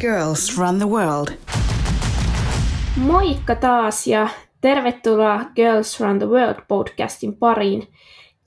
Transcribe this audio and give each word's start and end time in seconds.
Girls 0.00 0.58
Run 0.58 0.78
the 0.78 0.86
World. 0.88 1.28
Moikka 2.96 3.54
taas 3.54 4.06
ja 4.06 4.28
tervetuloa 4.60 5.40
Girls 5.54 6.00
Run 6.00 6.18
the 6.18 6.26
World 6.28 6.62
podcastin 6.68 7.36
pariin. 7.36 7.88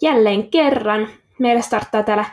Jälleen 0.01 0.49
kerran 0.51 1.07
meillä 1.39 1.61
starttaa 1.61 2.03
täällä 2.03 2.25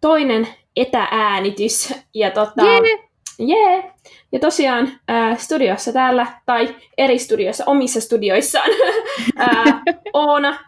toinen 0.00 0.48
etääänitys. 0.76 1.94
Ja 2.14 2.30
tota, 2.30 2.62
Jee! 2.66 3.08
yeah. 3.40 3.84
Ja 4.32 4.38
tosiaan 4.38 4.92
äh, 5.10 5.38
studiossa 5.38 5.92
täällä, 5.92 6.26
tai 6.46 6.76
eri 6.98 7.18
studioissa, 7.18 7.64
omissa 7.66 8.00
studioissaan, 8.00 8.70
äh, 9.40 9.82
Oona, 10.12 10.58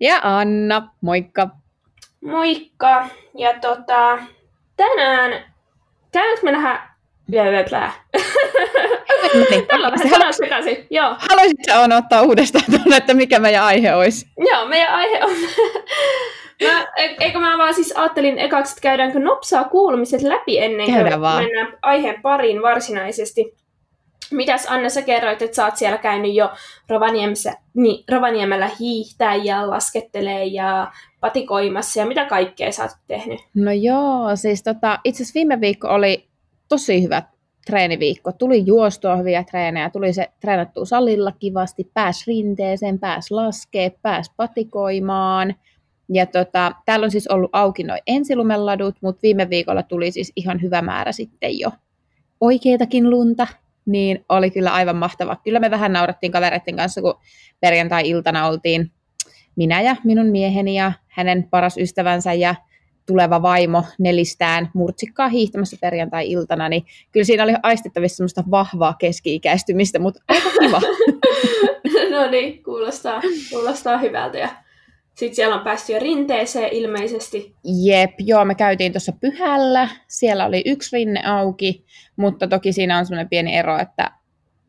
Ja 0.00 0.20
Anna, 0.22 0.88
moikka. 1.00 1.48
moikka. 2.24 3.08
Ja 3.38 3.60
tota, 3.60 4.18
tänään, 4.76 5.44
käydäänkö 6.12 6.40
me 6.44 6.52
nähdä... 6.52 6.89
Blää. 7.68 7.92
Niin, 9.50 9.66
Tällä 9.66 9.86
on 9.86 9.92
vähän 9.92 10.08
Halu- 10.08 10.18
sanat 10.20 10.34
sekaisin. 10.34 10.86
Joo. 10.90 11.16
Haluaisitko 11.18 11.72
Oona 11.80 11.96
ottaa 11.96 12.22
uudestaan 12.22 12.64
tuonne, 12.70 12.96
että 12.96 13.14
mikä 13.14 13.38
meidän 13.38 13.64
aihe 13.64 13.94
olisi? 13.94 14.26
Joo, 14.50 14.64
meidän 14.68 14.94
aihe 14.94 15.24
on... 15.24 15.30
mä, 16.72 16.86
e- 16.96 17.16
eikö 17.20 17.38
mä 17.38 17.58
vaan 17.58 17.74
siis 17.74 17.92
ajattelin 17.96 18.38
ekaksi, 18.38 18.72
että 18.72 18.82
käydäänkö 18.82 19.18
nopsaa 19.18 19.64
kuulumiset 19.64 20.22
läpi 20.22 20.58
ennen 20.58 20.86
kuin 20.86 21.20
vaan. 21.20 21.44
mennään 21.44 21.78
aiheen 21.82 22.22
pariin 22.22 22.62
varsinaisesti. 22.62 23.54
Mitäs 24.30 24.66
Anna, 24.68 24.88
sä 24.88 25.02
kerroit, 25.02 25.42
että 25.42 25.56
sä 25.56 25.64
oot 25.64 25.76
siellä 25.76 25.98
käynyt 25.98 26.34
jo 26.34 26.50
Rovaniemessä, 26.88 27.52
niin, 27.74 28.04
Rovaniemellä 28.10 28.70
hiihtää 28.80 29.34
ja 29.34 29.70
laskettelee 29.70 30.44
ja 30.44 30.92
patikoimassa 31.20 32.00
ja 32.00 32.06
mitä 32.06 32.24
kaikkea 32.24 32.72
sä 32.72 32.82
oot 32.82 32.92
tehnyt? 33.06 33.40
No 33.54 33.72
joo, 33.72 34.36
siis 34.36 34.62
tota, 34.62 34.98
itse 35.04 35.22
asiassa 35.22 35.34
viime 35.38 35.60
viikko 35.60 35.88
oli 35.88 36.29
tosi 36.70 37.02
hyvä 37.02 37.22
treeniviikko. 37.66 38.32
Tuli 38.32 38.66
juostua 38.66 39.16
hyviä 39.16 39.44
treenejä, 39.44 39.90
tuli 39.90 40.12
se 40.12 40.30
treenattua 40.40 40.84
salilla 40.84 41.32
kivasti, 41.32 41.90
pääs 41.94 42.26
rinteeseen, 42.26 42.98
pääs 42.98 43.30
laskee, 43.30 43.90
pääs 44.02 44.30
patikoimaan. 44.36 45.54
Ja 46.08 46.26
tota, 46.26 46.72
täällä 46.84 47.04
on 47.04 47.10
siis 47.10 47.28
ollut 47.28 47.50
auki 47.52 47.82
noin 47.82 48.00
ensilumeladut, 48.06 48.96
mutta 49.00 49.22
viime 49.22 49.50
viikolla 49.50 49.82
tuli 49.82 50.10
siis 50.10 50.32
ihan 50.36 50.62
hyvä 50.62 50.82
määrä 50.82 51.12
sitten 51.12 51.58
jo 51.58 51.70
oikeitakin 52.40 53.10
lunta, 53.10 53.46
niin 53.86 54.24
oli 54.28 54.50
kyllä 54.50 54.72
aivan 54.72 54.96
mahtava. 54.96 55.36
Kyllä 55.44 55.60
me 55.60 55.70
vähän 55.70 55.92
naurattiin 55.92 56.32
kavereiden 56.32 56.76
kanssa, 56.76 57.00
kun 57.00 57.14
perjantai-iltana 57.60 58.46
oltiin 58.46 58.90
minä 59.56 59.80
ja 59.80 59.96
minun 60.04 60.26
mieheni 60.26 60.74
ja 60.74 60.92
hänen 61.08 61.48
paras 61.50 61.76
ystävänsä 61.76 62.32
ja 62.32 62.54
tuleva 63.06 63.42
vaimo 63.42 63.84
nelistään 63.98 64.70
murtsikkaa 64.74 65.28
hiihtämässä 65.28 65.76
perjantai-iltana, 65.80 66.68
niin 66.68 66.84
kyllä 67.12 67.24
siinä 67.24 67.44
oli 67.44 67.54
aistettavissa 67.62 68.16
semmoista 68.16 68.44
vahvaa 68.50 68.94
keski-ikäistymistä, 68.98 69.98
mutta 69.98 70.22
aika 70.28 70.50
kiva. 70.60 70.80
no 72.16 72.30
niin, 72.30 72.62
kuulostaa, 72.62 73.20
kuulostaa 73.50 73.98
hyvältä. 73.98 74.38
Ja 74.38 74.48
sitten 75.14 75.36
siellä 75.36 75.56
on 75.56 75.64
päästy 75.64 75.92
jo 75.92 75.98
rinteeseen 75.98 76.72
ilmeisesti. 76.72 77.54
Jep, 77.64 78.10
joo, 78.18 78.44
me 78.44 78.54
käytiin 78.54 78.92
tuossa 78.92 79.12
pyhällä, 79.20 79.88
siellä 80.08 80.46
oli 80.46 80.62
yksi 80.66 80.96
rinne 80.96 81.22
auki, 81.26 81.84
mutta 82.16 82.48
toki 82.48 82.72
siinä 82.72 82.98
on 82.98 83.06
semmoinen 83.06 83.28
pieni 83.28 83.56
ero, 83.56 83.78
että 83.78 84.10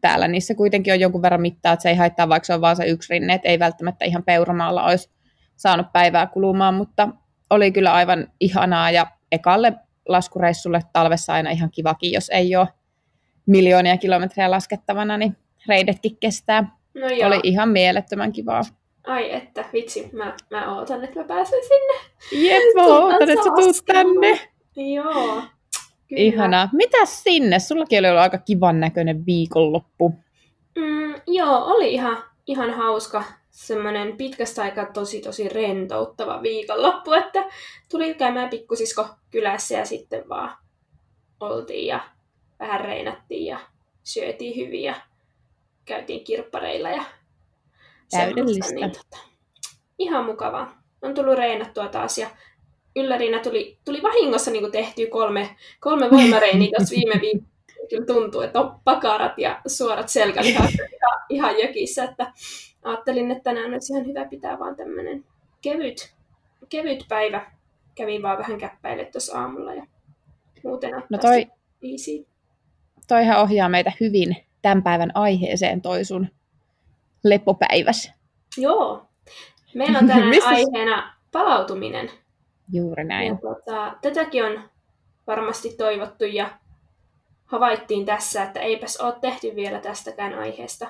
täällä 0.02 0.28
niissä 0.28 0.56
kuitenkin 0.56 0.94
on 0.94 1.00
jonkun 1.00 1.22
verran 1.22 1.42
mittaa, 1.42 1.74
että 1.74 1.84
se 1.84 1.90
ei 1.90 1.96
haittaa, 1.96 2.30
vaikka 2.30 2.46
se 2.48 2.54
on 2.54 2.62
vaan 2.62 2.76
se 2.76 2.86
yksi 2.86 3.14
rinne, 3.14 3.34
että 3.34 3.50
ei 3.50 3.60
välttämättä 3.60 4.06
ihan 4.06 4.24
peuramaalla 4.24 4.84
olisi 4.84 5.10
saanut 5.56 5.88
päivää 5.94 6.28
kulumaan, 6.28 6.74
mutta 6.74 7.10
oli 7.52 7.72
kyllä 7.72 7.94
aivan 7.94 8.28
ihanaa 8.40 8.92
ja 8.92 9.08
ekalle 9.32 9.74
laskureissulle 10.08 10.82
talvessa 10.94 11.34
aina 11.34 11.50
ihan 11.50 11.72
kivakin, 11.72 12.12
jos 12.12 12.30
ei 12.30 12.56
ole 12.56 12.68
miljoonia 13.46 13.98
kilometrejä 13.98 14.52
laskettavana, 14.52 15.18
niin 15.18 15.38
reidetkin 15.68 16.18
kestää. 16.18 16.78
No 16.94 17.08
joo. 17.08 17.28
Oli 17.28 17.40
ihan 17.44 17.70
mielettömän 17.70 18.32
kivaa. 18.32 18.62
Ai 19.08 19.34
että, 19.34 19.66
vitsi, 19.74 20.10
mä, 20.14 20.36
mä 20.50 20.76
ootan, 20.76 21.04
että 21.04 21.20
mä 21.20 21.26
pääsen 21.26 21.60
sinne. 21.68 21.94
Jep, 22.50 22.64
mä 22.76 22.84
ootan, 22.84 23.30
että 23.30 23.44
sä 23.44 23.50
tuut 23.56 23.76
tänne. 23.86 24.40
Joo. 24.76 25.44
Kyllä. 26.08 26.22
Ihanaa. 26.22 26.70
Mitäs 26.74 27.24
sinne? 27.24 27.60
Sullakin 27.60 28.00
oli 28.00 28.10
ollut 28.10 28.22
aika 28.22 28.38
kivan 28.38 28.80
näköinen 28.80 29.26
viikonloppu. 29.26 30.16
Mm, 30.76 31.16
joo, 31.28 31.66
oli 31.66 31.94
ihan, 31.94 32.24
ihan 32.48 32.74
hauska. 32.74 33.24
Semmoinen 33.62 34.18
pitkästä 34.18 34.62
aikaa 34.62 34.86
tosi 34.86 35.22
tosi 35.22 35.50
rentouttava 35.50 36.42
viikonloppu, 36.42 37.14
että 37.14 37.46
tuli 37.90 38.14
käymään 38.14 38.50
pikkusisko 38.50 39.06
kylässä 39.32 39.76
ja 39.78 39.86
sitten 39.86 40.30
vaan 40.30 40.58
oltiin 41.40 41.88
ja 41.88 42.00
vähän 42.60 42.82
reinattiin 42.82 43.46
ja 43.46 43.60
syötiin 44.04 44.56
hyvin 44.56 44.84
ja 44.84 44.96
käytiin 45.86 46.24
kirppareilla 46.24 46.90
ja 46.90 47.04
semmoista, 48.08 48.36
Täydellistä. 48.36 48.76
Niin, 48.76 48.92
tota, 48.92 49.18
ihan 50.00 50.26
mukavaa. 50.26 50.82
On 51.02 51.14
tullut 51.14 51.38
reinattua 51.38 51.88
taas 51.88 52.18
ja 52.18 52.30
yllärinä 52.96 53.40
tuli, 53.40 53.78
tuli 53.86 54.02
vahingossa 54.04 54.52
niin 54.52 54.72
tehtyä 54.72 55.06
kolme, 55.10 55.56
kolme 55.80 56.12
voimareiniä 56.12 56.70
tuossa 56.78 56.96
viime 56.96 57.22
viikolla. 57.22 57.51
Kyllä 57.90 58.06
tuntuu, 58.06 58.42
että 58.42 58.60
on 58.60 58.80
pakarat 58.84 59.38
ja 59.38 59.62
suorat 59.68 60.10
selkälihat 60.10 60.70
ihan, 60.80 61.22
ihan 61.30 61.60
jökissä, 61.60 62.04
että 62.04 62.34
ajattelin, 62.84 63.32
että 63.32 63.44
tänään 63.44 63.74
olisi 63.74 63.94
ihan 63.94 64.06
hyvä 64.06 64.26
pitää 64.26 64.60
vaan 64.60 64.76
tämmöinen 64.76 65.26
kevyt, 65.62 66.14
kevyt 66.70 67.06
päivä. 67.10 67.52
Kävin 67.96 68.22
vaan 68.24 68.38
vähän 68.38 68.58
käppäille 68.58 69.06
tuossa 69.06 69.40
aamulla 69.40 69.74
ja 69.74 69.86
muuten 70.64 70.92
No 71.10 71.18
toi, 71.18 71.48
easy. 71.92 72.28
toihan 73.08 73.42
ohjaa 73.42 73.70
meitä 73.70 73.92
hyvin 74.00 74.36
tämän 74.62 74.84
päivän 74.84 75.12
aiheeseen 75.14 75.82
toi 75.82 76.06
sun 76.06 76.28
lepopäiväs. 77.24 78.12
Joo. 78.58 79.06
Meillä 79.76 80.00
on 80.00 80.08
tänään 80.08 80.30
aiheena 80.46 81.14
palautuminen. 81.32 82.10
Juuri 82.74 83.02
Ja, 83.02 83.08
näin. 83.08 83.38
tota, 83.38 83.96
tätäkin 84.02 84.46
on 84.46 84.70
varmasti 85.28 85.70
toivottu 85.78 86.26
ja 86.26 86.50
havaittiin 87.52 88.06
tässä, 88.06 88.44
että 88.44 88.60
eipäs 88.60 88.98
ole 88.98 89.16
tehty 89.22 89.56
vielä 89.56 89.80
tästäkään 89.80 90.34
aiheesta 90.40 90.88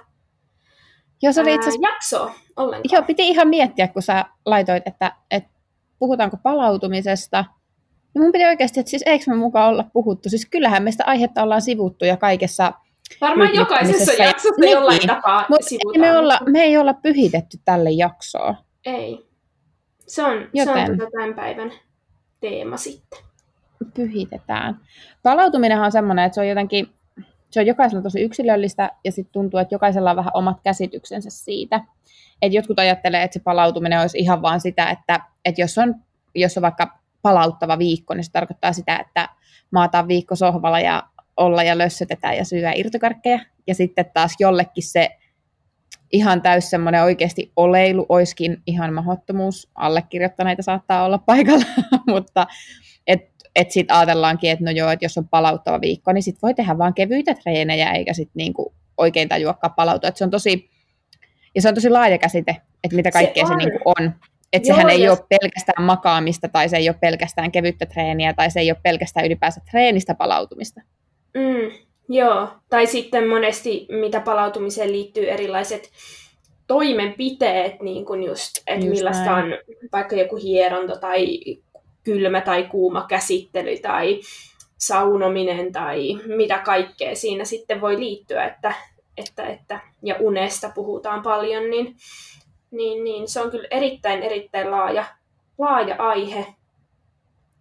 Joo, 1.21 1.33
se 1.33 1.41
oli 1.41 1.53
itse 1.53 1.69
asiassa, 1.69 1.89
jaksoa 1.89 2.33
ollenkaan. 2.55 2.89
joo, 2.91 3.01
piti 3.03 3.27
ihan 3.29 3.47
miettiä, 3.47 3.87
kun 3.87 4.01
sä 4.01 4.25
laitoit, 4.45 4.83
että, 4.85 5.11
että 5.31 5.49
puhutaanko 5.99 6.37
palautumisesta. 6.43 7.45
Ja 8.15 8.21
mun 8.21 8.31
piti 8.31 8.45
oikeasti, 8.45 8.79
että 8.79 8.89
siis 8.89 9.03
eikö 9.05 9.23
me 9.27 9.35
mukaan 9.35 9.69
olla 9.69 9.83
puhuttu. 9.93 10.29
Siis 10.29 10.45
kyllähän 10.45 10.83
me 10.83 10.91
sitä 10.91 11.03
aihetta 11.07 11.43
ollaan 11.43 11.61
sivuttu 11.61 12.05
ja 12.05 12.17
kaikessa 12.17 12.73
Varmaan 13.21 13.55
jokaisessa 13.55 13.81
rytmittämisessä 14.11 14.23
ja- 14.23 14.27
jaksossa 14.29 14.61
Niin. 14.61 14.71
jollain 14.71 15.07
tapaa 15.07 15.45
Mutta 15.49 15.67
sivutaan. 15.69 15.99
me, 16.01 16.17
olla, 16.17 16.39
me 16.49 16.61
ei 16.61 16.77
olla 16.77 16.93
pyhitetty 16.93 17.57
tälle 17.65 17.91
jaksoa. 17.91 18.55
Ei. 18.85 19.27
Se 20.07 20.23
on, 20.23 20.31
se 20.33 20.39
on 20.43 20.49
Joten. 20.53 20.97
tota 20.97 21.11
tämän 21.11 21.33
päivän 21.33 21.71
teema 22.39 22.77
sitten. 22.77 23.19
Pyhitetään. 23.93 24.79
Palautuminenhan 25.23 25.85
on 25.85 25.91
semmoinen, 25.91 26.25
että 26.25 26.35
se 26.35 26.41
on 26.41 26.47
jotenkin, 26.47 26.87
se 27.49 27.59
on 27.59 27.65
jokaisella 27.65 28.03
tosi 28.03 28.21
yksilöllistä 28.21 28.91
ja 29.03 29.11
sitten 29.11 29.33
tuntuu, 29.33 29.59
että 29.59 29.75
jokaisella 29.75 30.09
on 30.09 30.15
vähän 30.15 30.31
omat 30.33 30.57
käsityksensä 30.63 31.29
siitä. 31.29 31.81
Et 32.41 32.53
jotkut 32.53 32.79
ajattelee, 32.79 33.23
että 33.23 33.33
se 33.33 33.43
palautuminen 33.43 34.01
olisi 34.01 34.19
ihan 34.19 34.41
vaan 34.41 34.61
sitä, 34.61 34.89
että, 34.89 35.19
että 35.45 35.61
jos, 35.61 35.77
on, 35.77 35.95
jos 36.35 36.57
on 36.57 36.61
vaikka 36.61 36.99
palauttava 37.21 37.77
viikko, 37.77 38.13
niin 38.13 38.23
se 38.23 38.31
tarkoittaa 38.31 38.73
sitä, 38.73 38.97
että 38.97 39.29
maataan 39.71 40.07
viikko 40.07 40.35
sohvalla 40.35 40.79
ja 40.79 41.03
olla 41.37 41.63
ja 41.63 41.77
lössötetään 41.77 42.37
ja 42.37 42.45
syödä 42.45 42.73
irtokarkkeja. 42.75 43.39
Ja 43.67 43.75
sitten 43.75 44.05
taas 44.13 44.35
jollekin 44.39 44.83
se 44.83 45.09
ihan 46.11 46.41
täys 46.41 46.69
semmoinen 46.69 47.03
oikeasti 47.03 47.51
oleilu 47.55 48.05
oiskin 48.09 48.61
ihan 48.65 48.93
mahdottomuus. 48.93 49.69
Allekirjoittaneita 49.75 50.61
saattaa 50.61 51.05
olla 51.05 51.17
paikalla, 51.17 51.65
mutta 52.13 52.47
et, 53.55 53.67
et 53.67 53.71
sitten 53.71 53.95
ajatellaankin, 53.95 54.51
että 54.51 54.65
no 54.65 54.71
joo, 54.71 54.89
että 54.89 55.05
jos 55.05 55.17
on 55.17 55.27
palauttava 55.27 55.81
viikko, 55.81 56.11
niin 56.11 56.23
sitten 56.23 56.41
voi 56.41 56.53
tehdä 56.53 56.77
vaan 56.77 56.93
kevyitä 56.93 57.33
treenejä, 57.33 57.91
eikä 57.91 58.13
sitten 58.13 58.33
niinku 58.35 58.73
oikein 58.97 59.29
tajuakaan 59.29 59.73
palautua. 59.73 60.09
Et 60.09 60.17
se 60.17 60.23
on 60.23 60.29
tosi, 60.31 60.69
ja 61.55 61.61
se 61.61 61.69
on 61.69 61.75
tosi 61.75 61.89
laaja 61.89 62.17
käsite, 62.17 62.57
että 62.83 62.95
mitä 62.95 63.11
kaikkea 63.11 63.45
se, 63.47 63.53
on. 63.53 63.61
se 63.61 63.67
niinku 63.67 63.91
on. 63.99 64.11
Että 64.53 64.67
sehän 64.67 64.89
ei 64.89 65.01
ja- 65.01 65.11
ole 65.11 65.19
pelkästään 65.29 65.85
makaamista, 65.85 66.47
tai 66.47 66.69
se 66.69 66.77
ei 66.77 66.89
ole 66.89 66.97
pelkästään 67.01 67.51
kevyttä 67.51 67.85
treeniä, 67.85 68.33
tai 68.33 68.51
se 68.51 68.59
ei 68.59 68.71
ole 68.71 68.79
pelkästään 68.83 69.25
ylipäänsä 69.25 69.61
treenistä 69.71 70.13
palautumista. 70.15 70.81
Mm, 71.33 71.71
joo, 72.09 72.47
tai 72.69 72.87
sitten 72.87 73.27
monesti 73.27 73.87
mitä 73.89 74.19
palautumiseen 74.19 74.91
liittyy 74.91 75.29
erilaiset 75.29 75.89
toimenpiteet, 76.67 77.81
niin 77.81 78.05
kuin 78.05 78.23
just, 78.23 78.51
että 78.67 78.85
Just 78.85 78.97
millaista 78.97 79.25
näin. 79.25 79.53
on 79.53 79.59
vaikka 79.91 80.15
joku 80.15 80.35
hieronta 80.35 80.95
tai 80.99 81.39
kylmä 82.03 82.41
tai 82.41 82.63
kuuma 82.63 83.05
käsittely 83.07 83.77
tai 83.77 84.19
saunominen 84.77 85.71
tai 85.71 86.19
mitä 86.35 86.59
kaikkea 86.59 87.15
siinä 87.15 87.45
sitten 87.45 87.81
voi 87.81 87.99
liittyä, 87.99 88.45
että, 88.45 88.73
että, 89.17 89.43
että 89.43 89.79
ja 90.03 90.15
unesta 90.19 90.71
puhutaan 90.75 91.21
paljon, 91.21 91.69
niin, 91.69 91.95
niin, 92.71 93.03
niin 93.03 93.27
se 93.27 93.41
on 93.41 93.51
kyllä 93.51 93.67
erittäin, 93.71 94.23
erittäin 94.23 94.71
laaja, 94.71 95.05
laaja 95.57 95.95
aihe. 95.99 96.45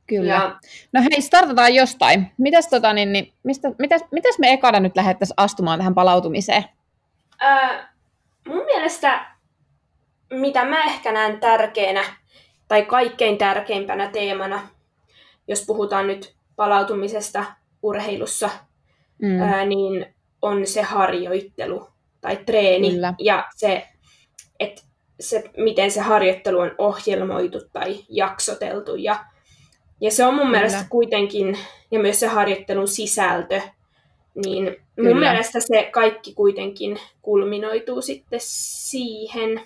Kyllä. 0.06 0.32
Ja... 0.32 0.58
No 0.92 1.00
hei, 1.00 1.22
startataan 1.22 1.74
jostain. 1.74 2.32
Mitäs, 2.38 2.68
tota, 2.68 2.92
niin, 2.92 3.12
niin, 3.12 3.32
mistä, 3.42 3.68
mitäs, 3.78 4.02
mitäs 4.12 4.38
me 4.38 4.52
ekana 4.52 4.80
nyt 4.80 4.96
lähdettäisiin 4.96 5.34
astumaan 5.36 5.78
tähän 5.78 5.94
palautumiseen? 5.94 6.64
Öö, 7.42 7.82
mun 8.48 8.64
mielestä, 8.64 9.26
mitä 10.30 10.64
mä 10.64 10.84
ehkä 10.84 11.12
näen 11.12 11.40
tärkeänä, 11.40 12.04
tai 12.70 12.84
kaikkein 12.84 13.38
tärkeimpänä 13.38 14.10
teemana, 14.10 14.68
jos 15.48 15.64
puhutaan 15.66 16.06
nyt 16.06 16.34
palautumisesta 16.56 17.44
urheilussa, 17.82 18.50
mm. 19.22 19.40
ää, 19.40 19.66
niin 19.66 20.06
on 20.42 20.66
se 20.66 20.82
harjoittelu 20.82 21.88
tai 22.20 22.36
treeni 22.36 22.90
Kyllä. 22.90 23.14
ja 23.18 23.44
se, 23.56 23.88
että 24.60 24.82
se, 25.20 25.44
miten 25.56 25.90
se 25.90 26.00
harjoittelu 26.00 26.58
on 26.58 26.74
ohjelmoitu 26.78 27.58
tai 27.72 28.04
jaksoteltu. 28.08 28.96
Ja, 28.96 29.24
ja 30.00 30.10
se 30.10 30.24
on 30.24 30.34
mun 30.34 30.46
Kyllä. 30.46 30.58
mielestä 30.58 30.84
kuitenkin, 30.90 31.58
ja 31.90 32.00
myös 32.00 32.20
se 32.20 32.26
harjoittelun 32.26 32.88
sisältö, 32.88 33.60
niin 34.44 34.76
Kyllä. 34.96 35.10
mun 35.10 35.18
mielestä 35.18 35.60
se 35.60 35.88
kaikki 35.92 36.34
kuitenkin 36.34 36.98
kulminoituu 37.22 38.02
sitten 38.02 38.40
siihen. 38.42 39.60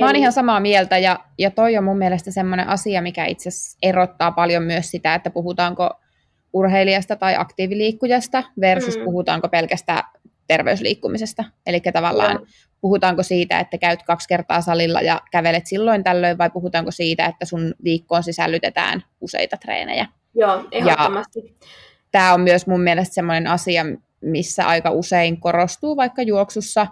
Mä 0.00 0.06
oon 0.06 0.14
Eli... 0.14 0.18
ihan 0.18 0.32
samaa 0.32 0.60
mieltä 0.60 0.98
ja, 0.98 1.18
ja 1.38 1.50
toi 1.50 1.78
on 1.78 1.84
mun 1.84 1.98
mielestä 1.98 2.30
semmoinen 2.30 2.68
asia, 2.68 3.02
mikä 3.02 3.26
itse 3.26 3.48
asiassa 3.48 3.78
erottaa 3.82 4.32
paljon 4.32 4.62
myös 4.62 4.90
sitä, 4.90 5.14
että 5.14 5.30
puhutaanko 5.30 5.90
urheilijasta 6.52 7.16
tai 7.16 7.36
aktiiviliikkujasta 7.36 8.42
versus 8.60 8.98
mm. 8.98 9.04
puhutaanko 9.04 9.48
pelkästään 9.48 10.02
terveysliikkumisesta. 10.46 11.44
Eli 11.66 11.80
tavallaan 11.80 12.34
Joo. 12.34 12.46
puhutaanko 12.80 13.22
siitä, 13.22 13.60
että 13.60 13.78
käyt 13.78 14.02
kaksi 14.02 14.28
kertaa 14.28 14.60
salilla 14.60 15.00
ja 15.00 15.20
kävelet 15.30 15.66
silloin 15.66 16.04
tällöin, 16.04 16.38
vai 16.38 16.50
puhutaanko 16.50 16.90
siitä, 16.90 17.26
että 17.26 17.44
sun 17.44 17.74
viikkoon 17.84 18.22
sisällytetään 18.22 19.04
useita 19.20 19.56
treenejä. 19.56 20.06
Joo, 20.34 20.64
ehdottomasti. 20.72 21.40
Ja 21.40 21.66
tämä 22.10 22.34
on 22.34 22.40
myös 22.40 22.66
mun 22.66 22.80
mielestä 22.80 23.14
sellainen 23.14 23.46
asia, 23.52 23.84
missä 24.20 24.66
aika 24.66 24.90
usein 24.90 25.40
korostuu 25.40 25.96
vaikka 25.96 26.22
juoksussa, 26.22 26.86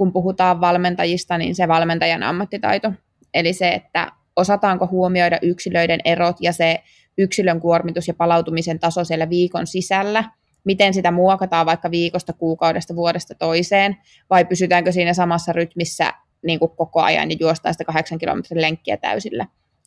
kun 0.00 0.12
puhutaan 0.12 0.60
valmentajista, 0.60 1.38
niin 1.38 1.54
se 1.54 1.68
valmentajan 1.68 2.22
ammattitaito. 2.22 2.92
Eli 3.34 3.52
se, 3.52 3.68
että 3.68 4.12
osataanko 4.36 4.86
huomioida 4.86 5.38
yksilöiden 5.42 6.00
erot 6.04 6.36
ja 6.40 6.52
se 6.52 6.82
yksilön 7.18 7.60
kuormitus 7.60 8.08
ja 8.08 8.14
palautumisen 8.14 8.78
taso 8.78 9.04
siellä 9.04 9.30
viikon 9.30 9.66
sisällä, 9.66 10.24
miten 10.64 10.94
sitä 10.94 11.10
muokataan 11.10 11.66
vaikka 11.66 11.90
viikosta, 11.90 12.32
kuukaudesta, 12.32 12.96
vuodesta 12.96 13.34
toiseen, 13.34 13.96
vai 14.30 14.44
pysytäänkö 14.44 14.92
siinä 14.92 15.14
samassa 15.14 15.52
rytmissä 15.52 16.14
niin 16.46 16.58
kuin 16.58 16.70
koko 16.76 17.00
ajan 17.00 17.30
ja 17.30 17.36
juostaan 17.40 17.74
sitä 17.74 17.84
kahdeksan 17.84 18.18
kilometrin 18.18 18.60
lenkkiä 18.60 18.96
täysillä. 18.96 19.46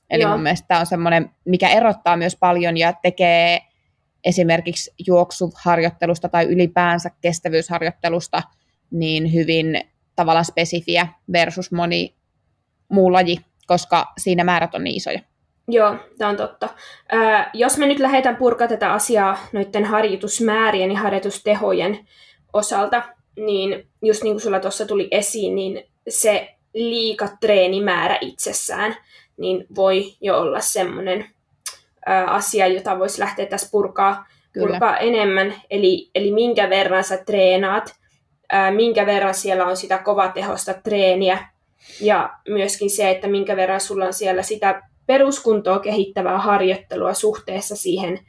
Eli 0.09 0.21
Joo. 0.21 0.31
mun 0.31 0.43
mielestä 0.43 0.67
tämä 0.67 0.79
on 0.79 0.85
semmoinen, 0.85 1.29
mikä 1.45 1.69
erottaa 1.69 2.17
myös 2.17 2.35
paljon 2.35 2.77
ja 2.77 2.93
tekee 3.01 3.61
esimerkiksi 4.23 4.91
juoksuharjoittelusta 5.07 6.29
tai 6.29 6.45
ylipäänsä 6.45 7.11
kestävyysharjoittelusta 7.21 8.43
niin 8.91 9.33
hyvin 9.33 9.92
tavallaan 10.15 10.45
spesifiä 10.45 11.07
versus 11.31 11.71
moni 11.71 12.15
muu 12.89 13.13
laji, 13.13 13.37
koska 13.67 14.13
siinä 14.17 14.43
määrät 14.43 14.75
on 14.75 14.83
niin 14.83 14.95
isoja. 14.95 15.19
Joo, 15.67 15.95
tämä 16.17 16.29
on 16.29 16.37
totta. 16.37 16.69
Ää, 17.11 17.49
jos 17.53 17.77
me 17.77 17.87
nyt 17.87 17.99
lähdetään 17.99 18.35
purkaa 18.35 18.67
tätä 18.67 18.93
asiaa 18.93 19.37
noiden 19.53 19.85
harjoitusmäärien 19.85 20.91
ja 20.91 20.99
harjoitustehojen 20.99 22.07
osalta, 22.53 23.03
niin 23.35 23.87
just 24.01 24.23
niin 24.23 24.33
kuin 24.33 24.41
sulla 24.41 24.59
tuossa 24.59 24.85
tuli 24.85 25.07
esiin, 25.11 25.55
niin 25.55 25.83
se 26.09 26.55
liikatreenimäärä 26.73 28.17
itsessään 28.21 28.95
niin 29.37 29.65
voi 29.75 30.13
jo 30.21 30.39
olla 30.39 30.59
semmoinen 30.59 31.25
asia, 32.27 32.67
jota 32.67 32.99
voisi 32.99 33.19
lähteä 33.19 33.45
tässä 33.45 33.69
purkaa, 33.71 34.25
purkaa 34.59 34.97
enemmän. 34.97 35.53
Eli, 35.69 36.09
eli 36.15 36.31
minkä 36.31 36.69
verran 36.69 37.03
sä 37.03 37.17
treenaat, 37.17 37.95
ää, 38.53 38.71
minkä 38.71 39.05
verran 39.05 39.33
siellä 39.33 39.65
on 39.65 39.77
sitä 39.77 39.97
kovatehosta 39.97 40.73
treeniä, 40.73 41.47
ja 42.01 42.33
myöskin 42.49 42.89
se, 42.89 43.09
että 43.09 43.27
minkä 43.27 43.55
verran 43.55 43.81
sulla 43.81 44.05
on 44.05 44.13
siellä 44.13 44.43
sitä 44.43 44.81
peruskuntoa 45.05 45.79
kehittävää 45.79 46.37
harjoittelua 46.37 47.13
suhteessa 47.13 47.75
siihen 47.75 48.19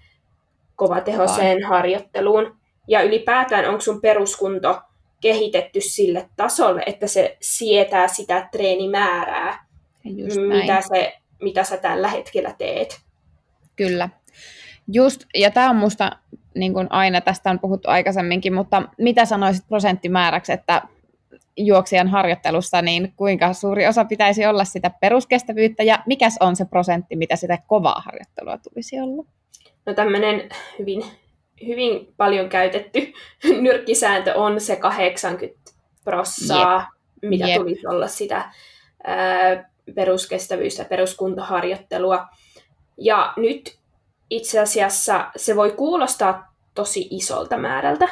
kovatehoiseen 0.76 1.62
Vai. 1.62 1.68
harjoitteluun. 1.68 2.56
Ja 2.88 3.02
ylipäätään 3.02 3.68
onko 3.68 3.80
sun 3.80 4.00
peruskunto 4.00 4.80
kehitetty 5.20 5.80
sille 5.80 6.28
tasolle, 6.36 6.82
että 6.86 7.06
se 7.06 7.36
sietää 7.40 8.08
sitä 8.08 8.48
treenimäärää, 8.52 9.66
mitä, 10.04 10.80
se, 10.80 11.14
mitä 11.42 11.64
sä 11.64 11.76
tällä 11.76 12.08
hetkellä 12.08 12.54
teet. 12.58 13.00
Kyllä. 13.76 14.08
Just, 14.92 15.24
ja 15.34 15.50
tämä 15.50 15.70
on 15.70 15.76
musta 15.76 16.10
niin 16.54 16.72
kuin 16.72 16.86
aina, 16.90 17.20
tästä 17.20 17.50
on 17.50 17.58
puhuttu 17.58 17.90
aikaisemminkin, 17.90 18.54
mutta 18.54 18.82
mitä 18.98 19.24
sanoisit 19.24 19.68
prosenttimääräksi, 19.68 20.52
että 20.52 20.82
juoksijan 21.56 22.08
harjoittelussa, 22.08 22.82
niin 22.82 23.12
kuinka 23.16 23.52
suuri 23.52 23.86
osa 23.86 24.04
pitäisi 24.04 24.46
olla 24.46 24.64
sitä 24.64 24.90
peruskestävyyttä 25.00 25.82
ja 25.82 25.98
mikä 26.06 26.28
on 26.40 26.56
se 26.56 26.64
prosentti, 26.64 27.16
mitä 27.16 27.36
sitä 27.36 27.58
kovaa 27.66 28.02
harjoittelua 28.04 28.58
tulisi 28.58 29.00
olla? 29.00 29.24
No 29.86 29.94
tämmöinen 29.94 30.48
hyvin, 30.78 31.04
hyvin 31.66 32.14
paljon 32.16 32.48
käytetty 32.48 33.12
nyrkkisääntö 33.60 34.34
on 34.34 34.60
se 34.60 34.76
80 34.76 35.58
prossaa, 36.04 36.76
yep. 37.22 37.30
mitä 37.30 37.46
yep. 37.46 37.56
tulisi 37.56 37.86
olla 37.86 38.08
sitä 38.08 38.50
ää, 39.04 39.70
peruskestävyys- 39.94 40.78
ja 40.78 40.84
peruskuntoharjoittelua. 40.84 42.26
Ja 42.98 43.32
nyt 43.36 43.78
itse 44.30 44.60
asiassa 44.60 45.30
se 45.36 45.56
voi 45.56 45.72
kuulostaa 45.72 46.54
tosi 46.74 47.08
isolta 47.10 47.58
määrältä, 47.58 48.08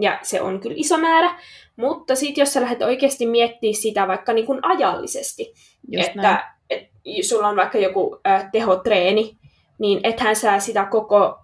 ja 0.00 0.18
se 0.22 0.40
on 0.40 0.60
kyllä 0.60 0.74
iso 0.78 0.98
määrä, 0.98 1.38
mutta 1.76 2.14
sitten 2.14 2.42
jos 2.42 2.52
sä 2.52 2.60
lähdet 2.60 2.82
oikeasti 2.82 3.26
miettimään 3.26 3.74
sitä 3.74 4.08
vaikka 4.08 4.32
niin 4.32 4.46
kuin 4.46 4.58
ajallisesti, 4.62 5.54
Just 5.88 6.08
että 6.08 6.54
et, 6.70 6.88
sulla 7.22 7.48
on 7.48 7.56
vaikka 7.56 7.78
joku 7.78 8.20
äh, 8.26 8.48
tehotreeni, 8.52 9.36
niin 9.78 10.00
ethän 10.02 10.36
sä 10.36 10.58
sitä 10.58 10.84
koko, 10.84 11.38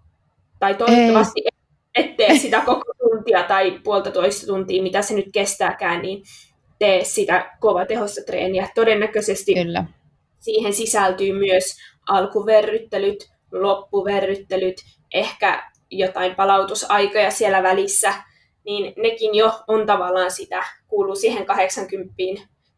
tai 0.58 0.74
toivottavasti 0.74 1.42
Ei. 1.44 2.04
et 2.04 2.16
tee 2.16 2.38
sitä 2.38 2.60
koko 2.60 2.92
tuntia 2.98 3.42
tai 3.42 3.80
puolta 3.84 4.10
toista 4.10 4.46
tuntia, 4.46 4.82
mitä 4.82 5.02
se 5.02 5.14
nyt 5.14 5.28
kestääkään, 5.32 6.02
niin 6.02 6.22
tee 6.78 7.04
sitä 7.04 7.50
tehossa 7.88 8.20
treeniä. 8.26 8.68
Todennäköisesti 8.74 9.54
Kyllä. 9.54 9.84
siihen 10.40 10.72
sisältyy 10.72 11.32
myös 11.32 11.76
alkuverryttelyt, 12.08 13.32
loppuverryttelyt, 13.52 14.76
ehkä 15.14 15.70
jotain 15.90 16.34
palautusaikoja 16.34 17.30
siellä 17.30 17.62
välissä, 17.62 18.14
niin 18.64 18.94
nekin 18.96 19.34
jo 19.34 19.52
on 19.68 19.86
tavallaan 19.86 20.30
sitä, 20.30 20.64
kuuluu 20.88 21.16
siihen 21.16 21.46
80 21.46 22.14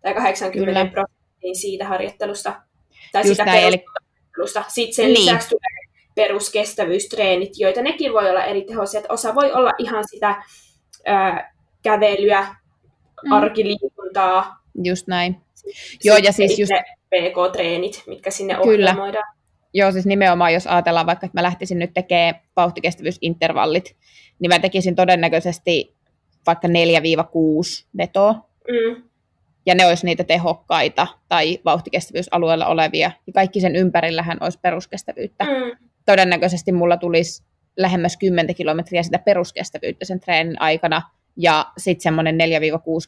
tai 0.02 0.14
80 0.14 0.80
Kyllä. 0.80 0.90
prosenttiin 0.92 1.56
siitä 1.56 1.84
harjoittelusta 1.84 2.60
tai 3.12 3.22
Just 3.22 3.30
sitä 3.30 3.44
näin, 3.44 3.60
perusharjoittelusta. 3.62 4.64
Sitten 4.68 4.94
sen 4.94 5.06
niin. 5.06 5.20
lisäksi 5.20 5.48
tulee 5.48 5.84
peruskestävyystreenit, 6.14 7.58
joita 7.58 7.82
nekin 7.82 8.12
voi 8.12 8.30
olla 8.30 8.44
eri 8.44 8.64
tehoisia. 8.64 9.00
Osa 9.08 9.34
voi 9.34 9.52
olla 9.52 9.70
ihan 9.78 10.04
sitä 10.10 10.42
ää, 11.04 11.54
kävelyä, 11.82 12.46
mm. 13.24 13.32
arkiliikuntaa. 13.32 14.56
Just 14.84 15.06
näin. 15.06 15.36
Joo, 16.04 16.16
ja 16.16 16.32
siis 16.32 16.58
just... 16.58 16.72
PK-treenit, 17.14 18.02
mitkä 18.06 18.30
sinne 18.30 18.54
Kyllä. 18.54 18.90
ohjelmoidaan. 18.90 19.33
Joo, 19.74 19.92
siis 19.92 20.06
nimenomaan 20.06 20.52
jos 20.52 20.66
ajatellaan 20.66 21.06
vaikka, 21.06 21.26
että 21.26 21.38
mä 21.38 21.42
lähtisin 21.42 21.78
nyt 21.78 21.94
tekemään 21.94 22.34
vauhtikestävyysintervallit, 22.56 23.96
niin 24.38 24.48
mä 24.48 24.58
tekisin 24.58 24.94
todennäköisesti 24.94 25.96
vaikka 26.46 26.68
4-6 26.68 26.70
vetoa. 27.96 28.32
Mm. 28.68 29.02
Ja 29.66 29.74
ne 29.74 29.86
olisi 29.86 30.06
niitä 30.06 30.24
tehokkaita 30.24 31.06
tai 31.28 31.58
vauhtikestävyysalueella 31.64 32.66
olevia. 32.66 33.10
Ja 33.26 33.32
kaikki 33.32 33.60
sen 33.60 33.76
ympärillähän 33.76 34.38
olisi 34.40 34.58
peruskestävyyttä. 34.62 35.44
Mm. 35.44 35.88
Todennäköisesti 36.06 36.72
mulla 36.72 36.96
tulisi 36.96 37.44
lähemmäs 37.76 38.16
10 38.16 38.54
kilometriä 38.54 39.02
sitä 39.02 39.18
peruskestävyyttä 39.18 40.04
sen 40.04 40.20
treenin 40.20 40.60
aikana 40.60 41.02
ja 41.36 41.66
sitten 41.78 42.02
semmoinen 42.02 42.34
4-6 42.34 42.38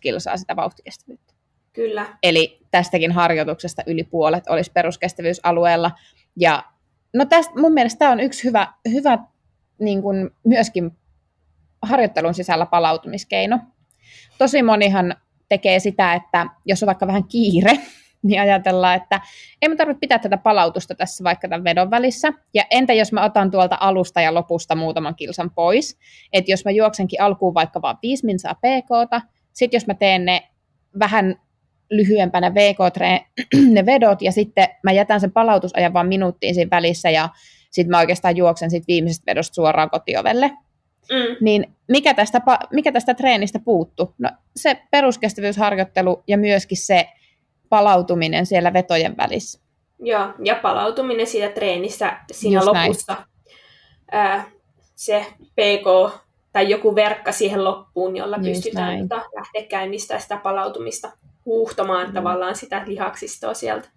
kilsaa 0.01 0.37
sitä 0.37 0.57
vauhtikestävyyttä. 0.57 1.35
Kyllä. 1.73 2.07
Eli 2.23 2.59
tästäkin 2.71 3.13
harjoituksesta 3.13 3.83
yli 3.87 4.05
puolet 4.05 4.49
olisi 4.49 4.73
peruskestävyysalueella. 4.73 5.91
Ja 6.37 6.63
no 7.15 7.25
tästä, 7.25 7.61
mun 7.61 7.73
mielestä 7.73 7.99
tämä 7.99 8.13
on 8.13 8.21
yksi 8.21 8.45
hyvä, 8.45 8.73
hyvä 8.93 9.19
niin 9.79 10.03
kuin 10.03 10.31
myöskin 10.45 10.97
harjoittelun 11.83 12.35
sisällä 12.35 12.67
palautumiskeino. 12.67 13.59
Tosi 14.39 14.63
monihan 14.63 15.17
tekee 15.49 15.79
sitä, 15.79 16.15
että 16.15 16.47
jos 16.65 16.83
on 16.83 16.87
vaikka 16.87 17.07
vähän 17.07 17.25
kiire, 17.25 17.79
niin 18.23 18.41
ajatellaan, 18.41 18.97
että 18.97 19.21
ei 19.63 19.69
mä 19.69 19.77
tarvitse 19.77 20.01
pitää 20.01 20.19
tätä 20.19 20.37
palautusta 20.37 20.95
tässä 20.95 21.25
vaikka 21.25 21.49
tämän 21.49 21.65
vedon 21.65 21.91
välissä. 21.91 22.33
Ja 22.55 22.65
entä 22.71 22.93
jos 22.93 23.13
mä 23.13 23.25
otan 23.25 23.51
tuolta 23.51 23.77
alusta 23.81 24.21
ja 24.21 24.35
lopusta 24.35 24.75
muutaman 24.75 25.15
kilsan 25.15 25.51
pois, 25.51 25.99
että 26.33 26.51
jos 26.51 26.65
mä 26.65 26.71
juoksenkin 26.71 27.21
alkuun 27.21 27.55
vaikka 27.55 27.83
vaan 27.83 27.99
5 28.03 28.27
minsaa 28.27 28.55
pk 28.55 29.27
sitten 29.57 29.77
jos 29.77 29.87
mä 29.87 29.95
teen 29.95 30.25
ne 30.25 30.49
vähän 30.99 31.41
lyhyempänä 31.91 32.55
VK 32.55 32.79
ne 33.75 33.87
vedot, 33.87 34.23
ja 34.23 34.33
sitten 34.33 34.69
mä 34.83 34.93
jätän 34.93 35.21
sen 35.21 35.33
palautusajan 35.33 35.93
vaan 35.93 36.09
minuuttiin 36.09 36.55
siinä 36.55 36.71
välissä, 36.71 37.11
ja 37.11 37.29
sitten 37.71 37.91
mä 37.91 37.99
oikeastaan 37.99 38.37
juoksen 38.37 38.71
sit 38.71 38.85
viimeisestä 38.89 39.27
vedosta 39.27 39.55
suoraan 39.55 39.91
kotiovelle. 39.91 40.51
Mm. 41.13 41.37
Niin 41.41 41.75
mikä 41.89 42.15
tästä, 42.15 42.41
mikä 42.73 42.93
tästä 42.93 43.15
treenistä 43.15 43.59
puuttu? 43.59 44.15
No 44.19 44.31
se 44.57 44.83
peruskestävyysharjoittelu 44.91 46.23
ja 46.29 46.39
myöskin 46.39 46.79
se 46.79 47.09
palautuminen 47.69 48.47
siellä 48.47 48.73
vetojen 48.73 49.17
välissä. 49.17 49.61
Joo, 49.99 50.29
ja 50.45 50.55
palautuminen 50.55 51.27
siitä 51.27 51.55
treenistä 51.55 52.21
siinä 52.33 52.61
Just 52.61 52.73
näin. 52.73 52.89
lopussa. 52.89 53.17
Ää, 54.13 54.45
se 54.95 55.27
PK 55.41 56.19
tai 56.57 56.71
joku 56.71 56.95
verkka 56.95 57.33
siihen 57.33 57.65
loppuun, 57.65 58.17
jolla 58.17 58.37
Just 58.37 58.49
pystytään 58.49 59.09
tota, 59.09 59.23
lähteä 59.37 59.63
käynnistää 59.63 60.19
sitä 60.19 60.37
palautumista, 60.37 61.13
huuhtomaan 61.47 62.07
Mm. 62.09 62.15
tavallaan 62.15 62.57
sitä 62.57 62.83
lihaksistoa 62.87 63.55
sieltä 63.55 63.89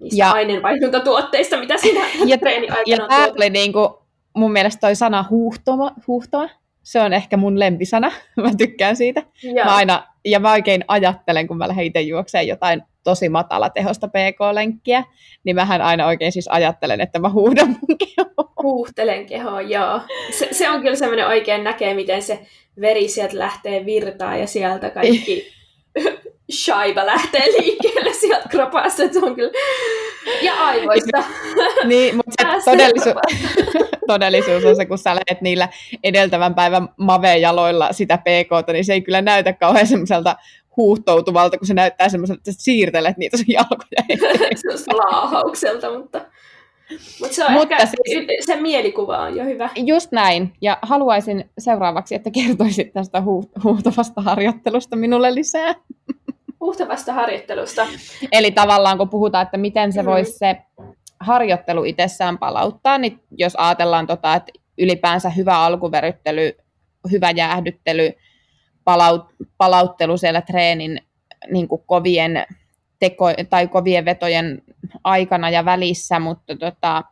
niistä 0.00 0.18
Ja- 0.18 0.30
ainevaihduntatuotteista, 0.30 1.56
mitä 1.56 1.76
siinä 1.76 2.00
Ja- 2.26 2.38
treeni 2.38 2.66
Ja 2.66 2.74
aikana 2.74 3.08
tämä 3.08 3.24
tuotu. 3.26 3.42
oli 3.42 3.50
niinku, 3.50 4.02
mun 4.36 4.52
mielestä 4.52 4.80
toi 4.80 4.94
sana 4.96 5.24
huuhtoma, 5.30 5.90
huuhtoma, 6.06 6.48
se 6.82 7.00
on 7.00 7.12
ehkä 7.12 7.36
mun 7.36 7.58
lempisana. 7.58 8.12
Mä 8.42 8.50
tykkään 8.58 8.96
siitä. 8.96 9.22
Joo. 9.42 9.64
Mä 9.64 9.74
aina, 9.76 10.06
ja 10.24 10.40
mä 10.40 10.52
oikein 10.52 10.84
ajattelen, 10.88 11.46
kun 11.48 11.56
mä 11.58 11.68
lähden 11.68 11.84
itse 11.84 12.00
juokseen 12.00 12.48
jotain 12.48 12.82
tosi 13.06 13.28
matala 13.28 13.70
tehosta 13.70 14.08
PK-lenkkiä, 14.08 15.04
niin 15.44 15.56
mähän 15.56 15.82
aina 15.82 16.06
oikein 16.06 16.32
siis 16.32 16.48
ajattelen, 16.48 17.00
että 17.00 17.18
mä 17.18 17.28
huudan 17.30 17.68
mun 17.68 17.98
kehoa. 17.98 18.52
Huuhtelen 18.62 19.26
kehoa, 19.26 19.60
joo. 19.60 20.00
Se, 20.30 20.48
se 20.52 20.70
on 20.70 20.80
kyllä 20.82 20.96
semmoinen 20.96 21.26
oikein 21.26 21.64
näkee, 21.64 21.94
miten 21.94 22.22
se 22.22 22.38
veri 22.80 23.08
sieltä 23.08 23.38
lähtee 23.38 23.84
virtaa 23.84 24.36
ja 24.36 24.46
sieltä 24.46 24.90
kaikki 24.90 25.52
shaiba 26.64 27.06
lähtee 27.06 27.46
liikkeelle 27.46 28.12
sieltä 28.12 28.48
kropasta. 28.48 29.02
Se 29.12 29.18
on 29.22 29.34
kyllä... 29.34 29.52
Ja 30.42 30.54
aivoista. 30.54 31.24
Niin, 31.84 32.16
mutta 32.16 32.60
se 32.60 32.70
todellisu- 32.70 33.46
todellisuus 34.06 34.64
on 34.64 34.76
se, 34.76 34.86
kun 34.86 34.98
sä 34.98 35.14
lähdet 35.14 35.40
niillä 35.40 35.68
edeltävän 36.02 36.54
päivän 36.54 36.88
mavejaloilla 36.96 37.92
sitä 37.92 38.18
PKta, 38.18 38.72
niin 38.72 38.84
se 38.84 38.92
ei 38.92 39.00
kyllä 39.00 39.22
näytä 39.22 39.52
kauhean 39.52 39.86
semmoiselta 39.86 40.36
huuhtoutuvalta, 40.76 41.58
kun 41.58 41.66
se 41.66 41.74
näyttää 41.74 42.08
semmoiselta, 42.08 42.38
että 42.40 42.62
siirtelet 42.62 43.16
niitä 43.16 43.36
sun 43.36 43.46
jalkoja. 43.48 44.18
se 44.62 44.68
on 44.90 44.96
laahaukselta, 44.96 45.98
mutta, 45.98 46.20
mutta 47.20 47.34
se 47.36 47.44
on 47.44 47.52
Mutta 47.52 47.76
ehkä, 47.76 47.86
siis- 48.06 48.46
se 48.46 48.56
mielikuva 48.56 49.18
on 49.18 49.36
jo 49.36 49.44
hyvä. 49.44 49.70
Just 49.76 50.12
näin. 50.12 50.52
Ja 50.60 50.78
haluaisin 50.82 51.50
seuraavaksi, 51.58 52.14
että 52.14 52.30
kertoisit 52.30 52.92
tästä 52.92 53.20
hu- 53.20 53.62
huuhtavasta 53.64 54.20
harjoittelusta 54.20 54.96
minulle 54.96 55.34
lisää. 55.34 55.74
Huhtavasta 56.60 57.12
harjoittelusta. 57.12 57.86
Eli 58.32 58.50
tavallaan 58.50 58.98
kun 58.98 59.08
puhutaan, 59.08 59.42
että 59.42 59.56
miten 59.58 59.92
se 59.92 60.02
Mm. 60.02 60.06
voisi 60.06 60.32
se 60.32 60.56
harjoittelu 61.20 61.84
itsessään 61.84 62.38
palauttaa, 62.38 62.98
niin 62.98 63.20
jos 63.30 63.54
ajatellaan, 63.56 64.06
tota, 64.06 64.34
että 64.34 64.52
ylipäänsä 64.78 65.30
hyvä 65.30 65.58
alkuveryttely, 65.58 66.52
hyvä 67.10 67.30
jäähdyttely, 67.30 68.12
palaut- 68.90 69.46
palauttelu 69.58 70.16
siellä 70.16 70.40
treenin 70.42 71.00
niin 71.50 71.68
kuin 71.68 71.82
kovien, 71.86 72.46
teko- 72.98 73.44
tai 73.50 73.68
kovien 73.68 74.04
vetojen 74.04 74.62
aikana 75.04 75.50
ja 75.50 75.64
välissä, 75.64 76.18
mutta 76.18 76.56
tota, 76.56 77.04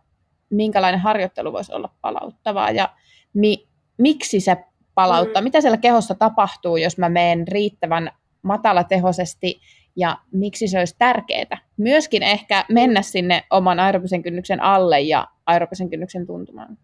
minkälainen 0.50 1.00
harjoittelu 1.00 1.52
voisi 1.52 1.72
olla 1.72 1.90
palauttavaa 2.00 2.70
ja 2.70 2.88
mi- 3.34 3.68
miksi 3.98 4.40
se 4.40 4.56
palauttaa, 4.94 5.42
Mm. 5.42 5.44
mitä 5.44 5.60
siellä 5.60 5.76
kehossa 5.76 6.14
tapahtuu, 6.14 6.76
jos 6.76 6.98
mä 6.98 7.08
menen 7.08 7.48
riittävän 7.48 8.10
matalatehoisesti 8.42 9.60
ja 9.96 10.18
miksi 10.32 10.68
se 10.68 10.78
olisi 10.78 10.94
tärkeää. 10.98 11.58
Myöskin 11.76 12.22
ehkä 12.22 12.64
mennä 12.68 13.02
sinne 13.02 13.44
oman 13.50 13.80
aerobisen 13.80 14.22
kynnyksen 14.22 14.62
alle 14.62 15.00
ja 15.00 15.28
aerobisen 15.46 15.90
kynnyksen 15.90 16.26
tuntumaan. 16.26 16.78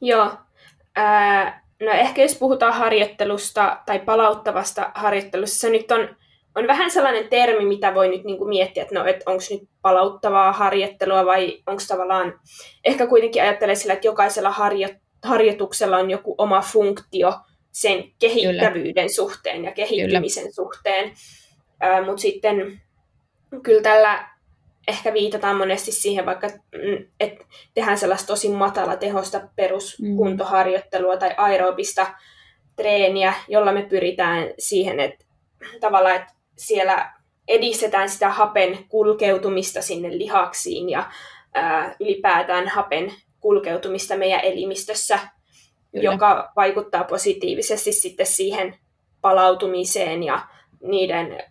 Joo. 0.00 0.32
Ää, 0.96 1.62
no 1.80 1.90
ehkä 1.90 2.22
jos 2.22 2.34
puhutaan 2.34 2.72
harjoittelusta 2.72 3.78
tai 3.86 3.98
palauttavasta 3.98 4.90
harjoittelusta, 4.94 5.58
se 5.58 5.70
nyt 5.70 5.90
on, 5.92 6.16
on 6.54 6.66
vähän 6.66 6.90
sellainen 6.90 7.28
termi, 7.28 7.64
mitä 7.64 7.94
voi 7.94 8.08
nyt 8.08 8.24
niinku 8.24 8.44
miettiä, 8.44 8.82
että 8.82 8.94
no, 8.94 9.06
et 9.06 9.22
onko 9.26 9.42
nyt 9.50 9.68
palauttavaa 9.82 10.52
harjoittelua 10.52 11.26
vai 11.26 11.62
onko 11.66 11.82
tavallaan, 11.88 12.40
ehkä 12.84 13.06
kuitenkin 13.06 13.42
ajattelee 13.42 13.74
sillä, 13.74 13.92
että 13.92 14.06
jokaisella 14.06 14.50
harjo, 14.50 14.88
harjoituksella 15.24 15.96
on 15.96 16.10
joku 16.10 16.34
oma 16.38 16.60
funktio 16.60 17.32
sen 17.72 18.04
kehittävyyden 18.18 19.14
suhteen 19.14 19.64
ja 19.64 19.72
kehittymisen 19.72 20.42
kyllä. 20.42 20.54
suhteen. 20.54 21.12
Mutta 22.06 22.22
sitten 22.22 22.80
kyllä 23.62 23.82
tällä 23.82 24.28
ehkä 24.88 25.12
viitataan 25.12 25.56
monesti 25.56 25.92
siihen, 25.92 26.26
vaikka 26.26 26.48
mm, 26.48 27.06
että 27.20 27.44
tehdään 27.74 27.98
sellaista 27.98 28.26
tosi 28.26 28.48
matala 28.48 28.96
tehosta 28.96 29.40
peruskuntoharjoittelua 29.56 31.16
tai 31.16 31.34
aerobista 31.36 32.06
treeniä, 32.76 33.34
jolla 33.48 33.72
me 33.72 33.82
pyritään 33.82 34.48
siihen, 34.58 35.00
että 35.00 35.24
tavallaan, 35.80 36.16
että 36.16 36.32
siellä 36.56 37.12
edistetään 37.48 38.08
sitä 38.08 38.28
hapen 38.30 38.78
kulkeutumista 38.88 39.82
sinne 39.82 40.18
lihaksiin 40.18 40.88
ja 40.88 41.10
ää, 41.54 41.96
ylipäätään 42.00 42.68
hapen 42.68 43.12
kulkeutumista 43.40 44.16
meidän 44.16 44.40
elimistössä, 44.40 45.18
Kyllä. 45.92 46.04
joka 46.12 46.52
vaikuttaa 46.56 47.04
positiivisesti 47.04 47.92
sitten 47.92 48.26
siihen 48.26 48.76
palautumiseen 49.20 50.22
ja 50.22 50.40
niiden 50.82 51.42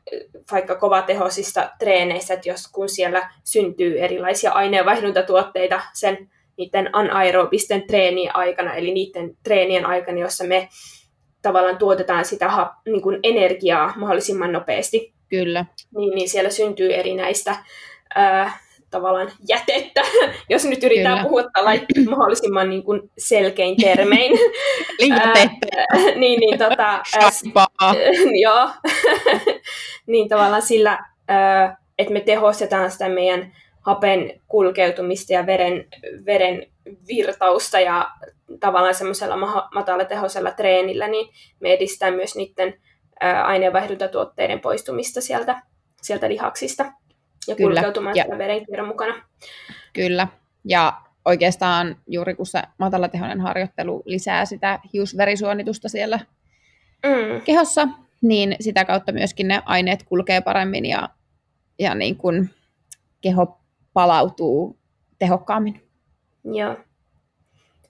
vaikka 0.52 0.76
kovatehoisista 0.76 1.70
treeneistä, 1.80 2.34
että 2.34 2.50
jos 2.50 2.68
kun 2.72 2.90
siellä 2.90 3.32
syntyy 3.44 4.00
erilaisia 4.00 4.52
aineenvaihduntatuotteita 4.52 5.82
sen 5.94 6.30
niiden 6.58 6.90
anaerobisten 6.94 7.88
treenien 7.88 8.36
aikana, 8.36 8.74
eli 8.74 8.94
niiden 8.94 9.38
treenien 9.44 9.86
aikana, 9.86 10.20
jossa 10.20 10.44
me 10.44 10.70
tavallaan 11.42 11.78
tuotetaan 11.78 12.26
sitä 12.26 12.70
niin 12.86 13.02
kuin 13.02 13.20
energiaa 13.24 13.94
mahdollisimman 13.96 14.52
nopeasti. 14.52 15.14
Kyllä. 15.30 15.66
Niin, 15.98 16.16
niin 16.16 16.30
siellä 16.30 16.50
syntyy 16.50 16.94
erinäistä 16.94 17.56
ää, 18.16 18.58
tavallaan 18.90 19.32
jätettä, 19.50 20.02
jos 20.50 20.66
nyt 20.66 20.84
yritetään 20.84 21.18
Kyllä. 21.18 21.30
puhua 21.30 21.44
tällä 21.54 21.72
mahdollisimman 22.16 22.70
niin 22.70 22.84
kuin 22.84 23.12
selkein 23.18 23.78
termein. 23.78 24.32
Eli 25.00 25.10
jätettä. 25.10 25.86
niin, 26.22 26.40
niin, 26.40 26.60
tota, 26.60 27.02
ää, 27.82 27.94
joo. 28.42 28.70
niin 30.08 30.30
tavallaan 30.30 30.62
sillä, 30.62 31.00
että 32.00 32.14
me 32.14 32.22
tehostetaan 32.22 32.92
sitä 32.92 33.10
meidän 33.10 33.52
hapen 33.82 34.42
kulkeutumista 34.48 35.34
ja 35.34 35.46
veren, 35.46 35.86
veren 36.26 36.68
virtausta 37.08 37.80
ja 37.80 38.10
tavallaan 38.60 38.96
semmoisella 38.96 39.68
matalatehoisella 39.74 40.52
treenillä, 40.52 41.08
niin 41.08 41.30
me 41.60 41.74
edistää 41.74 42.12
myös 42.12 42.36
niiden 42.36 42.74
aineenvaihduntatuotteiden 43.44 44.60
poistumista 44.60 45.22
sieltä, 45.22 45.62
sieltä 46.02 46.30
lihaksista 46.30 46.86
ja 47.50 47.56
Kyllä. 47.56 47.82
kulkeutumaan 47.82 48.16
ja. 48.16 48.26
verenkierron 48.38 48.88
mukana. 48.88 49.24
Kyllä, 49.94 50.28
ja 50.66 51.02
oikeastaan 51.26 51.96
juuri 52.08 52.36
kun 52.36 52.46
se 52.46 52.62
matalatehoinen 52.78 53.42
harjoittelu 53.42 54.04
lisää 54.06 54.46
sitä 54.46 54.80
hiusverisuonitusta 54.94 55.90
siellä 55.90 56.20
mm. 57.06 57.42
kehossa, 57.42 57.88
niin 58.22 58.56
sitä 58.60 58.86
kautta 58.86 59.12
myöskin 59.12 59.48
ne 59.48 59.62
aineet 59.66 60.04
kulkee 60.04 60.42
paremmin 60.42 60.86
ja, 60.86 61.10
ja 61.80 61.96
niin 61.96 62.18
kuin 62.18 62.50
keho 63.22 63.60
palautuu 63.94 64.78
tehokkaammin. 65.20 65.84
Joo. 66.44 66.76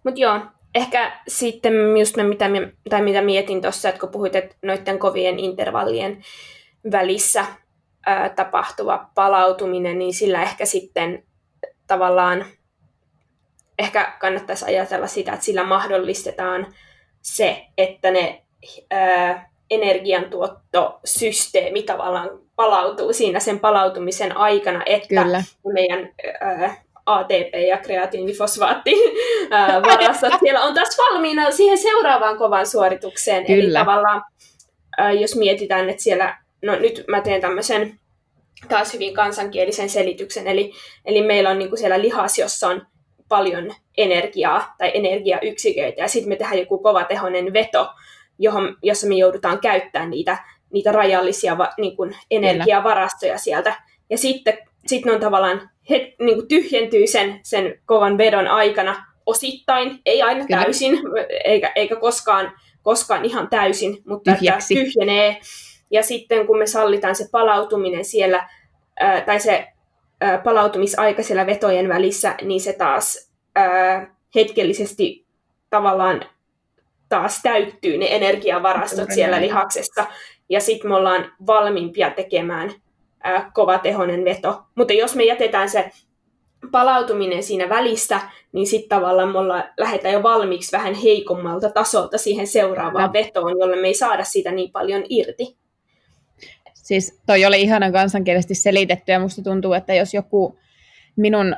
Mutta 0.03 0.19
joo, 0.19 0.39
ehkä 0.75 1.19
sitten 1.27 1.73
just 1.99 2.15
me, 2.15 2.23
mitä, 2.23 2.45
tai 2.89 3.01
mitä 3.01 3.21
mietin 3.21 3.61
tuossa, 3.61 3.89
että 3.89 3.99
kun 3.99 4.09
puhuit, 4.09 4.35
että 4.35 4.55
noiden 4.63 4.99
kovien 4.99 5.39
intervallien 5.39 6.23
välissä 6.91 7.45
ää, 8.05 8.29
tapahtuva 8.29 9.09
palautuminen, 9.15 9.99
niin 9.99 10.13
sillä 10.13 10.41
ehkä 10.41 10.65
sitten 10.65 11.23
tavallaan 11.87 12.45
ehkä 13.79 14.13
kannattaisi 14.19 14.65
ajatella 14.65 15.07
sitä, 15.07 15.33
että 15.33 15.45
sillä 15.45 15.63
mahdollistetaan 15.63 16.73
se, 17.21 17.65
että 17.77 18.11
ne 18.11 18.43
ää, 18.91 19.49
energiantuottosysteemi 19.69 21.83
tavallaan 21.83 22.29
palautuu 22.55 23.13
siinä 23.13 23.39
sen 23.39 23.59
palautumisen 23.59 24.37
aikana, 24.37 24.83
että 24.85 25.23
Kyllä. 25.23 25.43
meidän 25.73 26.09
ää, 26.41 26.75
ATP 27.05 27.53
ja 27.67 27.77
kreatiinifosfaatti 27.77 28.95
varastot 29.81 30.33
siellä 30.43 30.63
on 30.63 30.73
taas 30.73 30.97
valmiina 30.97 31.51
siihen 31.51 31.77
seuraavaan 31.77 32.37
kovaan 32.37 32.67
suoritukseen. 32.67 33.45
Kyllä. 33.45 33.63
Eli 33.63 33.73
tavallaan, 33.73 34.23
ää, 34.97 35.11
jos 35.11 35.35
mietitään, 35.35 35.89
että 35.89 36.03
siellä, 36.03 36.37
no 36.61 36.79
nyt 36.79 37.03
mä 37.07 37.21
teen 37.21 37.41
tämmöisen 37.41 37.99
taas 38.69 38.93
hyvin 38.93 39.13
kansankielisen 39.13 39.89
selityksen, 39.89 40.47
eli, 40.47 40.73
eli 41.05 41.21
meillä 41.21 41.49
on 41.49 41.59
niin 41.59 41.69
kuin 41.69 41.79
siellä 41.79 42.01
lihas, 42.01 42.39
jossa 42.39 42.67
on 42.67 42.81
paljon 43.27 43.73
energiaa 43.97 44.75
tai 44.77 44.91
energiayksiköitä, 44.93 46.01
ja 46.01 46.07
sitten 46.07 46.29
me 46.29 46.35
tehdään 46.35 46.59
joku 46.59 46.77
kovatehoinen 46.77 47.53
veto, 47.53 47.89
johon, 48.39 48.77
jossa 48.83 49.07
me 49.07 49.15
joudutaan 49.15 49.59
käyttämään 49.59 50.09
niitä, 50.09 50.37
niitä 50.73 50.91
rajallisia 50.91 51.57
va, 51.57 51.69
niin 51.77 51.95
kuin 51.95 52.15
energiavarastoja 52.31 53.37
sieltä. 53.37 53.75
Ja 54.09 54.17
sitten 54.17 54.57
sitten 54.87 55.13
on 55.13 55.19
tavallaan 55.19 55.69
het, 55.89 56.03
niin 56.19 56.35
kuin 56.35 56.47
tyhjentyy 56.47 57.07
sen, 57.07 57.39
sen 57.43 57.79
kovan 57.85 58.17
vedon 58.17 58.47
aikana 58.47 59.05
osittain, 59.25 59.99
ei 60.05 60.21
aina 60.21 60.45
Kyllä. 60.45 60.63
täysin, 60.63 60.99
eikä, 61.43 61.71
eikä 61.75 61.95
koskaan, 61.95 62.51
koskaan 62.81 63.25
ihan 63.25 63.47
täysin, 63.49 63.97
mutta 64.07 64.31
tyhjenee. 64.67 65.39
Ja 65.91 66.03
sitten 66.03 66.47
kun 66.47 66.57
me 66.57 66.65
sallitaan 66.65 67.15
se 67.15 67.25
palautuminen 67.31 68.05
siellä, 68.05 68.49
ää, 68.99 69.21
tai 69.21 69.39
se 69.39 69.67
ää, 70.21 70.37
palautumisaika 70.37 71.23
siellä 71.23 71.45
vetojen 71.45 71.89
välissä, 71.89 72.35
niin 72.41 72.61
se 72.61 72.73
taas 72.73 73.31
ää, 73.55 74.15
hetkellisesti 74.35 75.25
tavallaan 75.69 76.25
taas 77.09 77.41
täyttyy 77.41 77.97
ne 77.97 78.15
energiavarastot 78.15 78.99
Juuri 78.99 79.13
siellä 79.13 79.37
näin. 79.37 79.47
lihaksessa, 79.47 80.05
ja 80.49 80.59
sitten 80.59 80.91
me 80.91 80.95
ollaan 80.95 81.31
valmiimpia 81.47 82.09
tekemään 82.09 82.71
ää, 83.23 83.51
kovatehoinen 83.53 84.25
veto. 84.25 84.63
Mutta 84.75 84.93
jos 84.93 85.15
me 85.15 85.23
jätetään 85.23 85.69
se 85.69 85.91
palautuminen 86.71 87.43
siinä 87.43 87.69
välissä, 87.69 88.19
niin 88.51 88.67
sitten 88.67 88.89
tavallaan 88.89 89.29
me 89.29 89.39
ollaan, 89.39 89.63
lähdetään 89.77 90.13
jo 90.13 90.23
valmiiksi 90.23 90.77
vähän 90.77 90.93
heikommalta 90.93 91.69
tasolta 91.69 92.17
siihen 92.17 92.47
seuraavaan 92.47 93.13
vetoon, 93.13 93.59
jolle 93.59 93.75
me 93.75 93.87
ei 93.87 93.93
saada 93.93 94.23
siitä 94.23 94.51
niin 94.51 94.71
paljon 94.71 95.03
irti. 95.09 95.57
Siis 96.89 97.21
toi 97.25 97.45
oli 97.45 97.61
ihanan 97.61 97.91
kansankielisesti 97.91 98.55
selitetty 98.55 99.11
ja 99.11 99.19
musta 99.19 99.41
tuntuu, 99.41 99.73
että 99.73 99.93
jos 99.93 100.13
joku 100.13 100.59
minun 101.15 101.55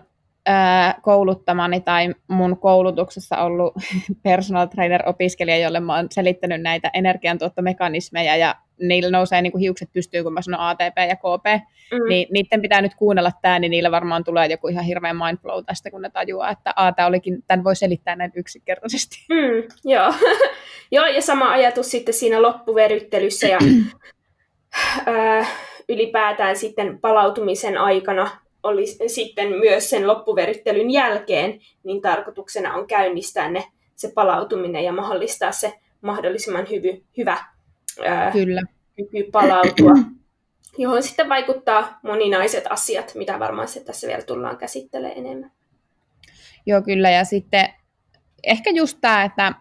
kouluttamani 1.01 1.81
tai 1.81 2.15
mun 2.27 2.57
koulutuksessa 2.57 3.37
ollut 3.37 3.73
personal 4.23 4.67
trainer-opiskelija, 4.67 5.57
jolle 5.57 5.79
mä 5.79 5.95
oon 5.95 6.07
selittänyt 6.11 6.61
näitä 6.61 6.91
energiantuottomekanismeja 6.93 8.35
ja 8.35 8.55
niillä 8.79 9.09
nousee 9.09 9.41
niin 9.41 9.51
kuin 9.51 9.61
hiukset 9.61 9.89
pystyy, 9.93 10.23
kun 10.23 10.33
mä 10.33 10.41
sanon 10.41 10.59
ATP 10.59 10.97
ja 11.09 11.15
KP, 11.15 11.45
mm. 11.91 12.09
niin 12.09 12.27
niiden 12.33 12.61
pitää 12.61 12.81
nyt 12.81 12.95
kuunnella 12.95 13.31
tämä, 13.41 13.59
niin 13.59 13.71
niillä 13.71 13.91
varmaan 13.91 14.23
tulee 14.23 14.47
joku 14.47 14.67
ihan 14.67 14.85
hirveä 14.85 15.13
mindflow 15.13 15.63
tästä, 15.65 15.91
kun 15.91 16.01
ne 16.01 16.09
tajuaa, 16.09 16.51
että 16.51 16.73
A, 16.75 16.91
tämä 16.91 17.07
olikin, 17.07 17.43
tämän 17.47 17.63
voi 17.63 17.75
selittää 17.75 18.15
näin 18.15 18.31
yksinkertaisesti. 18.35 19.17
Mm, 19.29 19.91
joo. 19.91 20.13
joo, 20.95 21.05
ja 21.05 21.21
sama 21.21 21.51
ajatus 21.51 21.91
sitten 21.91 22.13
siinä 22.13 22.41
loppuveryttelyssä 22.41 23.47
ja 23.47 23.59
ylipäätään 25.89 26.57
sitten 26.57 26.99
palautumisen 26.99 27.77
aikana 27.77 28.31
oli 28.63 28.85
sitten 29.07 29.47
myös 29.47 29.89
sen 29.89 30.07
loppuverittelyn 30.07 30.91
jälkeen, 30.91 31.59
niin 31.83 32.01
tarkoituksena 32.01 32.73
on 32.73 32.87
käynnistää 32.87 33.49
ne, 33.49 33.63
se 33.95 34.11
palautuminen 34.15 34.83
ja 34.83 34.91
mahdollistaa 34.93 35.51
se 35.51 35.73
mahdollisimman 36.01 36.69
hyvy, 36.69 37.03
hyvä 37.17 37.37
ää, 38.05 38.31
Kyllä. 38.31 38.61
kyky 38.95 39.31
palautua, 39.31 39.93
johon 40.77 41.03
sitten 41.03 41.29
vaikuttaa 41.29 41.99
moninaiset 42.03 42.63
asiat, 42.69 43.11
mitä 43.15 43.39
varmaan 43.39 43.67
se 43.67 43.83
tässä 43.83 44.07
vielä 44.07 44.21
tullaan 44.21 44.57
käsittelemään 44.57 45.17
enemmän. 45.17 45.51
Joo, 46.65 46.81
kyllä. 46.81 47.09
Ja 47.09 47.25
sitten 47.25 47.69
ehkä 48.43 48.69
just 48.69 48.97
tämä, 49.01 49.23
että, 49.23 49.53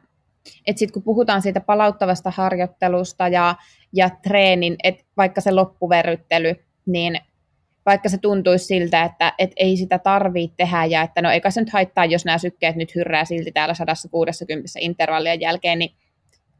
että 0.66 0.78
sit 0.78 0.90
kun 0.90 1.02
puhutaan 1.02 1.42
siitä 1.42 1.61
palauttavasta 1.61 2.30
harjoittelusta 2.30 3.28
ja, 3.28 3.54
ja 3.92 4.11
treenin, 4.23 4.76
että 4.85 5.04
vaikka 5.16 5.40
se 5.40 5.50
loppuverryttely, 5.50 6.54
niin 6.87 7.21
vaikka 7.87 8.09
se 8.09 8.19
tuntuisi 8.19 8.64
siltä, 8.64 9.04
että 9.04 9.33
et 9.38 9.50
ei 9.57 9.76
sitä 9.76 9.99
tarvitse 9.99 10.54
tehdä 10.57 10.85
ja 10.85 11.02
että 11.02 11.23
no 11.23 11.30
eikä 11.30 11.50
se 11.50 11.61
nyt 11.61 11.73
haittaa, 11.73 12.04
jos 12.04 12.25
nämä 12.25 12.38
sykkeet 12.38 12.76
nyt 12.76 12.95
hyrrää 12.95 13.25
silti 13.25 13.52
täällä 13.52 13.75
160 13.75 14.69
intervallien 14.80 15.40
jälkeen, 15.40 15.78
niin 15.78 15.97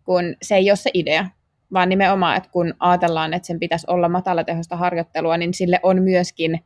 kun 0.05 0.37
se 0.43 0.57
ei 0.57 0.71
ole 0.71 0.77
se 0.77 0.91
idea, 0.95 1.27
vaan 1.73 1.89
nimenomaan, 1.89 2.37
että 2.37 2.51
kun 2.51 2.75
ajatellaan, 2.79 3.35
että 3.35 3.47
sen 3.47 3.61
pitäisi 3.61 3.87
olla 3.89 4.09
matalatehosta 4.09 4.77
harjoittelua, 4.77 5.37
niin 5.37 5.55
sille 5.55 5.81
on 5.83 6.03
myöskin 6.03 6.61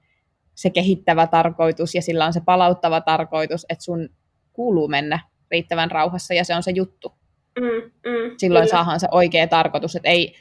se 0.54 0.70
kehittävä 0.70 1.26
tarkoitus 1.26 1.94
ja 1.94 2.02
sillä 2.02 2.26
on 2.26 2.32
se 2.32 2.40
palauttava 2.40 3.00
tarkoitus, 3.00 3.66
että 3.68 3.84
sun 3.84 4.08
kuuluu 4.52 4.88
mennä 4.88 5.18
riittävän 5.50 5.90
rauhassa 5.90 6.34
ja 6.34 6.44
se 6.44 6.54
on 6.54 6.62
se 6.62 6.70
juttu. 6.70 7.12
Mm, 7.60 7.90
mm, 8.10 8.34
Silloin 8.36 8.62
kyllä. 8.62 8.70
saahan 8.70 9.00
se 9.00 9.08
oikea 9.10 9.46
tarkoitus, 9.46 9.96
että 9.96 10.08
ei 10.08 10.34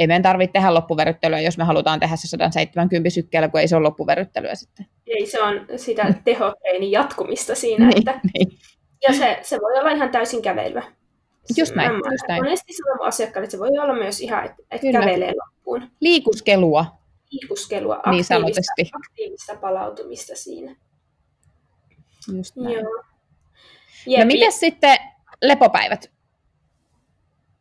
ei 0.00 0.06
meidän 0.06 0.22
tarvitse 0.22 0.52
tehdä 0.52 0.74
loppuveryttelyä, 0.74 1.40
jos 1.40 1.58
me 1.58 1.64
halutaan 1.64 2.00
tehdä 2.00 2.16
se 2.16 2.28
170 2.28 3.10
sykkeellä, 3.10 3.48
kun 3.48 3.60
ei 3.60 3.68
se 3.68 3.76
ole 3.76 3.82
loppuveryttelyä 3.82 4.54
sitten. 4.54 4.86
Ei, 5.06 5.26
se 5.26 5.42
on 5.42 5.66
sitä 5.76 6.14
tehotreinin 6.24 6.90
jatkumista 6.90 7.54
siinä. 7.54 7.86
niin, 7.86 7.98
että... 7.98 8.20
niin. 8.34 8.58
Ja 9.02 9.14
se, 9.14 9.38
se 9.42 9.58
voi 9.60 9.78
olla 9.78 9.90
ihan 9.90 10.10
täysin 10.10 10.42
kävelyä. 10.42 10.82
Just 11.56 11.74
näin, 11.74 11.92
mä, 11.92 12.12
just 12.12 12.24
näin. 12.28 12.42
Monesti 12.42 12.72
sanon 12.72 13.08
asiakkaalle, 13.08 13.44
että 13.44 13.52
se 13.52 13.58
voi 13.58 13.78
olla 13.78 13.94
myös 13.94 14.20
ihan, 14.20 14.44
että, 14.44 14.62
että 14.70 14.86
kävelee 14.92 15.32
loppuun. 15.44 15.90
Liikuskelua. 16.00 16.86
Liikuskelua, 17.30 17.94
niin 17.94 18.24
aktiivista, 18.30 18.72
niin 18.78 18.88
aktiivista 18.92 19.56
palautumista 19.56 20.36
siinä. 20.36 20.76
Just 22.36 22.56
näin. 22.56 22.74
Joo. 22.74 23.04
No 24.18 24.24
miten 24.24 24.52
sitten 24.52 24.98
lepopäivät? 25.42 26.10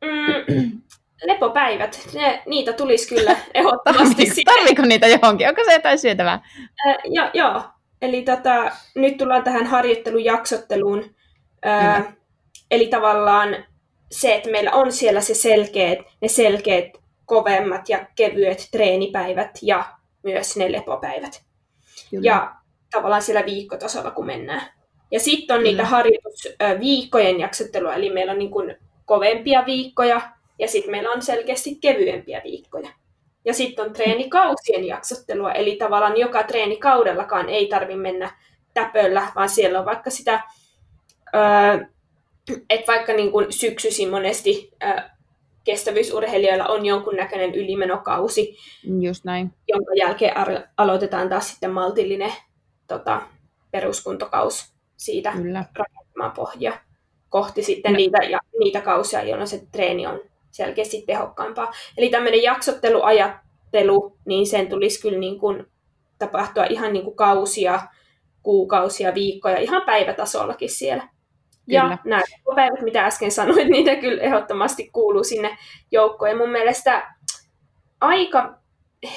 Mm, 0.02 0.82
lepopäivät, 1.24 2.08
ne, 2.14 2.44
niitä 2.46 2.74
tulisi 2.74 3.16
kyllä 3.16 3.38
ehdottomasti. 3.54 4.44
Tarviiko 4.46 4.82
niitä 4.82 5.08
johonkin? 5.08 5.48
Onko 5.48 5.64
se 5.66 5.74
jotain 5.74 6.00
syötävää? 6.00 6.42
Äh, 6.88 6.96
jo, 7.06 7.30
joo, 7.34 7.64
eli 8.02 8.22
tota, 8.22 8.72
nyt 8.96 9.18
tullaan 9.18 9.44
tähän 9.44 9.66
harjoittelujaksotteluun. 9.66 11.16
Äh, 11.66 12.16
eli 12.72 12.88
tavallaan 12.88 13.56
se, 14.12 14.36
että 14.36 14.50
meillä 14.50 14.72
on 14.72 14.92
siellä 14.92 15.22
se 15.22 15.34
selkeät, 15.34 16.00
ne 16.22 16.28
selkeät 16.28 16.86
kovemmat 17.26 17.90
ja 17.90 18.06
kevyet 18.16 18.68
treenipäivät 18.72 19.60
ja 19.62 19.84
myös 20.24 20.58
ne 20.58 20.72
lepopäivät. 20.72 21.44
Kyllä. 22.10 22.28
Ja 22.28 22.56
tavallaan 22.92 23.22
siellä 23.22 23.46
viikkotasolla, 23.46 24.12
kun 24.12 24.26
mennään. 24.26 24.62
Ja 25.12 25.20
sitten 25.20 25.56
on 25.56 25.60
Kyllä. 25.60 25.72
niitä 25.72 25.86
harjoitusviikkojen 26.60 27.40
jaksottelua, 27.40 27.94
eli 27.94 28.10
meillä 28.10 28.32
on 28.32 28.40
niin 28.40 28.52
kuin 28.52 28.76
kovempia 29.06 29.66
viikkoja, 29.66 30.22
ja 30.60 30.68
sitten 30.68 30.92
meillä 30.92 31.12
on 31.12 31.22
selkeästi 31.22 31.76
kevyempiä 31.76 32.42
viikkoja. 32.44 32.90
Ja 33.46 33.54
sitten 33.54 33.86
on 33.86 33.94
treenikausien 33.94 34.86
jaksottelua, 34.86 35.52
eli 35.52 35.76
tavallaan 35.76 36.18
joka 36.18 36.44
treenikaudellakaan 36.44 37.50
ei 37.50 37.68
tarvi 37.68 37.96
mennä 37.96 38.32
täpöllä, 38.74 39.28
vaan 39.36 39.50
siellä 39.50 39.80
on 39.80 39.86
vaikka 39.86 40.10
sitä, 40.10 40.44
että 42.70 42.88
vaikka 42.88 43.14
niin 43.14 43.32
kuin 43.32 43.54
syksysin 43.54 44.10
monesti 44.10 44.72
kestävyysurheilijoilla 45.64 46.66
on 46.66 46.86
jonkunnäköinen 46.86 47.56
ylimenokausi, 47.56 48.58
Just 49.02 49.26
näin. 49.26 49.54
jonka 49.68 49.94
jälkeen 49.96 50.34
aloitetaan 50.78 51.30
taas 51.30 51.50
sitten 51.50 51.72
maltillinen 51.72 52.34
tota, 52.88 53.22
peruskuntokaus 53.72 54.74
siitä 54.98 55.32
Kyllä. 55.32 55.66
Pohjaa 56.36 56.78
kohti 57.30 57.64
sitten 57.64 57.94
niitä, 57.94 58.18
ja, 58.18 58.40
niitä 58.60 58.82
kausia, 58.82 59.24
jolloin 59.24 59.48
se 59.48 59.62
treeni 59.72 60.08
on 60.08 60.20
selkeästi 60.52 61.04
tehokkaampaa. 61.08 61.72
Eli 61.98 62.10
tämmöinen 62.10 62.44
jaksotteluajattelu, 62.44 64.18
niin 64.26 64.48
sen 64.48 64.68
tulisi 64.68 65.02
kyllä 65.02 65.20
niin 65.20 65.40
kuin 65.40 65.68
tapahtua 66.20 66.66
ihan 66.66 66.94
niin 66.94 67.04
kuin 67.04 67.16
kausia, 67.16 67.82
kuukausia, 68.44 69.14
viikkoja, 69.14 69.58
ihan 69.58 69.82
päivätasollakin 69.86 70.70
siellä. 70.70 71.04
Kyllä. 71.66 71.80
Ja 71.80 71.98
nämä 72.06 72.22
päivät, 72.56 72.82
mitä 72.82 73.06
äsken 73.06 73.32
sanoit, 73.32 73.68
niitä 73.78 73.96
kyllä 73.96 74.22
ehdottomasti 74.22 74.90
kuuluu 74.94 75.24
sinne 75.24 75.58
joukkoon. 75.92 76.32
Ja 76.32 76.38
mun 76.38 76.52
mielestä 76.52 77.16
aika 78.02 78.58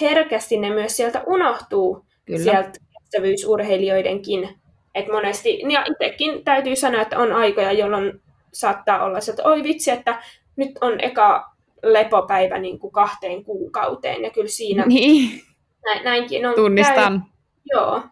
herkästi 0.00 0.56
ne 0.56 0.70
myös 0.70 0.96
sieltä 0.96 1.22
unohtuu, 1.26 2.04
kyllä. 2.24 2.42
sieltä 2.42 2.70
kestävyysurheilijoidenkin. 2.92 4.61
Et 4.94 5.08
monesti, 5.12 5.62
ja 5.68 5.84
itsekin 5.90 6.44
täytyy 6.44 6.76
sanoa, 6.76 7.02
että 7.02 7.18
on 7.18 7.32
aikoja, 7.32 7.72
jolloin 7.72 8.22
saattaa 8.52 9.04
olla 9.04 9.20
se, 9.20 9.30
että 9.30 9.42
oi 9.44 9.62
vitsi, 9.62 9.90
että 9.90 10.22
nyt 10.56 10.70
on 10.80 11.00
eka 11.00 11.52
lepopäivä 11.82 12.58
niin 12.58 12.78
kuin 12.78 12.92
kahteen 12.92 13.44
kuukauteen, 13.44 14.22
ja 14.22 14.30
kyllä 14.30 14.48
siinä 14.48 14.84
niin. 14.86 15.42
näin, 15.84 16.04
näinkin 16.04 16.46
on 16.46 16.54
Tunnistan. 16.54 17.20
Käy. 17.20 17.28
Joo. 17.64 18.02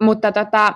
Mutta 0.00 0.32
tota... 0.32 0.74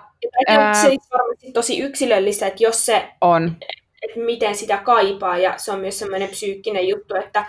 Ää... 0.49 0.75
Se 0.75 0.89
on 0.89 0.97
varmasti 1.19 1.53
tosi 1.53 1.81
yksilöllistä, 1.81 2.47
että 2.47 2.63
jos 2.63 2.87
se... 2.87 3.09
On. 3.21 3.57
Että 4.03 4.21
miten 4.21 4.57
sitä 4.57 4.77
kaipaa, 4.77 5.39
ja 5.39 5.55
se 5.57 5.73
on 5.73 5.81
myös 5.81 5.99
semmoinen 5.99 6.29
psyykkinen 6.29 6.89
juttu, 6.89 7.15
että, 7.15 7.45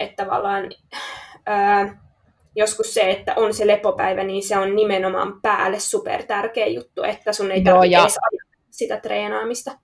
että 0.00 0.24
tavallaan... 0.24 0.64
Ää, 1.46 2.07
joskus 2.58 2.94
se, 2.94 3.10
että 3.10 3.34
on 3.36 3.54
se 3.54 3.66
lepopäivä, 3.66 4.24
niin 4.24 4.42
se 4.42 4.58
on 4.58 4.76
nimenomaan 4.76 5.40
päälle 5.42 5.80
super 5.80 6.22
tärkeä 6.22 6.66
juttu, 6.66 7.02
että 7.02 7.32
sun 7.32 7.52
ei 7.52 7.62
tarvitse 7.62 7.96
ja... 7.96 8.08
sitä 8.70 9.00
treenaamista. 9.00 9.78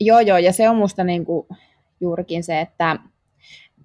Joo, 0.00 0.20
joo, 0.20 0.38
ja 0.38 0.52
se 0.52 0.68
on 0.68 0.76
musta 0.76 1.04
niin 1.04 1.24
kuin, 1.24 1.46
juurikin 2.00 2.44
se, 2.44 2.60
että 2.60 2.96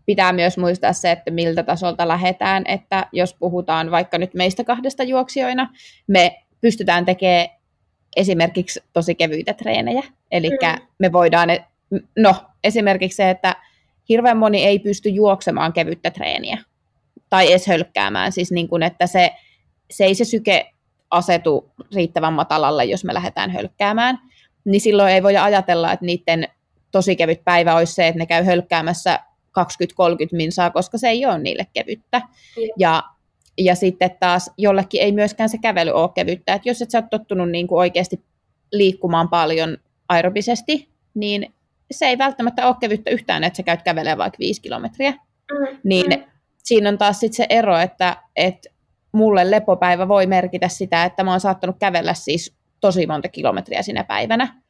pitää 0.06 0.34
myös 0.34 0.58
muistaa 0.58 0.94
se, 0.94 1.12
että 1.12 1.32
miltä 1.32 1.64
tasolta 1.64 2.08
lähdetään, 2.08 2.64
että 2.68 3.08
jos 3.12 3.34
puhutaan 3.34 3.92
vaikka 3.92 4.18
nyt 4.18 4.34
meistä 4.34 4.64
kahdesta 4.64 5.04
juoksijoina, 5.04 5.74
me 6.08 6.44
pystytään 6.62 7.06
tekemään 7.06 7.48
esimerkiksi 8.16 8.84
tosi 8.94 9.16
kevyitä 9.16 9.54
treenejä, 9.54 10.04
eli 10.32 10.50
mm. 10.50 10.82
me 11.00 11.12
voidaan, 11.12 11.50
no 12.18 12.36
esimerkiksi 12.64 13.16
se, 13.16 13.30
että 13.30 13.56
hirveän 14.10 14.38
moni 14.38 14.64
ei 14.64 14.80
pysty 14.80 15.10
juoksemaan 15.10 15.74
kevyttä 15.74 16.12
treeniä, 16.12 16.58
tai 17.30 17.52
edes 17.52 17.68
hölkkäämään, 17.68 18.32
siis 18.32 18.52
niin 18.52 18.68
kuin, 18.68 18.84
että 18.84 19.08
se 19.08 19.32
se 19.92 20.06
ei 20.06 20.16
se 20.16 20.26
syke 20.26 20.72
asetu 21.12 21.72
riittävän 21.96 22.34
matalalle, 22.34 22.86
jos 22.86 23.04
me 23.04 23.14
lähdetään 23.14 23.52
hölkkäämään, 23.52 24.20
niin 24.66 24.82
silloin 24.82 25.14
ei 25.14 25.24
voi 25.24 25.38
ajatella, 25.38 25.92
että 25.92 26.06
niiden 26.06 26.48
tosi 26.92 27.16
kevyt 27.16 27.44
päivä 27.44 27.76
olisi 27.76 27.94
se, 27.94 28.08
että 28.08 28.20
ne 28.20 28.26
käy 28.26 28.44
hölkkäämässä 28.44 29.20
20-30 29.60 29.64
minsaa, 30.32 30.70
koska 30.70 30.98
se 30.98 31.10
ei 31.10 31.26
ole 31.26 31.40
niille 31.40 31.68
kevyttä. 31.74 32.22
Ja, 32.78 33.04
ja 33.58 33.76
sitten 33.76 34.12
taas 34.20 34.52
jollekin 34.58 35.02
ei 35.02 35.12
myöskään 35.12 35.50
se 35.50 35.58
kävely 35.58 35.92
ole 35.92 36.10
kevyttä. 36.16 36.54
Että 36.54 36.70
jos 36.70 36.82
et 36.82 36.92
sä 36.92 36.98
ole 36.98 37.08
tottunut 37.10 37.50
niin 37.50 37.68
kuin 37.68 37.80
oikeasti 37.80 38.24
liikkumaan 38.72 39.30
paljon 39.30 39.78
aerobisesti, 40.10 40.90
niin 41.14 41.54
se 41.92 42.06
ei 42.06 42.18
välttämättä 42.18 42.68
ole 42.68 42.76
kevyttä 42.80 43.12
yhtään, 43.12 43.44
että 43.44 43.58
sä 43.58 43.64
käyt 43.64 43.82
kävelemään 43.82 44.18
vaikka 44.18 44.40
viisi 44.40 44.62
kilometriä. 44.62 45.12
Mm, 45.12 45.78
niin 45.84 46.10
mm. 46.10 46.29
Siinä 46.70 46.90
on 46.90 46.98
taas 46.98 47.20
sit 47.20 47.34
se 47.34 47.46
ero, 47.50 47.78
että, 47.78 48.18
että 48.36 48.70
mulle 49.12 49.52
lepopäivä 49.52 50.08
voi 50.08 50.28
merkitä 50.28 50.68
sitä, 50.68 51.06
että 51.06 51.24
mä 51.24 51.32
oon 51.32 51.40
saattanut 51.40 51.76
kävellä 51.80 52.14
siis 52.14 52.56
tosi 52.80 53.08
monta 53.08 53.28
kilometriä 53.28 53.82
sinä 53.82 54.04
päivänä. 54.04 54.62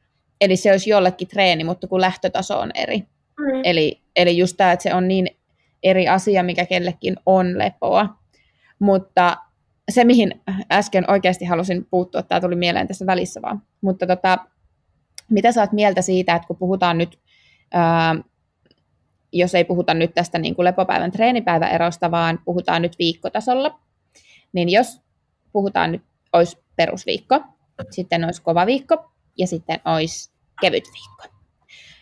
Eli 0.41 0.55
se 0.55 0.71
olisi 0.71 0.89
jollekin 0.89 1.27
treeni, 1.27 1.63
mutta 1.63 1.87
kun 1.87 2.01
lähtötaso 2.01 2.59
on 2.59 2.71
eri. 2.75 2.97
Mm. 3.39 3.61
Eli, 3.63 4.01
eli 4.15 4.37
just 4.37 4.57
tämä, 4.57 4.71
että 4.71 4.83
se 4.83 4.93
on 4.93 5.07
niin 5.07 5.27
eri 5.83 6.07
asia, 6.07 6.43
mikä 6.43 6.65
kellekin 6.65 7.15
on 7.25 7.57
lepoa. 7.57 8.17
Mutta 8.79 9.37
se, 9.91 10.03
mihin 10.03 10.41
äsken 10.71 11.11
oikeasti 11.11 11.45
halusin 11.45 11.87
puuttua, 11.91 12.23
tämä 12.23 12.41
tuli 12.41 12.55
mieleen 12.55 12.87
tässä 12.87 13.05
välissä 13.05 13.41
vaan. 13.41 13.61
Mutta 13.81 14.07
tota, 14.07 14.37
mitä 15.29 15.51
sä 15.51 15.61
oot 15.61 15.71
mieltä 15.71 16.01
siitä, 16.01 16.35
että 16.35 16.47
kun 16.47 16.57
puhutaan 16.57 16.97
nyt, 16.97 17.19
ää, 17.73 18.15
jos 19.31 19.55
ei 19.55 19.63
puhuta 19.63 19.93
nyt 19.93 20.13
tästä 20.13 20.39
niin 20.39 20.55
kuin 20.55 20.65
lepopäivän 20.65 21.11
treenipäiväerosta, 21.11 22.11
vaan 22.11 22.39
puhutaan 22.45 22.81
nyt 22.81 22.99
viikkotasolla, 22.99 23.79
niin 24.53 24.69
jos 24.69 25.01
puhutaan 25.51 25.91
nyt, 25.91 26.01
olisi 26.33 26.57
perusviikko, 26.75 27.41
sitten 27.91 28.25
olisi 28.25 28.41
kova 28.41 28.65
viikko 28.65 29.11
ja 29.37 29.47
sitten 29.47 29.79
olisi 29.85 30.31
kevyt 30.61 30.83
viikko. 30.93 31.37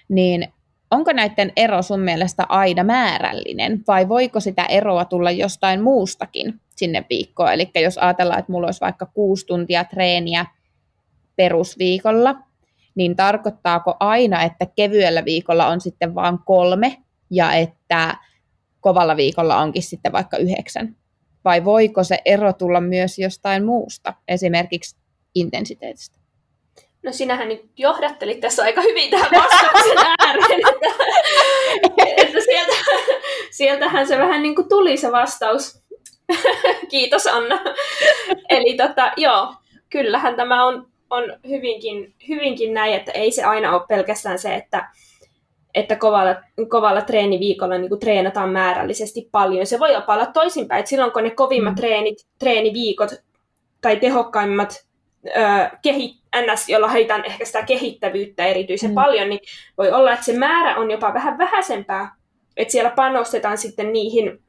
Niin 0.09 0.47
onko 0.91 1.13
näiden 1.13 1.51
ero 1.55 1.81
sun 1.81 1.99
mielestä 1.99 2.45
aina 2.49 2.83
määrällinen 2.83 3.83
vai 3.87 4.09
voiko 4.09 4.39
sitä 4.39 4.65
eroa 4.65 5.05
tulla 5.05 5.31
jostain 5.31 5.81
muustakin 5.81 6.61
sinne 6.75 7.05
viikkoon? 7.09 7.53
Eli 7.53 7.71
jos 7.75 7.97
ajatellaan, 7.97 8.39
että 8.39 8.51
mulla 8.51 8.67
olisi 8.67 8.81
vaikka 8.81 9.05
kuusi 9.05 9.45
tuntia 9.45 9.83
treeniä 9.83 10.45
perusviikolla, 11.35 12.35
niin 12.95 13.15
tarkoittaako 13.15 13.97
aina, 13.99 14.43
että 14.43 14.65
kevyellä 14.75 15.25
viikolla 15.25 15.67
on 15.67 15.81
sitten 15.81 16.15
vain 16.15 16.39
kolme 16.45 16.97
ja 17.31 17.53
että 17.53 18.17
kovalla 18.79 19.15
viikolla 19.15 19.57
onkin 19.57 19.83
sitten 19.83 20.11
vaikka 20.11 20.37
yhdeksän? 20.37 20.95
Vai 21.45 21.65
voiko 21.65 22.03
se 22.03 22.17
ero 22.25 22.53
tulla 22.53 22.81
myös 22.81 23.19
jostain 23.19 23.65
muusta, 23.65 24.13
esimerkiksi 24.27 24.97
intensiteetistä? 25.35 26.17
No 27.03 27.11
sinähän 27.11 27.47
nyt 27.47 27.61
johdattelit 27.77 28.39
tässä 28.39 28.63
aika 28.63 28.81
hyvin 28.81 29.09
tähän 29.09 29.31
vastauksen 29.31 29.97
ääreen, 30.19 30.61
että, 30.69 31.03
että 32.23 32.39
sieltä, 32.45 32.73
sieltähän 33.51 34.07
se 34.07 34.17
vähän 34.17 34.43
niin 34.43 34.55
kuin 34.55 34.69
tuli 34.69 34.97
se 34.97 35.11
vastaus. 35.11 35.83
Kiitos 36.89 37.27
Anna. 37.27 37.59
Eli 38.49 38.77
tota, 38.77 39.11
joo, 39.17 39.53
kyllähän 39.89 40.35
tämä 40.35 40.65
on, 40.65 40.87
on 41.09 41.23
hyvinkin, 41.47 42.13
hyvinkin 42.27 42.73
näin, 42.73 42.93
että 42.93 43.11
ei 43.11 43.31
se 43.31 43.43
aina 43.43 43.73
ole 43.73 43.87
pelkästään 43.87 44.39
se, 44.39 44.55
että, 44.55 44.89
että 45.77 45.95
kovalla, 45.95 46.35
kovalla 46.69 47.01
treeniviikolla 47.01 47.77
niin 47.77 47.89
kuin 47.89 47.99
treenataan 47.99 48.49
määrällisesti 48.49 49.29
paljon. 49.31 49.65
Se 49.65 49.79
voi 49.79 49.93
jopa 49.93 50.13
olla 50.13 50.25
toisinpäin, 50.25 50.79
että 50.79 50.89
silloin 50.89 51.11
kun 51.11 51.23
ne 51.23 51.29
kovimmat 51.29 51.73
mm. 51.73 51.75
treenit, 51.75 52.27
treeniviikot 52.39 53.09
tai 53.81 53.95
tehokkaimmat 53.95 54.85
ö, 55.27 55.31
kehit, 55.81 56.11
ns, 56.35 56.69
jolla 56.69 56.87
haetaan 56.87 57.25
ehkä 57.25 57.45
sitä 57.45 57.61
kehittävyyttä 57.61 58.45
erityisen 58.45 58.91
mm. 58.91 58.95
paljon, 58.95 59.29
niin 59.29 59.39
voi 59.77 59.91
olla, 59.91 60.13
että 60.13 60.25
se 60.25 60.37
määrä 60.37 60.75
on 60.75 60.91
jopa 60.91 61.13
vähän 61.13 61.37
vähäisempää, 61.37 62.15
että 62.57 62.71
siellä 62.71 62.89
panostetaan 62.89 63.57
sitten 63.57 63.93
niihin 63.93 64.43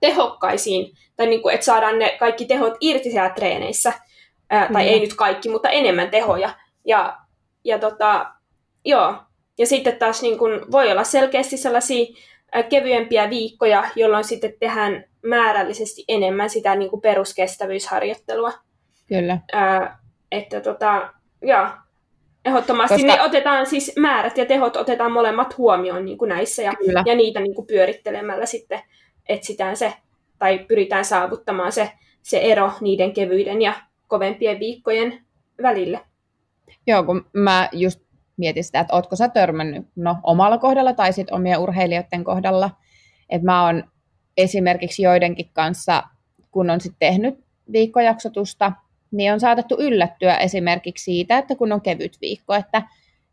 tehokkaisiin, 0.00 0.92
tai 1.16 1.26
niin 1.26 1.42
kuin, 1.42 1.54
että 1.54 1.64
saadaan 1.64 1.98
ne 1.98 2.16
kaikki 2.18 2.44
tehot 2.44 2.74
irti 2.80 3.10
siellä 3.10 3.30
treeneissä, 3.30 3.92
ää, 4.50 4.68
tai 4.72 4.82
mm. 4.82 4.88
ei 4.88 5.00
nyt 5.00 5.14
kaikki, 5.14 5.48
mutta 5.48 5.68
enemmän 5.68 6.10
tehoja. 6.10 6.50
Ja, 6.84 7.16
ja 7.64 7.78
tota, 7.78 8.26
joo. 8.84 9.14
Ja 9.58 9.66
sitten 9.66 9.96
taas 9.96 10.22
niin 10.22 10.38
kuin, 10.38 10.72
voi 10.72 10.92
olla 10.92 11.04
selkeästi 11.04 11.56
sellaisia 11.56 12.06
ää, 12.52 12.62
kevyempiä 12.62 13.30
viikkoja, 13.30 13.84
jolloin 13.96 14.24
sitten 14.24 14.52
tehdään 14.60 15.04
määrällisesti 15.22 16.04
enemmän 16.08 16.50
sitä 16.50 16.74
niin 16.74 16.90
kuin 16.90 17.02
peruskestävyysharjoittelua. 17.02 18.52
Kyllä. 19.08 19.38
Ää, 19.52 19.98
että 20.32 20.60
tota, 20.60 21.12
joo, 21.42 21.66
ehdottomasti 22.44 22.94
Koska... 22.94 23.12
niin 23.12 23.22
otetaan 23.22 23.66
siis 23.66 23.92
määrät 23.96 24.38
ja 24.38 24.46
tehot 24.46 24.76
otetaan 24.76 25.12
molemmat 25.12 25.58
huomioon 25.58 26.04
niin 26.04 26.18
kuin 26.18 26.28
näissä 26.28 26.62
ja, 26.62 26.72
ja 27.06 27.14
niitä 27.14 27.40
niin 27.40 27.54
kuin 27.54 27.66
pyörittelemällä 27.66 28.46
sitten 28.46 28.80
etsitään 29.28 29.76
se 29.76 29.94
tai 30.38 30.58
pyritään 30.58 31.04
saavuttamaan 31.04 31.72
se, 31.72 31.92
se 32.22 32.38
ero 32.38 32.72
niiden 32.80 33.12
kevyiden 33.12 33.62
ja 33.62 33.72
kovempien 34.08 34.60
viikkojen 34.60 35.22
välille. 35.62 36.00
Joo, 36.86 37.04
kun 37.04 37.26
mä 37.32 37.68
just 37.72 38.00
mietin 38.38 38.64
sitä, 38.64 38.80
että 38.80 38.94
ootko 38.94 39.16
sä 39.16 39.28
törmännyt 39.28 39.86
no, 39.96 40.16
omalla 40.22 40.58
kohdalla 40.58 40.92
tai 40.92 41.12
sitten 41.12 41.34
omien 41.34 41.58
urheilijoiden 41.58 42.24
kohdalla, 42.24 42.70
että 43.30 43.44
mä 43.44 43.64
oon 43.64 43.84
esimerkiksi 44.36 45.02
joidenkin 45.02 45.50
kanssa, 45.52 46.02
kun 46.50 46.70
on 46.70 46.80
sitten 46.80 46.98
tehnyt 46.98 47.44
viikkojaksotusta, 47.72 48.72
niin 49.10 49.32
on 49.32 49.40
saatettu 49.40 49.76
yllättyä 49.78 50.36
esimerkiksi 50.36 51.04
siitä, 51.04 51.38
että 51.38 51.56
kun 51.56 51.72
on 51.72 51.80
kevyt 51.80 52.18
viikko, 52.20 52.54
että 52.54 52.82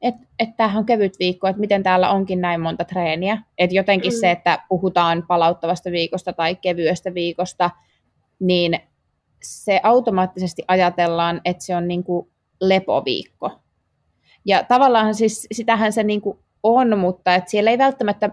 että 0.01 0.27
et 0.39 0.49
tämähän 0.57 0.77
on 0.77 0.85
kevyt 0.85 1.19
viikko, 1.19 1.47
että 1.47 1.59
miten 1.59 1.83
täällä 1.83 2.09
onkin 2.09 2.41
näin 2.41 2.61
monta 2.61 2.85
treeniä. 2.85 3.41
Että 3.57 3.75
jotenkin 3.75 4.13
mm. 4.13 4.19
se, 4.19 4.31
että 4.31 4.59
puhutaan 4.69 5.23
palauttavasta 5.27 5.91
viikosta 5.91 6.33
tai 6.33 6.55
kevyestä 6.55 7.13
viikosta, 7.13 7.69
niin 8.39 8.79
se 9.43 9.79
automaattisesti 9.83 10.63
ajatellaan, 10.67 11.41
että 11.45 11.65
se 11.65 11.75
on 11.75 11.87
niin 11.87 12.03
kuin 12.03 12.27
lepoviikko. 12.61 13.51
Ja 14.45 14.63
tavallaan 14.63 15.15
siis 15.15 15.47
sitähän 15.51 15.93
se 15.93 16.03
niin 16.03 16.21
kuin 16.21 16.39
on, 16.63 16.97
mutta 16.97 17.35
että 17.35 17.51
siellä 17.51 17.71
ei 17.71 17.77
välttämättä, 17.77 18.29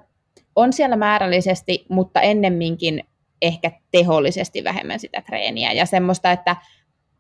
on 0.57 0.73
siellä 0.73 0.97
määrällisesti, 0.97 1.87
mutta 1.89 2.21
ennemminkin 2.21 3.05
ehkä 3.43 3.73
tehollisesti 3.91 4.65
vähemmän 4.65 5.01
sitä 5.01 5.23
treeniä. 5.23 5.73
Ja 5.73 5.87
semmoista, 5.87 6.33
että 6.33 6.57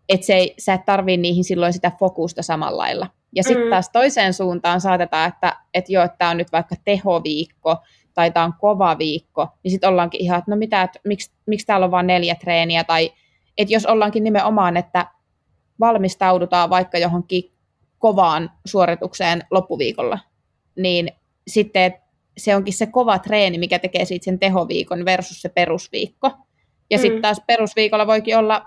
että 0.08 0.26
se 0.26 0.34
ei, 0.34 0.54
sä 0.58 0.74
et 0.74 0.84
tarvii 0.84 1.16
niihin 1.16 1.44
silloin 1.44 1.72
sitä 1.72 1.92
fokusta 2.00 2.42
samalla 2.42 2.82
lailla. 2.82 3.06
Ja 3.34 3.42
sitten 3.42 3.64
mm. 3.64 3.70
taas 3.70 3.90
toiseen 3.90 4.34
suuntaan 4.34 4.80
saatetaan, 4.80 5.28
että, 5.28 5.56
että 5.74 5.92
joo, 5.92 6.04
että 6.04 6.16
tämä 6.18 6.30
on 6.30 6.36
nyt 6.36 6.52
vaikka 6.52 6.74
tehoviikko 6.84 7.76
tai 8.14 8.30
tämä 8.30 8.44
on 8.44 8.54
kova 8.60 8.98
viikko, 8.98 9.48
niin 9.62 9.70
sitten 9.70 9.90
ollaankin 9.90 10.20
ihan, 10.20 10.38
että 10.38 10.50
no 10.50 10.56
mitä, 10.56 10.82
että 10.82 11.00
miksi, 11.04 11.30
miksi 11.46 11.66
täällä 11.66 11.84
on 11.84 11.90
vain 11.90 12.06
neljä 12.06 12.34
treeniä, 12.34 12.84
tai 12.84 13.12
että 13.58 13.74
jos 13.74 13.86
ollaankin 13.86 14.24
nimenomaan, 14.24 14.76
että 14.76 15.06
valmistaudutaan 15.80 16.70
vaikka 16.70 16.98
johonkin 16.98 17.52
kovaan 18.02 18.50
suoritukseen 18.66 19.42
loppuviikolla, 19.50 20.18
niin 20.76 21.08
sitten 21.48 21.94
se 22.36 22.56
onkin 22.56 22.74
se 22.74 22.86
kova 22.86 23.18
treeni, 23.18 23.58
mikä 23.58 23.78
tekee 23.78 24.04
siitä 24.04 24.24
sen 24.24 24.38
tehoviikon 24.38 25.04
versus 25.04 25.42
se 25.42 25.48
perusviikko. 25.48 26.30
Ja 26.90 26.98
mm. 26.98 27.02
sitten 27.02 27.22
taas 27.22 27.42
perusviikolla 27.46 28.06
voikin 28.06 28.36
olla 28.36 28.66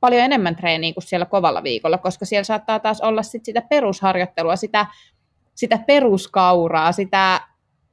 paljon 0.00 0.22
enemmän 0.22 0.56
treeniä 0.56 0.92
kuin 0.92 1.04
siellä 1.04 1.26
kovalla 1.26 1.62
viikolla, 1.62 1.98
koska 1.98 2.24
siellä 2.24 2.44
saattaa 2.44 2.80
taas 2.80 3.00
olla 3.00 3.22
sit 3.22 3.44
sitä 3.44 3.62
perusharjoittelua, 3.62 4.56
sitä, 4.56 4.86
sitä 5.54 5.78
peruskauraa, 5.86 6.92
sitä 6.92 7.40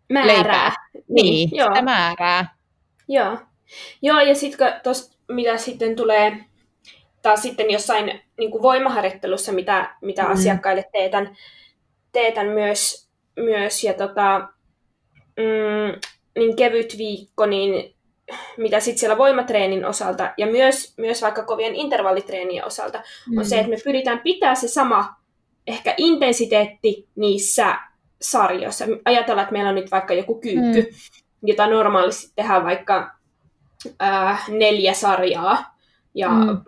määrää. 0.09 0.33
Leipää. 0.35 0.71
Niin, 0.93 1.25
niin 1.25 1.49
joo. 1.53 1.67
sitä 1.67 1.81
määrää. 1.81 2.55
Joo. 3.07 3.38
Joo, 4.01 4.19
ja 4.19 4.35
sitten 4.35 4.73
mitä 5.27 5.57
sitten 5.57 5.95
tulee 5.95 6.45
taas 7.21 7.41
sitten 7.41 7.71
jossain 7.71 8.24
niin 8.37 8.51
kuin 8.51 8.61
voimaharjoittelussa, 8.61 9.51
mitä, 9.51 9.95
mitä 10.01 10.23
mm. 10.23 10.31
asiakkaille 10.31 10.85
teetän, 10.91 11.35
teetän 12.11 12.47
myös, 12.47 13.09
myös 13.39 13.83
ja 13.83 13.93
tota, 13.93 14.47
mm, 15.37 15.99
niin 16.35 16.55
kevyt 16.55 16.97
viikko, 16.97 17.45
niin 17.45 17.95
mitä 18.57 18.79
sitten 18.79 18.99
siellä 18.99 19.17
voimatreenin 19.17 19.85
osalta 19.85 20.33
ja 20.37 20.47
myös, 20.47 20.93
myös 20.97 21.21
vaikka 21.21 21.43
kovien 21.43 21.75
intervallitreenien 21.75 22.65
osalta, 22.65 23.03
mm. 23.31 23.37
on 23.37 23.45
se, 23.45 23.55
että 23.55 23.69
me 23.69 23.77
pyritään 23.83 24.19
pitää 24.19 24.55
se 24.55 24.67
sama 24.67 25.15
ehkä 25.67 25.93
intensiteetti 25.97 27.07
niissä 27.15 27.75
sarjoissa. 28.21 28.85
Ajatellaan, 29.05 29.43
että 29.43 29.53
meillä 29.53 29.69
on 29.69 29.75
nyt 29.75 29.91
vaikka 29.91 30.13
joku 30.13 30.39
kyykky, 30.39 30.81
mm. 30.81 30.97
jota 31.43 31.67
normaalisti 31.67 32.33
tehdään 32.35 32.63
vaikka 32.63 33.11
äh, 34.01 34.49
neljä 34.49 34.93
sarjaa 34.93 35.77
ja 36.15 36.29
mm. 36.29 36.63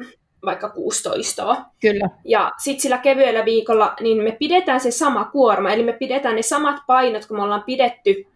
Vaikka 0.47 0.69
16. 0.69 1.65
Kyllä. 1.81 2.09
Ja 2.25 2.51
sitten 2.57 2.81
sillä 2.81 2.97
kevyellä 2.97 3.45
viikolla 3.45 3.93
niin 3.99 4.23
me 4.23 4.31
pidetään 4.31 4.79
se 4.79 4.91
sama 4.91 5.25
kuorma, 5.25 5.69
eli 5.69 5.83
me 5.83 5.93
pidetään 5.93 6.35
ne 6.35 6.41
samat 6.41 6.75
painot, 6.87 7.25
kun 7.25 7.37
me 7.37 7.43
ollaan 7.43 7.63
pidetty 7.63 8.27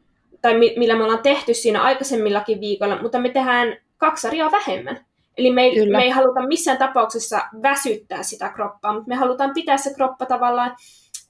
tai 0.41 0.57
millä 0.57 0.95
me 0.95 1.03
ollaan 1.03 1.23
tehty 1.23 1.53
siinä 1.53 1.81
aikaisemmillakin 1.81 2.61
viikoilla, 2.61 3.01
mutta 3.01 3.19
me 3.19 3.29
tehdään 3.29 3.77
kaksi 3.97 4.21
sarjaa 4.21 4.51
vähemmän. 4.51 5.05
Eli 5.37 5.51
me 5.51 5.61
ei, 5.63 5.89
me 5.89 6.03
ei 6.03 6.09
haluta 6.09 6.47
missään 6.47 6.77
tapauksessa 6.77 7.39
väsyttää 7.61 8.23
sitä 8.23 8.49
kroppaa, 8.49 8.93
mutta 8.93 9.07
me 9.07 9.15
halutaan 9.15 9.53
pitää 9.53 9.77
se 9.77 9.93
kroppa 9.93 10.25
tavallaan 10.25 10.75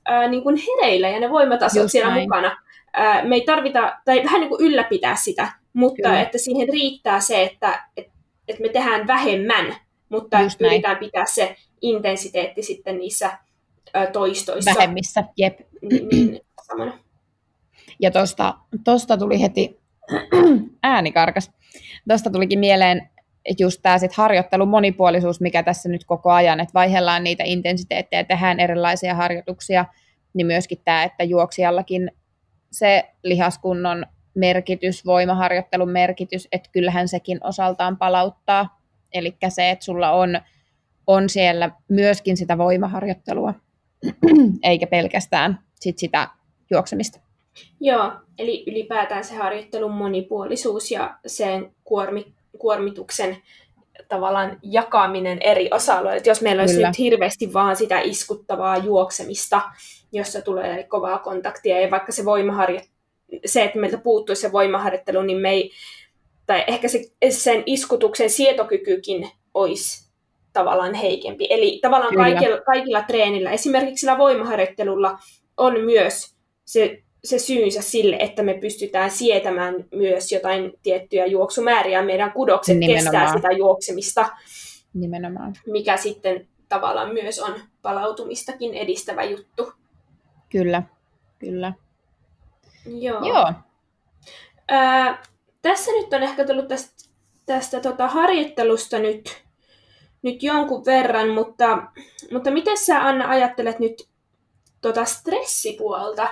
ää, 0.06 0.28
niin 0.28 0.44
kuin 0.44 0.58
hereillä 0.58 1.10
ja 1.10 1.20
ne 1.20 1.30
voimatasot 1.30 1.82
Just 1.82 1.92
siellä 1.92 2.10
näin. 2.12 2.22
mukana. 2.22 2.58
Ää, 2.94 3.26
me 3.26 3.36
ei 3.36 3.42
tarvita, 3.42 3.98
tai 4.06 4.24
vähän 4.24 4.42
niin 4.42 4.50
kuin 4.50 4.66
ylläpitää 4.66 5.16
sitä, 5.16 5.48
mutta 5.74 6.10
Kyllä. 6.10 6.22
että 6.22 6.38
siihen 6.38 6.70
riittää 6.70 7.20
se, 7.20 7.44
että 7.44 7.84
et, 7.98 8.08
et 8.48 8.60
me 8.60 8.70
tehdään 8.70 9.08
vähemmän, 9.08 9.76
mutta 10.12 10.38
näin. 10.60 11.00
pitää 11.00 11.26
se 11.26 11.56
intensiteetti 11.82 12.64
sitten 12.64 12.98
niissä 12.98 13.38
toistoissa. 14.14 14.72
Vähemmissä, 14.76 15.24
jep. 15.38 15.60
Niin, 15.82 16.40
samana. 16.68 17.00
Ja 18.00 18.12
tosta, 18.12 18.54
tosta 18.84 19.18
tuli 19.18 19.42
heti 19.42 19.80
ääni 20.84 21.12
karkas. 21.12 21.52
Tuosta 22.08 22.30
tulikin 22.30 22.60
mieleen 22.60 23.10
just 23.60 23.80
tämä 23.82 23.98
sit 23.98 24.14
harjoittelun 24.14 24.68
monipuolisuus, 24.68 25.42
mikä 25.42 25.64
tässä 25.64 25.90
nyt 25.90 26.06
koko 26.06 26.32
ajan, 26.32 26.60
että 26.60 26.74
vaihellaan 26.74 27.24
niitä 27.24 27.44
intensiteettejä, 27.44 28.24
tehdään 28.24 28.60
erilaisia 28.60 29.16
harjoituksia, 29.16 29.86
niin 30.34 30.48
myöskin 30.48 30.82
tämä, 30.86 31.04
että 31.04 31.24
juoksijallakin 31.24 32.12
se 32.72 33.10
lihaskunnon 33.24 34.06
merkitys, 34.36 35.06
voimaharjoittelun 35.06 35.92
merkitys, 35.92 36.48
että 36.52 36.70
kyllähän 36.72 37.08
sekin 37.08 37.40
osaltaan 37.44 37.98
palauttaa. 37.98 38.81
Eli 39.14 39.36
se, 39.50 39.70
että 39.70 39.86
sulla 39.86 40.12
on, 40.12 40.40
on 41.08 41.30
siellä 41.30 41.72
myöskin 41.88 42.38
sitä 42.38 42.58
voimaharjoittelua, 42.58 43.54
eikä 44.64 44.88
pelkästään 44.88 45.60
sit 45.76 45.98
sitä 45.98 46.28
juoksemista. 46.72 47.20
Joo, 47.80 48.12
eli 48.38 48.64
ylipäätään 48.68 49.24
se 49.24 49.36
harjoittelun 49.36 49.92
monipuolisuus 49.92 50.92
ja 50.92 51.18
sen 51.26 51.76
kuormi, 51.84 52.34
kuormituksen 52.58 53.38
tavallaan 54.08 54.60
jakaminen 54.64 55.38
eri 55.42 55.70
osa-alueille. 55.72 56.22
Jos 56.26 56.42
meillä 56.42 56.62
olisi 56.62 56.76
Kyllä. 56.76 56.88
nyt 56.88 57.00
hirveästi 57.00 57.54
vaan 57.54 57.76
sitä 57.76 58.00
iskuttavaa 58.00 58.78
juoksemista, 58.78 59.62
jossa 60.12 60.42
tulee 60.42 60.84
kovaa 60.84 61.20
kontaktia 61.20 61.80
ja 61.80 61.92
vaikka 61.92 62.12
se 62.12 62.26
voimaharjoittelu, 62.26 62.92
se, 63.46 63.64
että 63.64 63.80
meiltä 63.80 63.98
puuttuisi 63.98 64.42
se 64.42 64.52
voimaharjoittelu, 64.52 65.22
niin 65.22 65.38
me 65.38 65.50
ei, 65.50 65.72
tai 66.52 66.64
ehkä 66.68 66.88
se, 66.88 67.02
sen 67.30 67.64
iskutuksen 67.66 68.30
sietokykykin 68.30 69.30
olisi 69.54 70.12
tavallaan 70.54 70.94
heikempi. 70.94 71.48
Eli 71.50 71.80
tavallaan 71.82 72.16
kaikilla, 72.16 72.62
kaikilla 72.62 73.02
treenillä, 73.04 73.52
esimerkiksi 73.52 74.02
sillä 74.02 74.18
voimaharjoittelulla 74.18 75.20
on 75.58 75.80
myös 75.80 76.36
se 76.66 77.04
se 77.24 77.40
syynsä 77.40 77.82
sille, 77.82 78.16
että 78.20 78.44
me 78.44 78.54
pystytään 78.54 79.12
sietämään 79.12 79.76
myös 79.92 80.32
jotain 80.32 80.74
tiettyjä 80.84 81.26
juoksumääriä. 81.26 82.02
Meidän 82.02 82.32
kudokset 82.32 82.78
Nimenomaan. 82.78 83.04
kestää 83.04 83.34
sitä 83.34 83.52
juoksemista, 83.52 84.30
Nimenomaan. 84.94 85.54
mikä 85.68 85.98
sitten 85.98 86.48
tavallaan 86.70 87.14
myös 87.14 87.40
on 87.40 87.56
palautumistakin 87.82 88.74
edistävä 88.74 89.24
juttu. 89.24 89.74
Kyllä, 90.50 90.84
kyllä. 91.40 91.74
Joo. 92.86 93.26
Joo. 93.26 93.54
Ää, 94.68 95.24
tässä 95.62 95.92
nyt 95.92 96.14
on 96.14 96.24
ehkä 96.24 96.46
tullut 96.46 96.68
tästä, 96.68 97.10
tästä 97.46 97.80
tota 97.80 98.08
harjoittelusta 98.08 99.00
nyt, 99.00 99.44
nyt 100.22 100.44
jonkun 100.44 100.86
verran, 100.86 101.30
mutta, 101.30 101.84
mutta 102.32 102.52
miten 102.52 102.78
sä 102.78 103.08
Anna 103.08 103.30
ajattelet 103.30 103.80
nyt 103.80 104.10
tota 104.82 105.06
stressipuolta 105.06 106.30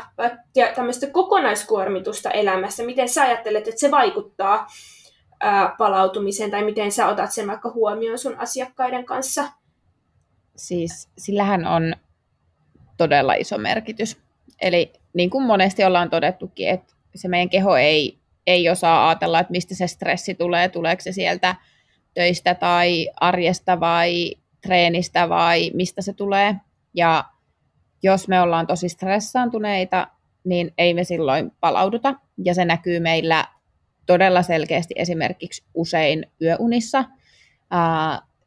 ja 0.56 0.74
tämmöistä 0.76 1.08
kokonaiskuormitusta 1.08 2.32
elämässä? 2.32 2.84
Miten 2.84 3.10
sä 3.10 3.22
ajattelet, 3.22 3.68
että 3.68 3.80
se 3.80 3.92
vaikuttaa 3.92 4.68
ää, 5.40 5.76
palautumiseen 5.78 6.52
tai 6.52 6.64
miten 6.64 6.92
sä 6.92 7.08
otat 7.08 7.32
sen 7.32 7.48
vaikka 7.48 7.72
huomioon 7.72 8.20
sun 8.20 8.38
asiakkaiden 8.38 9.06
kanssa? 9.06 9.50
Siis 10.56 11.10
sillähän 11.18 11.68
on 11.68 11.96
todella 12.98 13.34
iso 13.34 13.58
merkitys. 13.58 14.18
Eli 14.62 14.94
niin 15.14 15.30
kuin 15.30 15.44
monesti 15.44 15.84
ollaan 15.84 16.10
todettukin, 16.10 16.70
että 16.70 16.94
se 17.16 17.28
meidän 17.28 17.50
keho 17.50 17.78
ei, 17.78 18.19
ei 18.50 18.70
osaa 18.70 19.10
ajatella, 19.10 19.40
että 19.40 19.52
mistä 19.52 19.76
se 19.76 19.88
stressi 19.88 20.36
tulee, 20.36 20.70
tuleeko 20.70 21.02
se 21.02 21.12
sieltä 21.12 21.56
töistä 22.14 22.56
tai 22.56 23.10
arjesta 23.20 23.80
vai 23.80 24.36
treenistä 24.62 25.30
vai 25.30 25.72
mistä 25.74 26.02
se 26.02 26.14
tulee. 26.14 26.56
Ja 26.94 27.26
jos 28.04 28.28
me 28.28 28.42
ollaan 28.42 28.68
tosi 28.68 28.90
stressaantuneita, 28.90 30.08
niin 30.44 30.74
ei 30.78 30.94
me 30.94 31.04
silloin 31.04 31.52
palauduta. 31.60 32.16
Ja 32.46 32.54
se 32.54 32.66
näkyy 32.66 33.00
meillä 33.00 33.46
todella 34.06 34.42
selkeästi 34.42 34.94
esimerkiksi 34.98 35.64
usein 35.74 36.26
yöunissa. 36.42 37.06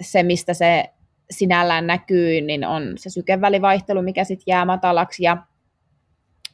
Se, 0.00 0.22
mistä 0.22 0.54
se 0.54 0.90
sinällään 1.30 1.86
näkyy, 1.86 2.40
niin 2.40 2.66
on 2.66 2.92
se 2.96 3.10
sykevälivaihtelu, 3.10 4.02
mikä 4.02 4.24
sitten 4.24 4.52
jää 4.52 4.64
matalaksi. 4.64 5.22
Ja, 5.22 5.36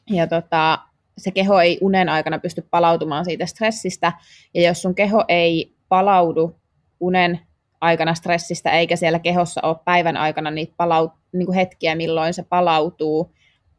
ja 0.09 0.27
tota, 0.27 0.79
se 1.19 1.31
keho 1.31 1.59
ei 1.59 1.77
unen 1.81 2.09
aikana 2.09 2.39
pysty 2.39 2.67
palautumaan 2.71 3.25
siitä 3.25 3.45
stressistä. 3.45 4.13
Ja 4.53 4.61
jos 4.61 4.81
sun 4.81 4.95
keho 4.95 5.25
ei 5.27 5.75
palaudu 5.89 6.55
unen 6.99 7.39
aikana 7.81 8.15
stressistä, 8.15 8.71
eikä 8.71 8.95
siellä 8.95 9.19
kehossa 9.19 9.61
ole 9.63 9.77
päivän 9.85 10.17
aikana 10.17 10.51
niitä 10.51 10.73
palaut, 10.77 11.11
niin 11.31 11.45
kuin 11.45 11.55
hetkiä, 11.55 11.95
milloin 11.95 12.33
se 12.33 12.43
palautuu, 12.43 13.33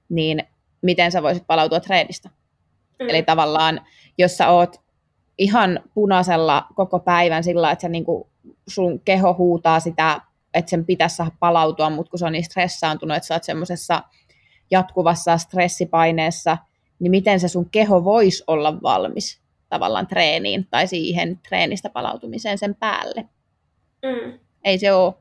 niin 0.09 0.42
miten 0.83 1.12
sä 1.12 1.22
voisit 1.22 1.46
palautua 1.46 1.81
treenistä. 1.81 2.29
Mm. 3.00 3.09
Eli 3.09 3.22
tavallaan, 3.22 3.81
jos 4.18 4.37
sä 4.37 4.48
oot 4.48 4.81
ihan 5.38 5.81
punaisella 5.94 6.66
koko 6.74 6.98
päivän 6.98 7.44
sillä, 7.44 7.70
että 7.70 7.83
sä 7.83 7.88
niin 7.88 8.05
kuin, 8.05 8.29
sun 8.68 9.00
keho 9.00 9.35
huutaa 9.35 9.81
sitä, 9.81 10.20
että 10.55 10.70
sen 10.70 10.87
pitäisi 10.87 11.16
saada 11.16 11.31
palautua, 11.40 11.90
mutta 11.90 12.11
kun 12.11 12.18
se 12.18 12.26
on 12.26 12.33
niin 12.33 12.44
stressaantunut, 12.44 13.16
että 13.16 13.26
sä 13.26 13.35
oot 13.35 13.44
semmoisessa 13.44 14.03
jatkuvassa 14.70 15.38
stressipaineessa, 15.38 16.59
niin 17.01 17.11
miten 17.11 17.41
se 17.41 17.49
sun 17.49 17.71
keho 17.71 18.05
voisi 18.05 18.45
olla 18.47 18.83
valmis 18.83 19.41
tavallaan 19.69 20.07
treeniin 20.07 20.67
tai 20.71 20.87
siihen 20.87 21.41
treenistä 21.49 21.91
palautumiseen 21.91 22.59
sen 22.59 22.75
päälle. 22.75 23.25
Mm. 24.03 24.39
Ei 24.65 24.79
se 24.79 24.93
ole. 24.93 25.15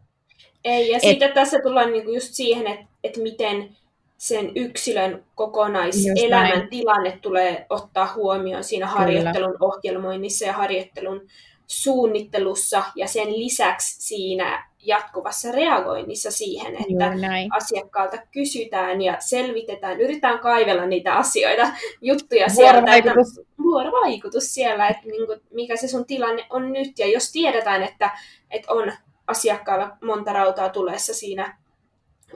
Ei, 0.65 0.89
ja 0.89 0.97
Et... 0.97 1.03
sitten 1.03 1.31
tässä 1.31 1.59
tullaan 1.63 1.91
niinku 1.91 2.11
just 2.11 2.33
siihen, 2.33 2.67
että 2.67 2.85
et 3.03 3.17
miten 3.17 3.75
sen 4.17 4.51
yksilön 4.55 5.23
kokonaiselämän 5.35 6.67
tilanne 6.69 7.19
tulee 7.21 7.65
ottaa 7.69 8.13
huomioon 8.15 8.63
siinä 8.63 8.87
Kyllä. 8.87 8.99
harjoittelun 8.99 9.57
ohjelmoinnissa 9.59 10.45
ja 10.45 10.53
harjoittelun 10.53 11.27
suunnittelussa 11.67 12.83
ja 12.95 13.07
sen 13.07 13.39
lisäksi 13.39 14.07
siinä 14.07 14.68
jatkuvassa 14.83 15.51
reagoinnissa 15.51 16.31
siihen, 16.31 16.75
että 16.75 17.11
asiakkaalta 17.57 18.17
kysytään 18.31 19.01
ja 19.01 19.17
selvitetään, 19.19 20.01
yritetään 20.01 20.39
kaivella 20.39 20.85
niitä 20.85 21.13
asioita, 21.13 21.67
juttuja 22.01 22.49
sieltä. 22.49 22.73
Vuorovaikutus. 22.73 23.37
Että, 23.37 23.53
vuorovaikutus 23.63 24.53
siellä, 24.53 24.87
että 24.87 25.05
niin 25.05 25.27
kuin, 25.27 25.41
mikä 25.53 25.75
se 25.75 25.87
sun 25.87 26.05
tilanne 26.05 26.45
on 26.49 26.73
nyt. 26.73 26.99
Ja 26.99 27.07
jos 27.07 27.31
tiedetään, 27.31 27.83
että, 27.83 28.11
että 28.51 28.73
on 28.73 28.91
asiakkaalla 29.27 29.97
monta 30.01 30.33
rautaa 30.33 30.69
tulessa 30.69 31.13
siinä 31.13 31.57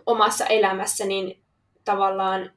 omassa 0.05 0.45
elämässä, 0.45 1.05
niin 1.05 1.43
tavallaan 1.85 2.51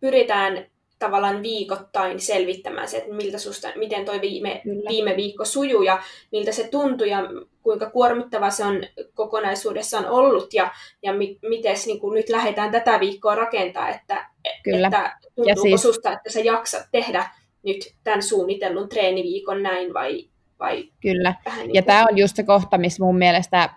pyritään 0.00 0.66
tavallaan 0.98 1.42
viikoittain 1.42 2.20
selvittämään 2.20 2.88
se, 2.88 2.96
että 2.96 3.14
miltä 3.14 3.38
susta, 3.38 3.68
miten 3.76 4.04
toi 4.04 4.20
viime, 4.20 4.62
viime 4.88 5.16
viikko 5.16 5.44
sujuu 5.44 5.82
ja 5.82 6.02
miltä 6.32 6.52
se 6.52 6.68
tuntui 6.68 7.10
ja 7.10 7.18
kuinka 7.62 7.90
kuormittava 7.90 8.50
se 8.50 8.64
on 8.64 8.82
kokonaisuudessaan 9.14 10.06
ollut 10.06 10.54
ja, 10.54 10.72
ja 11.02 11.12
mi, 11.12 11.38
miten 11.42 11.76
niin 11.86 12.14
nyt 12.14 12.28
lähdetään 12.28 12.70
tätä 12.70 13.00
viikkoa 13.00 13.34
rakentaa, 13.34 13.88
että, 13.88 14.30
Kyllä. 14.62 14.86
että 14.86 15.18
tuntuuko 15.34 15.62
siis... 15.62 15.82
susta, 15.82 16.12
että 16.12 16.30
sä 16.30 16.40
jaksat 16.40 16.82
tehdä 16.92 17.30
nyt 17.62 17.94
tämän 18.04 18.22
suunnitellun 18.22 18.88
treeniviikon 18.88 19.62
näin 19.62 19.94
vai, 19.94 20.24
vai 20.58 20.84
Kyllä, 21.02 21.34
niin 21.56 21.74
ja 21.74 21.82
tämä 21.82 22.06
on 22.10 22.18
just 22.18 22.36
se 22.36 22.42
kohta, 22.42 22.78
missä 22.78 23.04
mun 23.04 23.18
mielestä 23.18 23.70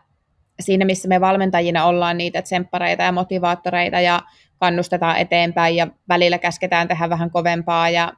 siinä, 0.60 0.86
missä 0.86 1.08
me 1.08 1.21
valmentajina 1.21 1.86
ollaan 1.86 2.17
niitä 2.17 2.41
tsemppareita 2.41 3.03
ja 3.03 3.12
motivaattoreita 3.12 3.99
ja 3.99 4.21
kannustetaan 4.60 5.17
eteenpäin 5.17 5.76
ja 5.76 5.88
välillä 6.10 6.38
käsketään 6.38 6.88
tehdä 6.88 7.10
vähän 7.10 7.32
kovempaa 7.32 7.89
ja 7.89 8.13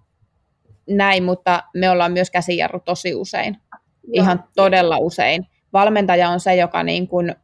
näin, 0.90 1.24
mutta 1.24 1.64
me 1.74 1.90
ollaan 1.90 2.12
myös 2.12 2.32
käsijarru 2.32 2.80
tosi 2.80 3.16
usein. 3.16 3.58
Joo. 4.04 4.24
Ihan 4.24 4.44
todella 4.56 4.98
usein. 4.98 5.48
Valmentaja 5.74 6.30
on 6.30 6.40
se, 6.40 6.56
joka 6.56 6.84
niin 6.84 7.08
kuin 7.08 7.36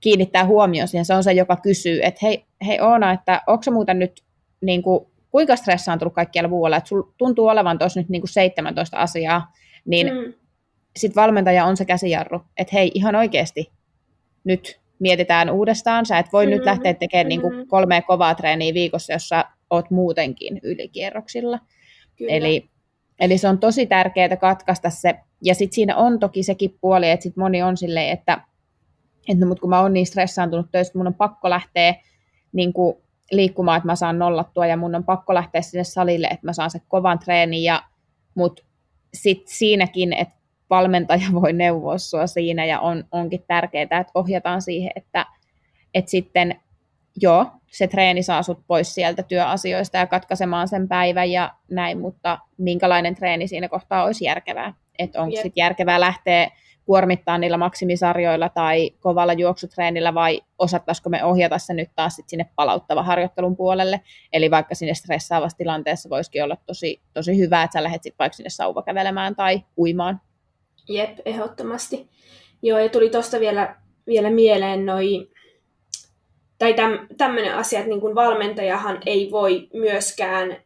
kiinnittää 0.00 0.44
huomioon 0.44 0.88
siihen. 0.88 1.04
Se 1.04 1.14
on 1.14 1.24
se, 1.24 1.32
joka 1.32 1.56
kysyy, 1.56 2.00
että 2.02 2.18
hei, 2.22 2.46
hei 2.66 2.80
Oona, 2.80 3.12
että 3.12 3.42
onko 3.46 3.62
se 3.62 3.70
muuten 3.70 3.98
nyt 3.98 4.24
niin 4.60 4.82
kuin, 4.82 5.06
kuinka 5.30 5.56
stressaantunut 5.56 6.14
kaikkialla 6.14 6.48
muualla, 6.48 6.76
että 6.76 6.88
sulla 6.88 7.12
tuntuu 7.18 7.46
olevan 7.46 7.78
tuossa 7.78 8.00
nyt 8.00 8.08
niin 8.08 8.22
kuin 8.22 8.28
17 8.28 8.96
asiaa, 8.96 9.52
niin 9.84 10.06
mm. 10.06 10.32
sitten 10.96 11.22
valmentaja 11.22 11.64
on 11.64 11.76
se 11.76 11.84
käsijarru, 11.84 12.40
että 12.56 12.76
hei, 12.76 12.90
ihan 12.94 13.16
oikeasti 13.16 13.72
nyt 14.44 14.80
mietitään 14.98 15.50
uudestaan. 15.50 16.06
Sä 16.06 16.18
et 16.18 16.32
voi 16.32 16.46
mm-hmm. 16.46 16.56
nyt 16.56 16.66
lähteä 16.66 16.94
tekemään 16.94 17.28
niin 17.28 17.40
kuin 17.40 17.68
kolme 17.68 18.02
kovaa 18.02 18.34
treeniä 18.34 18.74
viikossa, 18.74 19.12
jos 19.12 19.28
sä 19.28 19.44
oot 19.70 19.90
muutenkin 19.90 20.60
ylikierroksilla. 20.62 21.58
Kyllä. 22.16 22.32
Eli 22.32 22.68
Eli 23.20 23.38
se 23.38 23.48
on 23.48 23.58
tosi 23.58 23.86
tärkeää 23.86 24.36
katkaista 24.36 24.90
se, 24.90 25.14
ja 25.42 25.54
sitten 25.54 25.74
siinä 25.74 25.96
on 25.96 26.18
toki 26.18 26.42
sekin 26.42 26.78
puoli, 26.80 27.10
että 27.10 27.22
sit 27.22 27.36
moni 27.36 27.62
on 27.62 27.76
silleen, 27.76 28.12
että, 28.12 28.40
että 29.28 29.44
no, 29.44 29.46
mutta 29.46 29.60
kun 29.60 29.70
mä 29.70 29.80
oon 29.80 29.92
niin 29.92 30.06
stressaantunut 30.06 30.66
töistä, 30.72 30.98
mun 30.98 31.06
on 31.06 31.14
pakko 31.14 31.50
lähteä 31.50 31.94
niin 32.52 32.72
kuin 32.72 32.96
liikkumaan, 33.32 33.76
että 33.76 33.86
mä 33.86 33.96
saan 33.96 34.18
nollattua, 34.18 34.66
ja 34.66 34.76
mun 34.76 34.94
on 34.94 35.04
pakko 35.04 35.34
lähteä 35.34 35.62
sinne 35.62 35.84
salille, 35.84 36.26
että 36.26 36.46
mä 36.46 36.52
saan 36.52 36.70
se 36.70 36.78
kovan 36.88 37.18
treenin, 37.18 37.62
ja, 37.62 37.82
mutta 38.34 38.62
sitten 39.14 39.54
siinäkin, 39.56 40.12
että 40.12 40.34
valmentaja 40.70 41.26
voi 41.32 41.52
neuvoa 41.52 41.98
sua 41.98 42.26
siinä, 42.26 42.64
ja 42.64 42.80
on, 42.80 43.04
onkin 43.12 43.44
tärkeää, 43.48 43.82
että 43.82 44.06
ohjataan 44.14 44.62
siihen, 44.62 44.90
että, 44.96 45.26
että 45.94 46.10
sitten 46.10 46.60
joo, 47.20 47.46
se 47.66 47.86
treeni 47.86 48.22
saa 48.22 48.42
sut 48.42 48.66
pois 48.66 48.94
sieltä 48.94 49.22
työasioista 49.22 49.96
ja 49.96 50.06
katkaisemaan 50.06 50.68
sen 50.68 50.88
päivän 50.88 51.30
ja 51.30 51.54
näin, 51.70 52.00
mutta 52.00 52.38
minkälainen 52.58 53.14
treeni 53.14 53.48
siinä 53.48 53.68
kohtaa 53.68 54.04
olisi 54.04 54.24
järkevää? 54.24 54.74
Että 54.98 55.22
onko 55.22 55.36
sitten 55.36 55.52
järkevää 55.56 56.00
lähteä 56.00 56.50
kuormittaa 56.84 57.38
niillä 57.38 57.56
maksimisarjoilla 57.56 58.48
tai 58.48 58.90
kovalla 59.00 59.32
juoksutreenillä 59.32 60.14
vai 60.14 60.42
osattaisiko 60.58 61.10
me 61.10 61.24
ohjata 61.24 61.58
se 61.58 61.74
nyt 61.74 61.90
taas 61.96 62.16
sit 62.16 62.28
sinne 62.28 62.46
palauttava 62.56 63.02
harjoittelun 63.02 63.56
puolelle. 63.56 64.00
Eli 64.32 64.50
vaikka 64.50 64.74
sinne 64.74 64.94
stressaavassa 64.94 65.58
tilanteessa 65.58 66.10
voisikin 66.10 66.44
olla 66.44 66.56
tosi, 66.66 67.02
tosi 67.14 67.38
hyvä, 67.38 67.62
että 67.62 67.72
sä 67.72 67.82
lähdet 67.82 68.02
sitten 68.02 68.18
vaikka 68.18 68.36
sinne 68.36 68.50
sauvakävelemään 68.50 69.36
tai 69.36 69.62
uimaan. 69.78 70.20
Jep, 70.88 71.18
ehdottomasti. 71.24 72.08
Joo, 72.62 72.78
ja 72.78 72.88
tuli 72.88 73.10
tuosta 73.10 73.40
vielä, 73.40 73.76
vielä 74.06 74.30
mieleen 74.30 74.86
noin 74.86 75.34
tai 76.58 76.74
täm, 76.74 76.98
tämmöinen 77.18 77.54
asia, 77.54 77.78
että 77.78 77.88
niin 77.88 78.00
kuin 78.00 78.14
valmentajahan 78.14 79.00
ei 79.06 79.30
voi 79.30 79.68
myöskään, 79.72 80.56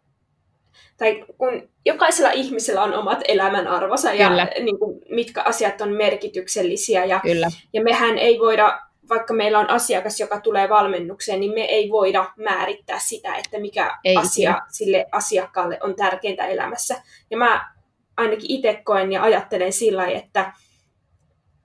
tai 0.97 1.25
kun 1.39 1.69
jokaisella 1.87 2.31
ihmisellä 2.31 2.83
on 2.83 2.95
omat 2.95 3.21
elämänarvonsa 3.29 4.13
ja 4.13 4.31
niin 4.61 4.79
kuin, 4.79 5.01
mitkä 5.11 5.43
asiat 5.43 5.81
on 5.81 5.93
merkityksellisiä. 5.93 7.05
Ja, 7.05 7.21
Kyllä. 7.21 7.49
ja 7.73 7.83
mehän 7.83 8.19
ei 8.19 8.39
voida, 8.39 8.81
vaikka 9.09 9.35
meillä 9.35 9.59
on 9.59 9.71
asiakas, 9.71 10.21
joka 10.21 10.41
tulee 10.41 10.69
valmennukseen, 10.69 11.41
niin 11.41 11.55
me 11.55 11.61
ei 11.61 11.91
voida 11.91 12.33
määrittää 12.37 12.99
sitä, 12.99 13.37
että 13.37 13.61
mikä 13.61 13.99
ei, 14.05 14.17
asia 14.17 14.51
ei. 14.51 14.61
sille 14.69 15.07
asiakkaalle 15.13 15.79
on 15.83 15.97
tärkeintä 15.97 16.47
elämässä. 16.47 17.03
Ja 17.31 17.37
mä 17.37 17.78
ainakin 18.19 18.51
itse 18.51 18.81
koen 18.85 19.13
ja 19.13 19.23
ajattelen 19.23 19.73
sillä 19.73 20.07
että, 20.07 20.53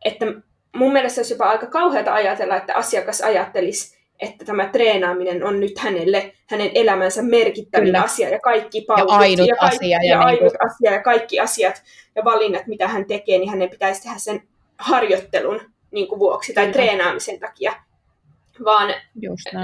että 0.06 0.26
mun 0.76 0.94
mielestä 0.94 1.20
olisi 1.22 1.34
jopa 1.34 1.50
aika 1.50 1.66
kauheata 1.66 2.14
ajatella, 2.14 2.58
että 2.58 2.76
asiakas 2.76 3.22
ajattelisi, 3.22 3.98
että 4.20 4.46
tämä 4.46 4.70
treenaaminen 4.70 5.44
on 5.44 5.60
nyt 5.60 5.80
hänelle, 5.80 6.34
hänen 6.50 6.72
elämänsä 6.74 7.22
merkittävin 7.22 7.88
Kyllä. 7.88 8.02
asia 8.02 8.30
ja 8.30 8.40
kaikki 8.40 8.82
palvelut 8.82 9.12
ja 9.12 9.18
ainut, 9.18 9.48
ja 9.48 9.56
kaikki, 9.56 9.76
asia, 9.76 9.98
ja, 10.04 10.10
ja, 10.10 10.20
ainut 10.20 10.42
niin 10.42 10.52
kuin... 10.52 10.72
asia 10.72 10.92
ja 10.92 11.04
kaikki 11.04 11.40
asiat 11.40 11.84
ja 12.16 12.24
valinnat, 12.24 12.68
mitä 12.68 12.88
hän 12.88 13.06
tekee, 13.06 13.38
niin 13.38 13.50
hänen 13.50 13.70
pitäisi 13.70 14.04
tehdä 14.04 14.18
sen 14.18 14.44
harjoittelun 14.78 15.62
niin 15.92 16.08
kuin 16.08 16.20
vuoksi 16.20 16.54
tai 16.54 16.64
Kyllä. 16.64 16.74
treenaamisen 16.74 17.40
takia. 17.40 17.74
Vaan 18.66 18.94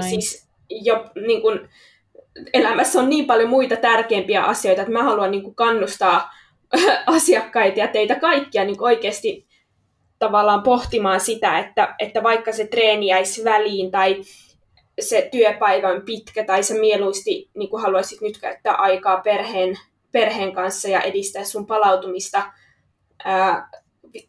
siis 0.08 0.48
jo, 0.70 1.04
niin 1.26 1.42
kuin, 1.42 1.68
elämässä 2.54 3.00
on 3.00 3.08
niin 3.10 3.26
paljon 3.26 3.48
muita 3.48 3.76
tärkeimpiä 3.76 4.42
asioita, 4.42 4.82
että 4.82 4.92
mä 4.92 5.02
haluan 5.02 5.30
niin 5.30 5.42
kuin, 5.42 5.54
kannustaa 5.54 6.30
asiakkaita 7.06 7.80
ja 7.80 7.88
teitä 7.88 8.14
kaikkia 8.14 8.64
niin 8.64 8.82
oikeasti 8.82 9.46
tavallaan 10.18 10.62
pohtimaan 10.62 11.20
sitä, 11.20 11.58
että, 11.58 11.94
että 11.98 12.22
vaikka 12.22 12.52
se 12.52 12.66
treeni 12.66 13.06
jäisi 13.06 13.44
väliin 13.44 13.90
tai 13.90 14.22
se 15.00 15.28
työpäivä 15.32 15.88
on 15.88 16.02
pitkä 16.02 16.44
tai 16.44 16.62
sä 16.62 16.74
mieluusti 16.74 17.50
niin 17.54 17.70
kuin 17.70 17.82
haluaisit 17.82 18.20
nyt 18.20 18.38
käyttää 18.38 18.74
aikaa 18.74 19.20
perheen, 19.20 19.78
perheen 20.12 20.52
kanssa 20.52 20.88
ja 20.88 21.00
edistää 21.00 21.44
sun 21.44 21.66
palautumista 21.66 22.42
ää, 23.24 23.68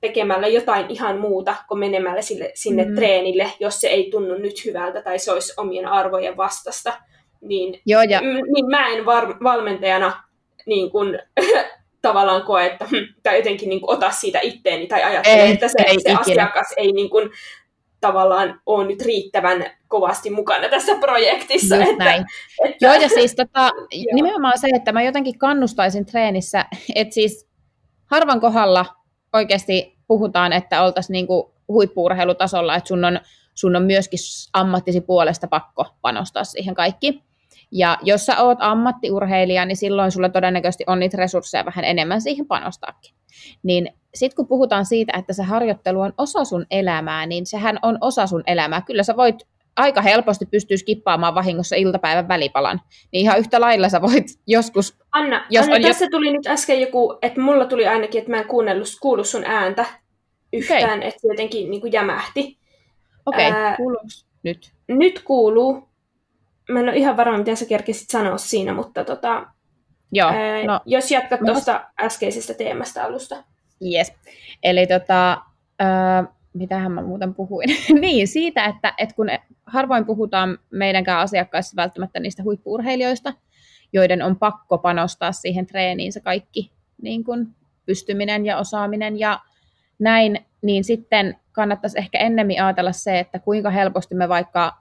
tekemällä 0.02 0.48
jotain 0.48 0.86
ihan 0.90 1.20
muuta 1.20 1.56
kuin 1.68 1.80
menemällä 1.80 2.22
sille, 2.22 2.52
sinne 2.54 2.84
mm-hmm. 2.84 2.96
treenille, 2.96 3.52
jos 3.60 3.82
se 3.82 3.88
ei 3.88 4.10
tunnu 4.12 4.36
nyt 4.36 4.66
hyvältä 4.66 5.02
tai 5.02 5.20
se 5.20 5.32
olisi 5.32 5.54
omien 5.58 5.88
arvojen 5.88 6.38
vastasta, 6.38 6.94
niin, 7.42 7.82
Joo, 7.86 8.02
ja... 8.02 8.22
niin 8.22 8.70
mä 8.70 8.88
en 8.88 9.06
var, 9.06 9.36
valmentajana 9.44 10.24
niin 10.66 10.92
kun, 10.92 11.20
tavallaan 12.02 12.44
koe, 12.44 12.66
että 12.66 12.86
hm, 12.86 13.22
tai 13.24 13.38
jotenkin 13.38 13.70
niin 13.70 13.82
kuin, 13.82 13.98
ota 13.98 14.12
siitä 14.12 14.40
itteeni 14.42 14.88
tai 14.88 15.04
ajattele, 15.04 15.42
ei, 15.42 15.52
että 15.52 15.68
se, 15.68 15.84
ei 15.88 16.00
se 16.00 16.14
asiakas 16.14 16.68
ei 16.78 16.92
niin 16.92 17.10
kuin, 17.10 17.30
tavallaan 18.02 18.62
ole 18.66 18.88
nyt 18.88 19.02
riittävän 19.02 19.66
kovasti 19.88 20.30
mukana 20.30 20.70
tässä 20.70 20.96
projektissa. 20.96 21.76
Just 21.76 21.90
että, 21.92 22.04
näin. 22.04 22.26
Että, 22.66 22.86
joo, 22.86 22.94
ja 22.94 23.10
siis 23.10 23.36
tota, 23.36 23.70
nimenomaan 24.14 24.60
se, 24.60 24.68
että 24.76 24.92
mä 24.92 25.02
jotenkin 25.02 25.38
kannustaisin 25.38 26.06
treenissä, 26.06 26.66
että 26.96 27.14
siis 27.14 27.48
harvan 28.06 28.42
kohdalla 28.42 28.86
oikeasti 29.34 29.98
puhutaan, 30.08 30.54
että 30.54 30.84
oltaisiin 30.84 31.14
niinku 31.14 31.54
huippuurheilutasolla, 31.68 32.76
että 32.76 32.88
sun 32.88 33.06
on, 33.06 33.20
sun 33.54 33.76
on 33.76 33.84
myöskin 33.84 34.20
ammattisi 34.54 35.02
puolesta 35.02 35.48
pakko 35.48 35.86
panostaa 36.02 36.44
siihen 36.44 36.76
kaikki. 36.76 37.24
Ja 37.72 37.98
jos 38.02 38.26
sä 38.26 38.44
oot 38.44 38.58
ammattiurheilija, 38.62 39.66
niin 39.66 39.78
silloin 39.78 40.12
sulla 40.12 40.30
todennäköisesti 40.30 40.84
on 40.88 41.00
niitä 41.00 41.18
resursseja 41.18 41.66
vähän 41.66 41.86
enemmän 41.86 42.22
siihen 42.22 42.48
panostaakin. 42.48 43.16
Niin 43.64 43.90
sitten 44.16 44.36
kun 44.36 44.48
puhutaan 44.48 44.86
siitä, 44.86 45.18
että 45.18 45.34
se 45.34 45.44
harjoittelu 45.44 46.02
on 46.02 46.14
osa 46.18 46.46
sun 46.46 46.66
elämää, 46.72 47.26
niin 47.26 47.46
sehän 47.46 47.80
on 47.82 47.98
osa 48.02 48.28
sun 48.28 48.44
elämää. 48.48 48.82
Kyllä 48.82 49.04
sä 49.04 49.18
voit 49.18 49.48
aika 49.76 50.02
helposti 50.02 50.46
pystyä 50.46 50.78
skippaamaan 50.78 51.36
vahingossa 51.36 51.76
iltapäivän 51.76 52.28
välipalan, 52.28 52.82
niin 53.12 53.22
ihan 53.22 53.40
yhtä 53.40 53.62
lailla 53.62 53.90
sä 53.90 54.02
voit 54.02 54.26
joskus... 54.48 55.00
Anna, 55.12 55.46
jos 55.50 55.66
Anna 55.66 55.76
on 55.76 55.82
tässä 55.82 56.06
jo... 56.06 56.10
tuli 56.12 56.32
nyt 56.32 56.48
äsken 56.48 56.82
joku, 56.82 57.18
että 57.22 57.42
mulla 57.42 57.66
tuli 57.66 57.88
ainakin, 57.88 58.20
että 58.20 58.32
mä 58.32 58.38
en 58.38 58.48
kuunnellut, 58.48 58.88
kuullut 59.02 59.28
sun 59.28 59.44
ääntä 59.46 59.86
yhtään, 60.54 60.84
okay. 60.84 61.08
että 61.08 61.22
se 61.22 61.28
jotenkin 61.28 61.72
niin 61.72 61.82
kuin 61.82 61.94
jämähti. 61.94 62.58
Okei, 63.26 63.50
okay, 63.50 63.76
kuuluuko 63.78 64.06
nyt? 64.44 64.72
Nyt 64.88 65.22
kuuluu, 65.24 65.91
mä 66.72 66.80
en 66.80 66.90
ole 66.90 66.98
ihan 66.98 67.18
varma, 67.18 67.38
mitä 67.38 67.56
sä 67.56 67.66
kerkesit 67.66 68.10
sanoa 68.10 68.38
siinä, 68.38 68.74
mutta 68.74 69.04
tota, 69.04 69.48
Joo, 70.12 70.30
ää, 70.30 70.64
no, 70.66 70.80
jos 70.86 71.12
jatkat 71.12 71.42
no, 71.42 71.54
tuosta 71.54 71.86
äskeisestä 72.02 72.54
teemasta 72.54 73.04
alusta. 73.04 73.44
Yes. 73.94 74.14
Eli 74.64 74.88
tota, 74.88 75.42
ää, 75.80 76.24
mitähän 76.54 76.92
mä 76.92 77.02
muuten 77.02 77.34
puhuin? 77.34 77.70
niin, 78.02 78.28
siitä, 78.28 78.66
että, 78.66 78.94
että 78.98 79.16
kun 79.16 79.28
harvoin 79.66 80.06
puhutaan 80.06 80.58
meidänkään 80.72 81.20
asiakkaissa 81.20 81.76
välttämättä 81.76 82.20
niistä 82.20 82.44
huippuurheilijoista, 82.44 83.34
joiden 83.94 84.22
on 84.22 84.40
pakko 84.40 84.78
panostaa 84.78 85.32
siihen 85.32 85.68
treeniin 85.68 86.14
se 86.14 86.20
kaikki 86.20 86.72
niin 87.02 87.24
kuin 87.24 87.48
pystyminen 87.86 88.46
ja 88.46 88.58
osaaminen 88.58 89.20
ja 89.20 89.40
näin, 90.00 90.46
niin 90.62 90.84
sitten 90.84 91.36
kannattaisi 91.52 92.00
ehkä 92.00 92.18
ennemmin 92.18 92.64
ajatella 92.64 92.92
se, 92.92 93.20
että 93.20 93.40
kuinka 93.40 93.70
helposti 93.70 94.16
me 94.16 94.30
vaikka 94.30 94.81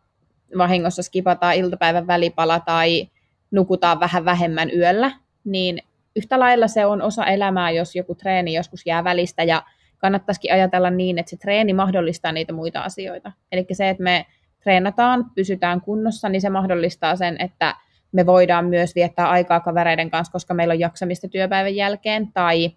vahingossa 0.59 1.03
skipataan 1.03 1.55
iltapäivän 1.55 2.07
välipala 2.07 2.61
tai 2.61 3.09
nukutaan 3.51 4.01
vähän 4.01 4.25
vähemmän 4.25 4.71
yöllä, 4.77 5.11
niin 5.45 5.83
yhtä 6.17 6.41
lailla 6.41 6.69
se 6.69 6.87
on 6.87 7.03
osa 7.03 7.25
elämää, 7.25 7.71
jos 7.71 7.97
joku 7.97 8.15
treeni 8.15 8.55
joskus 8.55 8.87
jää 8.87 9.05
välistä 9.05 9.43
ja 9.43 9.63
kannattaisikin 9.99 10.53
ajatella 10.53 10.91
niin, 10.91 11.19
että 11.19 11.31
se 11.31 11.37
treeni 11.37 11.73
mahdollistaa 11.73 12.33
niitä 12.33 12.53
muita 12.53 12.81
asioita. 12.81 13.33
Eli 13.53 13.67
se, 13.73 13.89
että 13.89 14.03
me 14.03 14.27
treenataan, 14.63 15.31
pysytään 15.35 15.81
kunnossa, 15.81 16.29
niin 16.29 16.41
se 16.41 16.51
mahdollistaa 16.51 17.17
sen, 17.17 17.37
että 17.39 17.75
me 18.13 18.27
voidaan 18.27 18.65
myös 18.65 18.95
viettää 18.95 19.31
aikaa 19.31 19.61
kavereiden 19.61 20.11
kanssa, 20.11 20.33
koska 20.33 20.55
meillä 20.55 20.73
on 20.73 20.81
jaksamista 20.81 21.29
työpäivän 21.29 21.77
jälkeen, 21.77 22.33
tai 22.33 22.71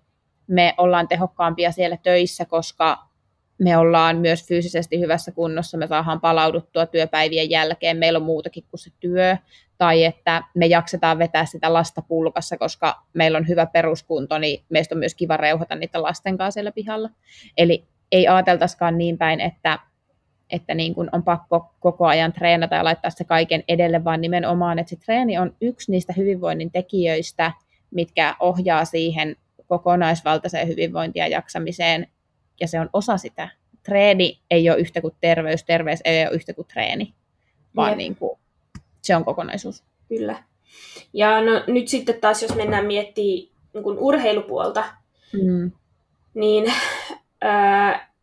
me 0.48 0.74
ollaan 0.78 1.08
tehokkaampia 1.08 1.72
siellä 1.72 1.98
töissä, 1.98 2.46
koska 2.46 3.12
me 3.58 3.78
ollaan 3.78 4.18
myös 4.18 4.48
fyysisesti 4.48 5.00
hyvässä 5.00 5.32
kunnossa, 5.32 5.78
me 5.78 5.88
saadaan 5.88 6.22
palauduttua 6.22 6.86
työpäivien 6.86 7.50
jälkeen, 7.50 7.98
meillä 7.98 8.18
on 8.18 8.26
muutakin 8.26 8.63
kuin 8.72 8.80
se 8.80 8.92
työ, 9.00 9.38
tai 9.78 10.04
että 10.04 10.44
me 10.56 10.66
jaksetaan 10.66 11.20
vetää 11.20 11.46
sitä 11.46 11.74
lasta 11.74 12.02
pulkassa, 12.02 12.58
koska 12.58 13.04
meillä 13.13 13.38
on 13.38 13.48
hyvä 13.48 13.66
peruskunto, 13.66 14.38
niin 14.38 14.63
meistä 14.70 14.96
on 14.96 15.00
myös 15.00 15.16
kiva 15.16 15.38
reuhata 15.38 15.76
niitä 15.76 16.02
lasten 16.02 16.38
kanssa 16.38 16.54
siellä 16.54 16.71
pihalla. 16.71 17.10
Eli 17.58 17.84
ei 18.12 18.27
ajateltaisikaan 18.27 18.98
niin 18.98 19.17
päin, 19.17 19.40
että, 19.40 19.80
että 20.50 20.73
niin 20.73 20.96
kuin 20.96 21.10
on 21.12 21.23
pakko 21.23 21.73
koko 21.80 22.08
ajan 22.08 22.34
treenata 22.34 22.75
ja 22.75 22.84
laittaa 22.84 23.12
se 23.12 23.23
kaiken 23.23 23.63
edelle, 23.67 24.04
vaan 24.04 24.21
nimenomaan, 24.21 24.80
että 24.80 24.90
se 24.90 24.96
treeni 24.96 25.38
on 25.38 25.56
yksi 25.62 25.92
niistä 25.92 26.13
hyvinvoinnin 26.17 26.71
tekijöistä, 26.71 27.52
mitkä 27.92 28.36
ohjaa 28.40 28.86
siihen 28.86 29.36
kokonaisvaltaiseen 29.67 30.67
hyvinvointiin 30.67 31.21
ja 31.21 31.27
jaksamiseen 31.27 32.08
ja 32.60 32.67
se 32.67 32.79
on 32.79 32.89
osa 32.93 33.17
sitä. 33.17 33.49
Treeni 33.83 34.39
ei 34.51 34.69
ole 34.69 34.79
yhtä 34.79 35.01
kuin 35.01 35.15
terveys, 35.21 35.63
terveys 35.63 35.99
ei 36.06 36.27
ole 36.27 36.35
yhtä 36.35 36.54
kuin 36.54 36.67
treeni, 36.67 37.13
vaan 37.75 37.97
niin 37.97 38.15
kuin, 38.15 38.39
se 39.01 39.15
on 39.15 39.25
kokonaisuus. 39.25 39.83
Kyllä. 40.10 40.43
Ja 41.13 41.41
no, 41.41 41.63
nyt 41.67 41.87
sitten 41.87 42.21
taas, 42.21 42.41
jos 42.41 42.56
mennään 42.56 42.85
miettimään 42.85 43.54
niin 43.73 43.83
kuin 43.83 43.99
urheilupuolta, 43.99 44.83
mm. 45.33 45.71
niin 46.33 46.73
ää, 47.41 48.13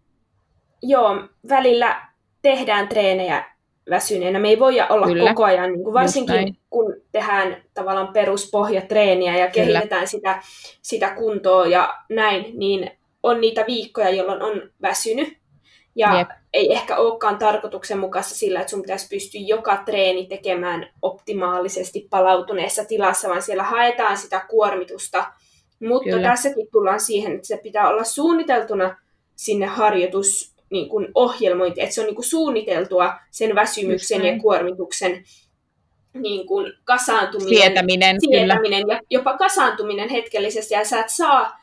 joo, 0.83 1.29
välillä 1.49 2.07
tehdään 2.43 2.89
treenejä 2.89 3.45
väsyneenä. 3.91 4.39
Me 4.39 4.49
ei 4.49 4.59
voida 4.59 4.87
olla 4.87 5.07
Kyllä. 5.07 5.29
koko 5.29 5.45
ajan, 5.45 5.73
niin 5.73 5.85
kuin 5.85 5.95
varsinkin 5.95 6.57
kun 6.71 6.97
tehdään 7.13 7.63
tavallaan 7.75 8.13
peruspohjatreeniä 8.13 9.39
ja 9.39 9.51
kehitetään 9.51 10.09
sitä, 10.09 10.43
sitä 10.83 11.15
kuntoa 11.15 11.67
ja 11.67 11.99
näin, 12.09 12.59
niin 12.59 12.91
on 13.23 13.41
niitä 13.41 13.65
viikkoja, 13.67 14.11
jolloin 14.11 14.43
on 14.43 14.71
väsynyt. 14.83 15.41
Ja 15.95 16.19
Jep. 16.19 16.29
ei 16.53 16.73
ehkä 16.73 16.97
olekaan 16.97 17.39
tarkoituksenmukaista 17.39 18.35
sillä, 18.35 18.61
että 18.61 18.71
sun 18.71 18.83
pitäisi 18.83 19.09
pystyä 19.09 19.41
joka 19.41 19.83
treeni 19.87 20.27
tekemään 20.27 20.89
optimaalisesti 21.03 22.07
palautuneessa 22.11 22.85
tilassa, 22.85 23.29
vaan 23.29 23.43
siellä 23.43 23.63
haetaan 23.63 24.17
sitä 24.17 24.47
kuormitusta. 24.51 25.33
Mutta 25.81 26.11
Kyllä. 26.11 26.29
tässäkin 26.29 26.67
tullaan 26.73 27.01
siihen, 27.01 27.33
että 27.35 27.47
se 27.47 27.57
pitää 27.57 27.89
olla 27.89 28.05
suunniteltuna 28.05 28.97
sinne 29.37 29.67
harjoitus 29.67 30.55
niin 30.71 30.89
kuin 30.89 31.09
ohjelmointi, 31.15 31.81
että 31.81 31.95
se 31.95 32.01
on 32.01 32.07
niin 32.07 32.15
kuin 32.15 32.25
suunniteltua 32.25 33.13
sen 33.31 33.55
väsymyksen 33.55 34.25
ja 34.25 34.39
kuormituksen 34.39 35.25
niin 36.15 36.47
kuin 36.47 36.73
kasaantuminen, 36.85 37.59
sietäminen, 37.59 38.17
sietäminen 38.21 38.85
ja 38.89 39.01
jopa 39.11 39.37
kasaantuminen 39.37 40.09
hetkellisesti, 40.09 40.75
ja 40.75 40.85
sä 40.85 41.01
et 41.01 41.09
saa 41.09 41.60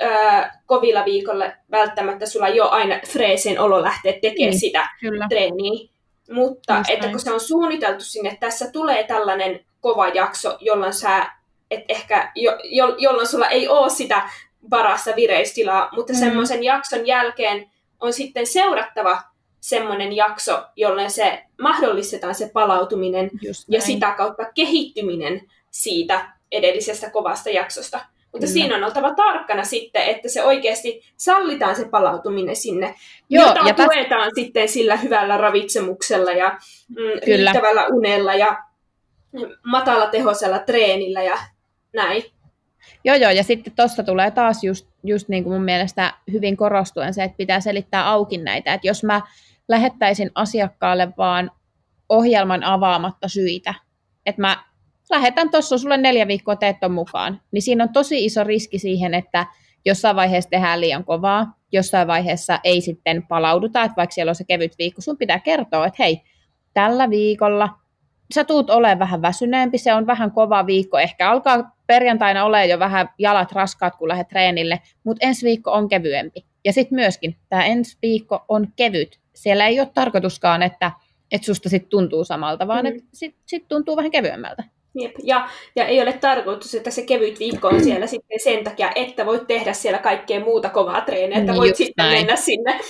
ää, 0.00 0.62
kovilla 0.66 1.04
viikolla 1.04 1.44
välttämättä 1.70 2.26
sulla 2.26 2.48
jo 2.48 2.68
aina 2.68 3.00
freeseen 3.06 3.60
olo 3.60 3.82
lähteä 3.82 4.12
tekemään 4.12 4.50
niin, 4.50 4.60
sitä 4.60 4.88
kyllä. 5.00 5.26
treeniä, 5.28 5.88
mutta 6.30 6.76
Just 6.76 6.90
että 6.90 7.02
näin. 7.02 7.12
kun 7.12 7.20
se 7.20 7.32
on 7.32 7.40
suunniteltu 7.40 8.04
sinne, 8.04 8.28
että 8.28 8.46
tässä 8.46 8.70
tulee 8.70 9.04
tällainen 9.04 9.60
kova 9.80 10.08
jakso, 10.08 10.58
jolloin 10.60 10.92
sä 10.92 11.26
et 11.70 11.84
ehkä, 11.88 12.32
jo, 12.34 12.58
jo, 12.64 12.94
jolloin 12.98 13.26
sulla 13.26 13.48
ei 13.48 13.68
ole 13.68 13.90
sitä 13.90 14.28
parasta 14.70 15.16
vireystilaa, 15.16 15.88
mutta 15.92 16.12
mm. 16.12 16.18
semmoisen 16.18 16.64
jakson 16.64 17.06
jälkeen 17.06 17.70
on 18.00 18.12
sitten 18.12 18.46
seurattava 18.46 19.22
semmoinen 19.60 20.16
jakso, 20.16 20.62
jolloin 20.76 21.10
se 21.10 21.44
mahdollistetaan 21.62 22.34
se 22.34 22.50
palautuminen 22.52 23.30
ja 23.68 23.80
sitä 23.80 24.14
kautta 24.16 24.44
kehittyminen 24.54 25.40
siitä 25.70 26.32
edellisestä 26.52 27.10
kovasta 27.10 27.50
jaksosta. 27.50 28.00
Mutta 28.32 28.46
Kyllä. 28.46 28.52
siinä 28.52 28.76
on 28.76 28.84
oltava 28.84 29.14
tarkkana 29.14 29.64
sitten, 29.64 30.02
että 30.02 30.28
se 30.28 30.42
oikeasti 30.44 31.02
sallitaan 31.16 31.76
se 31.76 31.88
palautuminen 31.88 32.56
sinne, 32.56 32.94
Joo, 33.30 33.46
jota 33.46 33.60
ja 33.68 33.74
tuetaan 33.74 34.28
täs... 34.28 34.32
sitten 34.34 34.68
sillä 34.68 34.96
hyvällä 34.96 35.36
ravitsemuksella 35.36 36.32
ja 36.32 36.58
mm, 36.88 36.96
riittävällä 37.26 37.86
unella 37.86 38.34
ja 38.34 38.64
matalatehoisella 39.64 40.58
treenillä 40.58 41.22
ja 41.22 41.38
näin. 41.92 42.22
Joo, 43.04 43.16
joo, 43.16 43.30
ja 43.30 43.42
sitten 43.42 43.72
tuossa 43.76 44.02
tulee 44.02 44.30
taas 44.30 44.64
just, 44.64 44.88
just 45.04 45.28
niin 45.28 45.44
kuin 45.44 45.54
mun 45.54 45.64
mielestä 45.64 46.14
hyvin 46.32 46.56
korostuen 46.56 47.14
se, 47.14 47.24
että 47.24 47.36
pitää 47.36 47.60
selittää 47.60 48.08
auki 48.08 48.38
näitä, 48.38 48.74
että 48.74 48.86
jos 48.86 49.04
mä 49.04 49.20
lähettäisin 49.68 50.30
asiakkaalle 50.34 51.08
vaan 51.18 51.50
ohjelman 52.08 52.64
avaamatta 52.64 53.28
syitä, 53.28 53.74
että 54.26 54.40
mä 54.40 54.64
lähetän 55.10 55.50
tuossa 55.50 55.78
sulle 55.78 55.96
neljä 55.96 56.28
viikkoa 56.28 56.56
teet 56.56 56.76
mukaan, 56.90 57.40
niin 57.52 57.62
siinä 57.62 57.84
on 57.84 57.92
tosi 57.92 58.24
iso 58.24 58.44
riski 58.44 58.78
siihen, 58.78 59.14
että 59.14 59.46
jossain 59.84 60.16
vaiheessa 60.16 60.50
tehdään 60.50 60.80
liian 60.80 61.04
kovaa, 61.04 61.54
jossain 61.72 62.08
vaiheessa 62.08 62.58
ei 62.64 62.80
sitten 62.80 63.26
palauduta, 63.26 63.82
että 63.82 63.96
vaikka 63.96 64.14
siellä 64.14 64.30
on 64.30 64.34
se 64.34 64.44
kevyt 64.44 64.78
viikko, 64.78 65.00
sun 65.00 65.18
pitää 65.18 65.38
kertoa, 65.38 65.86
että 65.86 66.02
hei, 66.02 66.22
tällä 66.74 67.10
viikolla 67.10 67.68
sä 68.34 68.44
tuut 68.44 68.70
olemaan 68.70 68.98
vähän 68.98 69.22
väsyneempi, 69.22 69.78
se 69.78 69.94
on 69.94 70.06
vähän 70.06 70.30
kova 70.30 70.66
viikko, 70.66 70.98
ehkä 70.98 71.30
alkaa 71.30 71.76
perjantaina 71.86 72.44
ole 72.44 72.66
jo 72.66 72.78
vähän 72.78 73.08
jalat 73.18 73.52
raskaat, 73.52 73.96
kun 73.96 74.08
lähdet 74.08 74.28
treenille, 74.28 74.80
mutta 75.04 75.26
ensi 75.26 75.46
viikko 75.46 75.72
on 75.72 75.88
kevyempi. 75.88 76.44
Ja 76.64 76.72
sitten 76.72 76.96
myöskin 76.96 77.36
tämä 77.48 77.64
ensi 77.64 77.98
viikko 78.02 78.44
on 78.48 78.68
kevyt. 78.76 79.20
Siellä 79.34 79.66
ei 79.66 79.80
ole 79.80 79.90
tarkoituskaan, 79.94 80.62
että, 80.62 80.92
että 81.32 81.46
susta 81.46 81.68
sitten 81.68 81.90
tuntuu 81.90 82.24
samalta, 82.24 82.68
vaan 82.68 82.84
mm. 82.84 82.86
että 82.86 83.02
sitten 83.12 83.42
sit 83.46 83.68
tuntuu 83.68 83.96
vähän 83.96 84.10
kevyemmältä. 84.10 84.64
Jep. 84.94 85.14
Ja, 85.22 85.48
ja 85.76 85.84
ei 85.84 86.02
ole 86.02 86.12
tarkoitus, 86.12 86.74
että 86.74 86.90
se 86.90 87.02
kevyt 87.02 87.38
viikko 87.38 87.68
on 87.68 87.84
siellä 87.84 88.06
sitten 88.06 88.40
sen 88.40 88.64
takia, 88.64 88.90
että 88.94 89.26
voit 89.26 89.46
tehdä 89.46 89.72
siellä 89.72 89.98
kaikkea 89.98 90.40
muuta 90.40 90.68
kovaa 90.68 91.00
treeniä, 91.00 91.38
että 91.38 91.54
voit 91.54 91.68
Just 91.68 91.76
sitten 91.76 92.04
näin. 92.04 92.18
mennä 92.18 92.36
sinne 92.36 92.80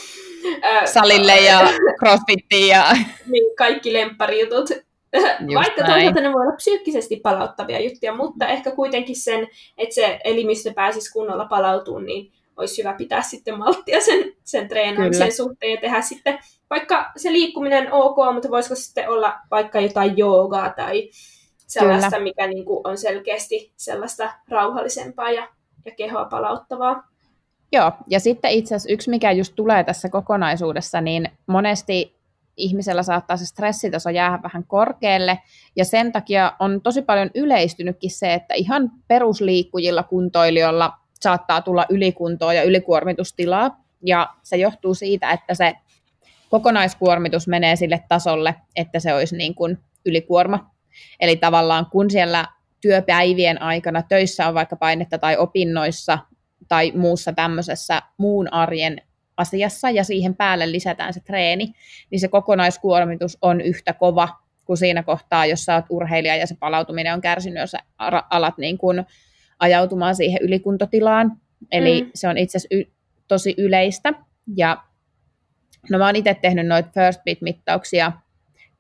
salille 0.84 1.36
ja 1.36 1.61
crossfittiin 2.01 2.68
ja... 2.68 2.84
Niin, 3.26 3.57
kaikki 3.57 3.92
lempparijutut 3.92 4.70
Just 5.12 5.55
Vaikka 5.55 5.82
näin. 5.82 5.92
toisaalta 5.92 6.20
ne 6.20 6.32
voi 6.32 6.42
olla 6.42 6.57
psyykkisesti 6.57 7.16
palauttavia 7.16 7.80
juttuja, 7.80 8.14
mutta 8.14 8.46
ehkä 8.46 8.70
kuitenkin 8.70 9.16
sen, 9.16 9.48
että 9.78 9.94
se 9.94 10.20
elimistö 10.24 10.72
pääsisi 10.74 11.12
kunnolla 11.12 11.44
palautumaan, 11.44 12.07
niin 12.07 12.32
olisi 12.57 12.82
hyvä 12.82 12.94
pitää 12.94 13.22
sitten 13.22 13.59
malttia 13.59 14.01
sen, 14.01 14.32
sen 14.44 14.68
treenaamisen 14.68 15.20
Kyllä. 15.26 15.36
suhteen 15.36 15.72
ja 15.72 15.80
tehdä 15.80 16.01
sitten 16.01 16.38
vaikka 16.70 17.12
se 17.16 17.32
liikkuminen 17.32 17.92
ok, 17.92 18.16
mutta 18.32 18.51
voisiko 18.51 18.74
sitten 18.74 19.09
olla 19.09 19.34
vaikka 19.51 19.80
jotain 19.80 20.18
joogaa 20.18 20.70
tai 20.76 21.11
sellaista, 21.71 22.11
Kyllä. 22.11 22.23
mikä 22.23 22.47
niin 22.47 22.64
kuin 22.64 22.81
on 22.85 22.99
selkeästi 22.99 23.73
sellaista 23.77 24.33
rauhallisempaa 24.49 25.31
ja, 25.31 25.49
ja 25.85 25.93
kehoa 25.97 26.25
palauttavaa. 26.25 27.03
Joo, 27.73 27.93
ja 28.07 28.21
sitten 28.21 28.51
itse 28.51 28.75
asiassa 28.75 28.93
yksi, 28.93 29.11
mikä 29.11 29.33
just 29.33 29.53
tulee 29.57 29.85
tässä 29.85 30.09
kokonaisuudessa, 30.09 31.01
niin 31.01 31.29
monesti 31.47 32.21
ihmisellä 32.57 33.03
saattaa 33.03 33.37
se 33.37 33.47
stressitaso 33.47 34.11
jäädä 34.11 34.43
vähän 34.43 34.64
korkealle, 34.66 35.39
ja 35.77 35.85
sen 35.85 36.12
takia 36.12 36.53
on 36.59 36.81
tosi 36.81 37.03
paljon 37.03 37.31
yleistynytkin 37.35 38.11
se, 38.11 38.35
että 38.35 38.55
ihan 38.55 38.91
perusliikkujilla, 39.09 40.03
kuntoilijoilla 40.03 40.93
saattaa 41.21 41.62
tulla 41.62 41.87
ylikuntoa 41.89 42.55
ja 42.55 42.62
ylikuormitustilaa, 42.62 43.85
ja 44.07 44.29
se 44.43 44.57
johtuu 44.57 44.95
siitä, 44.95 45.31
että 45.31 45.55
se 45.55 45.75
kokonaiskuormitus 46.51 47.49
menee 47.49 47.77
sille 47.77 48.05
tasolle, 48.09 48.55
että 48.77 49.01
se 49.01 49.14
olisi 49.14 49.37
niin 49.37 49.55
kuin 49.55 49.79
ylikuorma. 50.07 50.71
Eli 51.20 51.36
tavallaan 51.36 51.86
kun 51.86 52.11
siellä 52.11 52.46
työpäivien 52.80 53.62
aikana 53.62 54.03
töissä 54.03 54.48
on 54.48 54.55
vaikka 54.55 54.76
painetta 54.76 55.18
tai 55.18 55.36
opinnoissa 55.36 56.18
tai 56.68 56.92
muussa 56.94 57.32
tämmöisessä 57.32 58.03
muun 58.18 58.53
arjen 58.53 59.03
asiassa 59.36 59.90
ja 59.90 60.05
siihen 60.05 60.34
päälle 60.34 60.72
lisätään 60.72 61.14
se 61.14 61.20
treeni, 61.20 61.72
niin 62.11 62.20
se 62.20 62.28
kokonaiskuormitus 62.28 63.38
on 63.42 63.61
yhtä 63.61 63.92
kova 63.92 64.28
kuin 64.64 64.76
siinä 64.76 65.03
kohtaa, 65.03 65.46
jos 65.46 65.64
sä 65.64 65.74
oot 65.74 65.84
urheilija 65.90 66.36
ja 66.36 66.46
se 66.46 66.57
palautuminen 66.61 67.14
on 67.14 67.20
kärsinyt, 67.20 67.61
jos 67.61 67.70
sä 67.70 67.78
alat 68.30 68.59
niin 68.59 68.78
kuin 68.78 69.07
ajautumaan 69.59 70.14
siihen 70.14 70.42
ylikuntotilaan. 70.42 71.40
Eli 71.72 72.03
mm. 72.03 72.11
se 72.14 72.28
on 72.28 72.38
itse 72.38 72.59
asiassa 72.59 72.76
y- 72.76 72.92
tosi 73.28 73.55
yleistä. 73.59 74.12
Ja 74.57 74.82
no 75.90 75.98
mä 75.98 76.07
oon 76.07 76.16
itse 76.16 76.34
tehnyt 76.34 76.66
noita 76.66 76.90
first 76.94 77.20
beat-mittauksia 77.24 78.12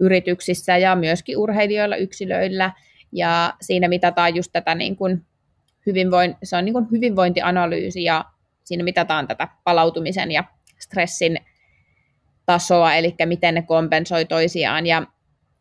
yrityksissä 0.00 0.76
ja 0.76 0.96
myöskin 0.96 1.38
urheilijoilla, 1.38 1.96
yksilöillä, 1.96 2.72
ja 3.12 3.54
siinä 3.60 3.88
mitataan 3.88 4.36
just 4.36 4.50
tätä 4.52 4.74
niin 4.74 4.96
kuin 4.96 5.26
hyvinvoin, 5.86 6.36
se 6.42 6.56
on 6.56 6.64
niin 6.64 6.72
kuin 6.72 6.86
hyvinvointianalyysi 6.90 8.04
ja 8.04 8.24
siinä 8.64 8.84
mitataan 8.84 9.28
tätä 9.28 9.48
palautumisen 9.64 10.30
ja 10.30 10.44
stressin 10.78 11.38
tasoa, 12.46 12.94
eli 12.94 13.14
miten 13.24 13.54
ne 13.54 13.62
kompensoi 13.62 14.24
toisiaan. 14.24 14.86
Ja 14.86 15.06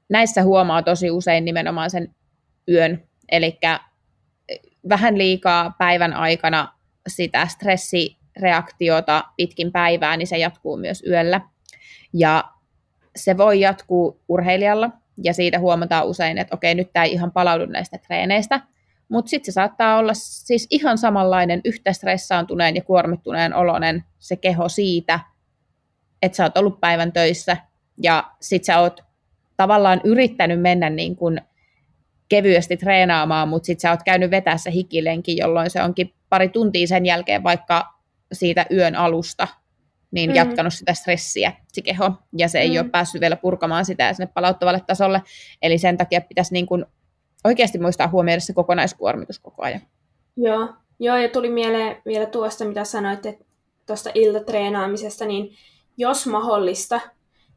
näissä 0.10 0.44
huomaa 0.44 0.84
tosi 0.84 1.12
usein 1.12 1.46
nimenomaan 1.46 1.90
sen 1.90 2.16
yön, 2.68 3.04
eli 3.32 3.60
vähän 4.90 5.18
liikaa 5.18 5.76
päivän 5.78 6.14
aikana 6.14 6.74
sitä 7.08 7.48
stressireaktiota 7.48 9.24
pitkin 9.38 9.72
päivää, 9.72 10.18
niin 10.18 10.28
se 10.28 10.38
jatkuu 10.38 10.78
myös 10.78 11.04
yöllä. 11.08 11.42
Ja 12.14 12.44
se 13.24 13.38
voi 13.38 13.60
jatkuu 13.60 14.22
urheilijalla, 14.28 14.90
ja 15.24 15.34
siitä 15.34 15.60
huomataan 15.60 16.08
usein, 16.08 16.38
että 16.38 16.56
okei, 16.56 16.76
nyt 16.76 16.94
tämä 16.94 17.04
ei 17.04 17.12
ihan 17.12 17.32
palaudu 17.32 17.66
näistä 17.66 17.98
treeneistä, 17.98 18.62
mutta 19.10 19.30
sitten 19.30 19.46
se 19.46 19.56
saattaa 19.56 19.98
olla 19.98 20.14
siis 20.14 20.68
ihan 20.70 20.98
samanlainen 20.98 21.62
yhtä 21.66 21.94
stressaantuneen 21.94 22.76
ja 22.76 22.84
kuormittuneen 22.84 23.56
olonen 23.56 24.04
se 24.20 24.36
keho 24.36 24.70
siitä, 24.70 25.20
että 26.22 26.36
sä 26.36 26.44
oot 26.44 26.58
ollut 26.58 26.80
päivän 26.80 27.12
töissä 27.12 27.58
ja 28.04 28.32
sit 28.42 28.64
sä 28.64 28.80
oot 28.80 29.04
tavallaan 29.58 30.02
yrittänyt 30.04 30.62
mennä 30.62 30.90
niin 30.90 31.16
kuin 31.16 31.42
kevyesti 32.30 32.78
treenaamaan, 32.78 33.48
mutta 33.48 33.66
sitten 33.66 33.82
sä 33.82 33.92
oot 33.92 34.04
käynyt 34.06 34.32
vetäessä 34.32 34.70
hikilenkin, 34.70 35.38
jolloin 35.38 35.70
se 35.70 35.84
onkin 35.84 36.14
pari 36.30 36.50
tuntia 36.50 36.88
sen 36.88 37.06
jälkeen 37.06 37.44
vaikka 37.44 37.94
siitä 38.34 38.66
yön 38.72 38.96
alusta, 38.96 39.48
niin 40.12 40.30
mm. 40.30 40.36
jatkanut 40.36 40.74
sitä 40.74 40.94
stressiä, 40.94 41.54
se 41.68 41.82
keho, 41.82 42.12
ja 42.38 42.48
se 42.48 42.60
ei 42.60 42.70
mm. 42.70 42.76
ole 42.76 42.90
päässyt 42.90 43.22
vielä 43.22 43.36
purkamaan 43.36 43.86
sitä 43.86 44.14
sinne 44.14 44.30
palauttavalle 44.34 44.82
tasolle. 44.88 45.22
Eli 45.62 45.78
sen 45.78 45.98
takia 45.98 46.22
pitäisi 46.22 46.54
niin 46.54 46.66
kuin 46.66 46.86
oikeasti 47.44 47.80
muistaa 47.80 48.08
huomioida 48.08 48.42
se 48.42 48.54
kokonaiskuormitus 48.54 49.40
koko 49.40 49.64
ajan. 49.64 49.82
Joo, 50.38 50.70
Joo 51.00 51.18
ja 51.18 51.30
tuli 51.30 51.50
mieleen 51.50 52.02
vielä 52.06 52.26
tuosta, 52.26 52.66
mitä 52.66 52.84
sanoit, 52.84 53.26
että 53.26 53.46
tuosta 53.88 54.10
iltatreenaamisesta, 54.14 55.26
niin 55.26 55.56
jos 55.98 56.28
mahdollista, 56.28 57.02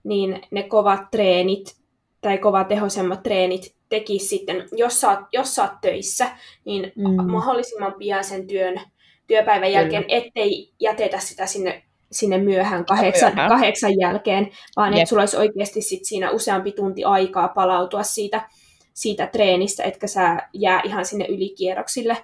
niin 0.05 0.43
ne 0.51 0.63
kovat 0.63 1.11
treenit 1.11 1.77
tai 2.21 2.41
tehoisemmat 2.69 3.23
treenit 3.23 3.75
tekisi 3.89 4.27
sitten, 4.27 4.69
jos 4.73 5.01
sä 5.01 5.11
oot, 5.11 5.21
jos 5.33 5.55
sä 5.55 5.63
oot 5.63 5.81
töissä, 5.81 6.31
niin 6.65 6.93
mm. 6.97 7.31
mahdollisimman 7.31 7.95
pian 7.99 8.25
sen 8.25 8.47
työn, 8.47 8.81
työpäivän 9.27 9.73
jälkeen, 9.73 10.05
Kyllä. 10.05 10.19
ettei 10.19 10.73
jätetä 10.81 11.19
sitä 11.19 11.47
sinne 11.47 11.83
sinne 12.13 12.39
myöhään 12.39 12.85
kahdeksan, 12.85 13.35
myöhään. 13.35 13.49
kahdeksan 13.49 13.99
jälkeen, 14.01 14.51
vaan 14.77 14.95
että 14.95 15.07
sulla 15.07 15.23
olisi 15.23 15.37
oikeasti 15.37 15.83
sit 15.83 16.05
siinä 16.05 16.31
useampi 16.31 16.73
tunti 16.73 17.05
aikaa 17.05 17.49
palautua 17.49 18.03
siitä, 18.03 18.49
siitä 18.95 19.27
treenistä, 19.27 19.83
etkä 19.83 20.07
sä 20.07 20.49
jää 20.53 20.81
ihan 20.85 21.05
sinne 21.05 21.27
ylikierroksille. 21.29 22.17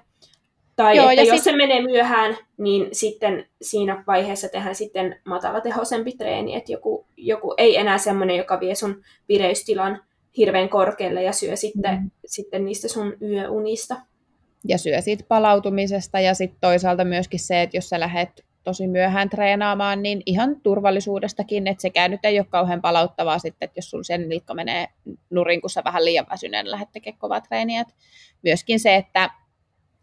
Tai 0.76 0.96
Joo, 0.96 1.10
että 1.10 1.22
jos 1.22 1.30
sit... 1.30 1.44
se 1.44 1.56
menee 1.56 1.82
myöhään, 1.82 2.36
niin 2.58 2.88
sitten 2.92 3.46
siinä 3.62 4.04
vaiheessa 4.06 4.48
tehdään 4.48 4.74
sitten 4.74 5.20
matalatehoisempi 5.24 6.12
treeni, 6.12 6.54
että 6.56 6.72
joku, 6.72 7.06
joku 7.16 7.54
ei 7.56 7.76
enää 7.76 7.98
semmoinen, 7.98 8.36
joka 8.36 8.60
vie 8.60 8.74
sun 8.74 9.02
vireystilan 9.28 10.02
hirveän 10.36 10.68
korkealle 10.68 11.22
ja 11.22 11.32
syö 11.32 11.56
sitten, 11.56 11.94
mm. 11.94 12.10
sitten 12.26 12.64
niistä 12.64 12.88
sun 12.88 13.16
yöunista. 13.22 13.96
Ja 14.68 14.78
syö 14.78 15.00
siitä 15.00 15.24
palautumisesta 15.28 16.20
ja 16.20 16.34
sitten 16.34 16.60
toisaalta 16.60 17.04
myöskin 17.04 17.40
se, 17.40 17.62
että 17.62 17.76
jos 17.76 17.88
sä 17.88 18.00
lähdet 18.00 18.44
tosi 18.68 18.86
myöhään 18.86 19.30
treenaamaan, 19.30 20.02
niin 20.02 20.22
ihan 20.26 20.60
turvallisuudestakin, 20.60 21.66
että 21.66 21.82
sekään 21.82 22.10
nyt 22.10 22.24
ei 22.24 22.38
ole 22.38 22.46
kauhean 22.50 22.80
palauttavaa 22.80 23.38
sitten, 23.38 23.66
että 23.66 23.78
jos 23.78 23.90
sulla 23.90 24.04
sen 24.04 24.28
nilkka 24.28 24.54
menee 24.54 24.86
nurin, 25.30 25.60
kun 25.60 25.70
sä 25.70 25.84
vähän 25.84 26.04
liian 26.04 26.26
väsyneen 26.30 26.70
lähdet 26.70 26.88
tekemään 26.92 27.18
kovaa 27.18 27.40
treeniä. 27.40 27.84
myöskin 28.42 28.80
se, 28.80 28.96
että 28.96 29.30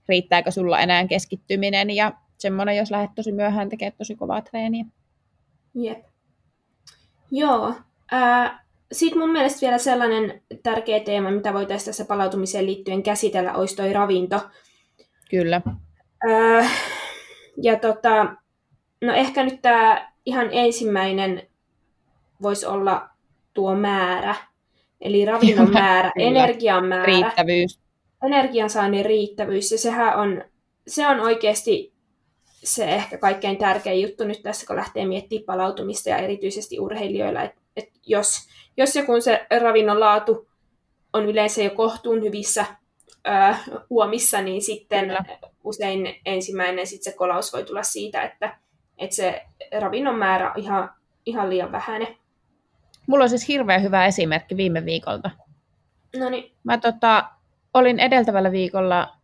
riittääkö 0.10 0.52
sulla 0.52 0.80
enää 0.80 1.08
keskittyminen 1.08 1.90
ja 1.90 2.14
semmoinen, 2.38 2.78
jos 2.78 2.92
lähdet 2.92 3.12
tosi 3.16 3.32
myöhään 3.32 3.70
tekemään 3.70 3.98
tosi 3.98 4.16
kovaa 4.16 4.42
treeniä. 4.42 4.86
Jep. 5.76 6.06
Joo. 7.32 7.74
Äh, 8.14 8.62
Sitten 8.92 9.20
mun 9.20 9.32
mielestä 9.32 9.62
vielä 9.62 9.78
sellainen 9.78 10.42
tärkeä 10.64 11.00
teema, 11.00 11.32
mitä 11.32 11.54
voitaisiin 11.54 11.86
tässä 11.86 12.06
palautumiseen 12.06 12.66
liittyen 12.66 13.04
käsitellä, 13.04 13.54
olisi 13.54 13.76
toi 13.76 13.94
ravinto. 13.94 14.50
Kyllä. 15.30 15.62
Äh, 16.30 16.72
ja 17.64 17.80
tota, 17.80 18.36
no 19.02 19.14
ehkä 19.14 19.44
nyt 19.44 19.62
tämä 19.62 20.12
ihan 20.26 20.50
ensimmäinen 20.52 21.48
voisi 22.42 22.66
olla 22.66 23.10
tuo 23.54 23.76
määrä. 23.76 24.36
Eli 25.02 25.26
ravinnon 25.26 25.72
määrä, 25.72 26.12
energian 26.18 26.86
määrä. 26.86 27.06
Riittävyys 27.06 27.86
energiansaannin 28.26 29.06
riittävyys, 29.06 29.72
ja 29.72 29.78
sehän 29.78 30.20
on, 30.20 30.44
se 30.88 31.08
on 31.08 31.20
oikeasti 31.20 31.94
se 32.64 32.86
ehkä 32.86 33.18
kaikkein 33.18 33.58
tärkein 33.58 34.02
juttu 34.02 34.24
nyt 34.24 34.44
tässä, 34.44 34.68
kun 34.68 34.76
lähtee 34.76 35.06
miettimään 35.06 35.46
palautumista 35.46 36.10
ja 36.10 36.18
erityisesti 36.18 36.80
urheilijoilla, 36.80 37.44
että 37.44 37.62
et 37.76 37.90
jos, 38.06 38.48
jos 38.78 38.96
ja 38.96 39.06
kun 39.06 39.22
se 39.22 39.46
ravinnon 39.62 40.00
laatu 40.00 40.48
on 41.14 41.26
yleensä 41.26 41.64
jo 41.64 41.70
kohtuun 41.70 42.24
hyvissä 42.24 42.66
ää, 43.26 43.64
uomissa, 43.90 44.42
niin 44.42 44.62
sitten 44.62 45.06
Kyllä. 45.06 45.26
usein 45.64 46.16
ensimmäinen 46.26 46.88
sit 46.88 47.04
se 47.04 47.12
kolaus 47.12 47.54
voi 47.54 47.64
tulla 47.64 47.84
siitä, 47.84 48.24
että, 48.24 48.58
että 48.98 49.16
se 49.16 49.46
ravinnon 49.80 50.16
määrä 50.16 50.52
on 50.52 50.60
ihan, 50.60 50.90
ihan 51.26 51.50
liian 51.50 51.72
vähäinen. 51.72 52.18
Mulla 53.08 53.24
on 53.24 53.30
siis 53.30 53.48
hirveän 53.48 53.84
hyvä 53.84 54.06
esimerkki 54.06 54.58
viime 54.58 54.86
viikolta. 54.86 55.32
No 56.20 56.30
niin. 56.30 56.56
Mä 56.64 56.78
tota, 56.78 57.30
olin 57.74 58.00
edeltävällä 58.00 58.52
viikolla 58.52 59.16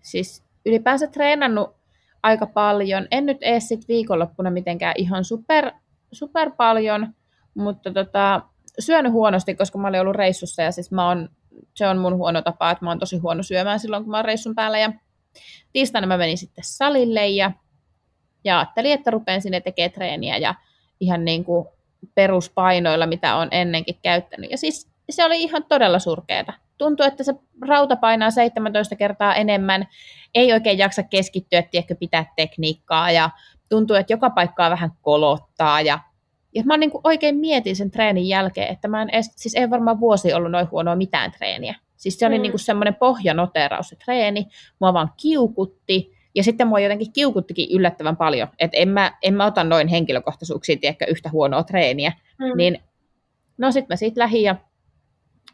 siis 0.00 0.44
ylipäänsä 0.66 1.06
treenannut 1.06 1.76
aika 2.22 2.46
paljon. 2.46 3.08
En 3.10 3.26
nyt 3.26 3.42
edes 3.42 3.68
sit 3.68 3.88
viikonloppuna 3.88 4.50
mitenkään 4.50 4.94
ihan 4.98 5.24
super, 5.24 5.72
super 6.12 6.50
paljon, 6.50 7.14
mutta 7.54 7.92
tota, 7.92 8.42
syönyt 8.78 9.12
huonosti, 9.12 9.54
koska 9.54 9.78
mä 9.78 9.88
olin 9.88 10.00
ollut 10.00 10.16
reissussa 10.16 10.62
ja 10.62 10.72
siis 10.72 10.90
mä 10.90 11.08
oon, 11.08 11.28
se 11.74 11.88
on 11.88 11.98
mun 11.98 12.16
huono 12.16 12.42
tapa, 12.42 12.70
että 12.70 12.84
mä 12.84 12.90
oon 12.90 12.98
tosi 12.98 13.18
huono 13.18 13.42
syömään 13.42 13.80
silloin, 13.80 14.02
kun 14.02 14.10
mä 14.10 14.16
oon 14.16 14.24
reissun 14.24 14.54
päällä. 14.54 14.78
Ja 14.78 14.92
tiistaina 15.72 16.06
mä 16.06 16.18
menin 16.18 16.38
sitten 16.38 16.64
salille 16.66 17.28
ja, 17.28 17.52
ja 18.44 18.58
ajattelin, 18.58 18.92
että 18.92 19.10
rupean 19.10 19.42
sinne 19.42 19.60
tekemään 19.60 19.92
treeniä 19.92 20.36
ja 20.36 20.54
ihan 21.00 21.24
niin 21.24 21.44
kuin 21.44 21.68
peruspainoilla, 22.14 23.06
mitä 23.06 23.36
on 23.36 23.48
ennenkin 23.50 23.98
käyttänyt. 24.02 24.50
Ja 24.50 24.58
siis 24.58 24.90
se 25.10 25.24
oli 25.24 25.42
ihan 25.42 25.64
todella 25.64 25.98
surkeeta 25.98 26.52
tuntuu, 26.78 27.06
että 27.06 27.24
se 27.24 27.34
rauta 27.68 27.96
painaa 27.96 28.30
17 28.30 28.96
kertaa 28.96 29.34
enemmän, 29.34 29.88
ei 30.34 30.52
oikein 30.52 30.78
jaksa 30.78 31.02
keskittyä, 31.02 31.62
tiedätkö, 31.62 31.94
pitää 31.94 32.32
tekniikkaa 32.36 33.10
ja 33.10 33.30
tuntuu, 33.68 33.96
että 33.96 34.12
joka 34.12 34.30
paikkaa 34.30 34.70
vähän 34.70 34.90
kolottaa 35.02 35.80
ja 35.80 35.98
ja 36.54 36.62
mä 36.64 36.76
niin 36.76 36.90
kuin 36.90 37.00
oikein 37.04 37.36
mietin 37.36 37.76
sen 37.76 37.90
treenin 37.90 38.28
jälkeen, 38.28 38.72
että 38.72 38.88
mä 38.88 39.02
en 39.02 39.10
edes, 39.10 39.32
siis 39.36 39.54
ei 39.54 39.70
varmaan 39.70 40.00
vuosi 40.00 40.32
ollut 40.32 40.50
noin 40.50 40.70
huonoa 40.70 40.96
mitään 40.96 41.32
treeniä. 41.32 41.74
Siis 41.96 42.18
se 42.18 42.26
oli 42.26 42.38
mm. 42.38 42.42
niin 42.42 42.52
kuin 42.52 42.60
semmoinen 42.60 42.94
pohjanoteraus 42.94 43.88
se 43.88 43.96
treeni, 43.96 44.46
mua 44.80 44.94
vaan 44.94 45.12
kiukutti, 45.16 46.17
ja 46.34 46.42
sitten 46.42 46.66
mua 46.66 46.80
jotenkin 46.80 47.12
kiukuttikin 47.12 47.68
yllättävän 47.72 48.16
paljon, 48.16 48.48
että 48.58 48.76
en 48.76 48.88
mä, 48.88 49.18
en 49.22 49.34
mä 49.34 49.46
ota 49.46 49.64
noin 49.64 49.88
henkilökohtaisuuksiin, 49.88 50.80
tiedätkö, 50.80 51.04
yhtä 51.08 51.30
huonoa 51.30 51.62
treeniä. 51.62 52.12
Mm. 52.38 52.56
Niin, 52.56 52.82
no 53.58 53.72
sitten 53.72 53.94
mä 53.94 53.96
siitä 53.96 54.20
lähdin 54.20 54.42
ja 54.42 54.56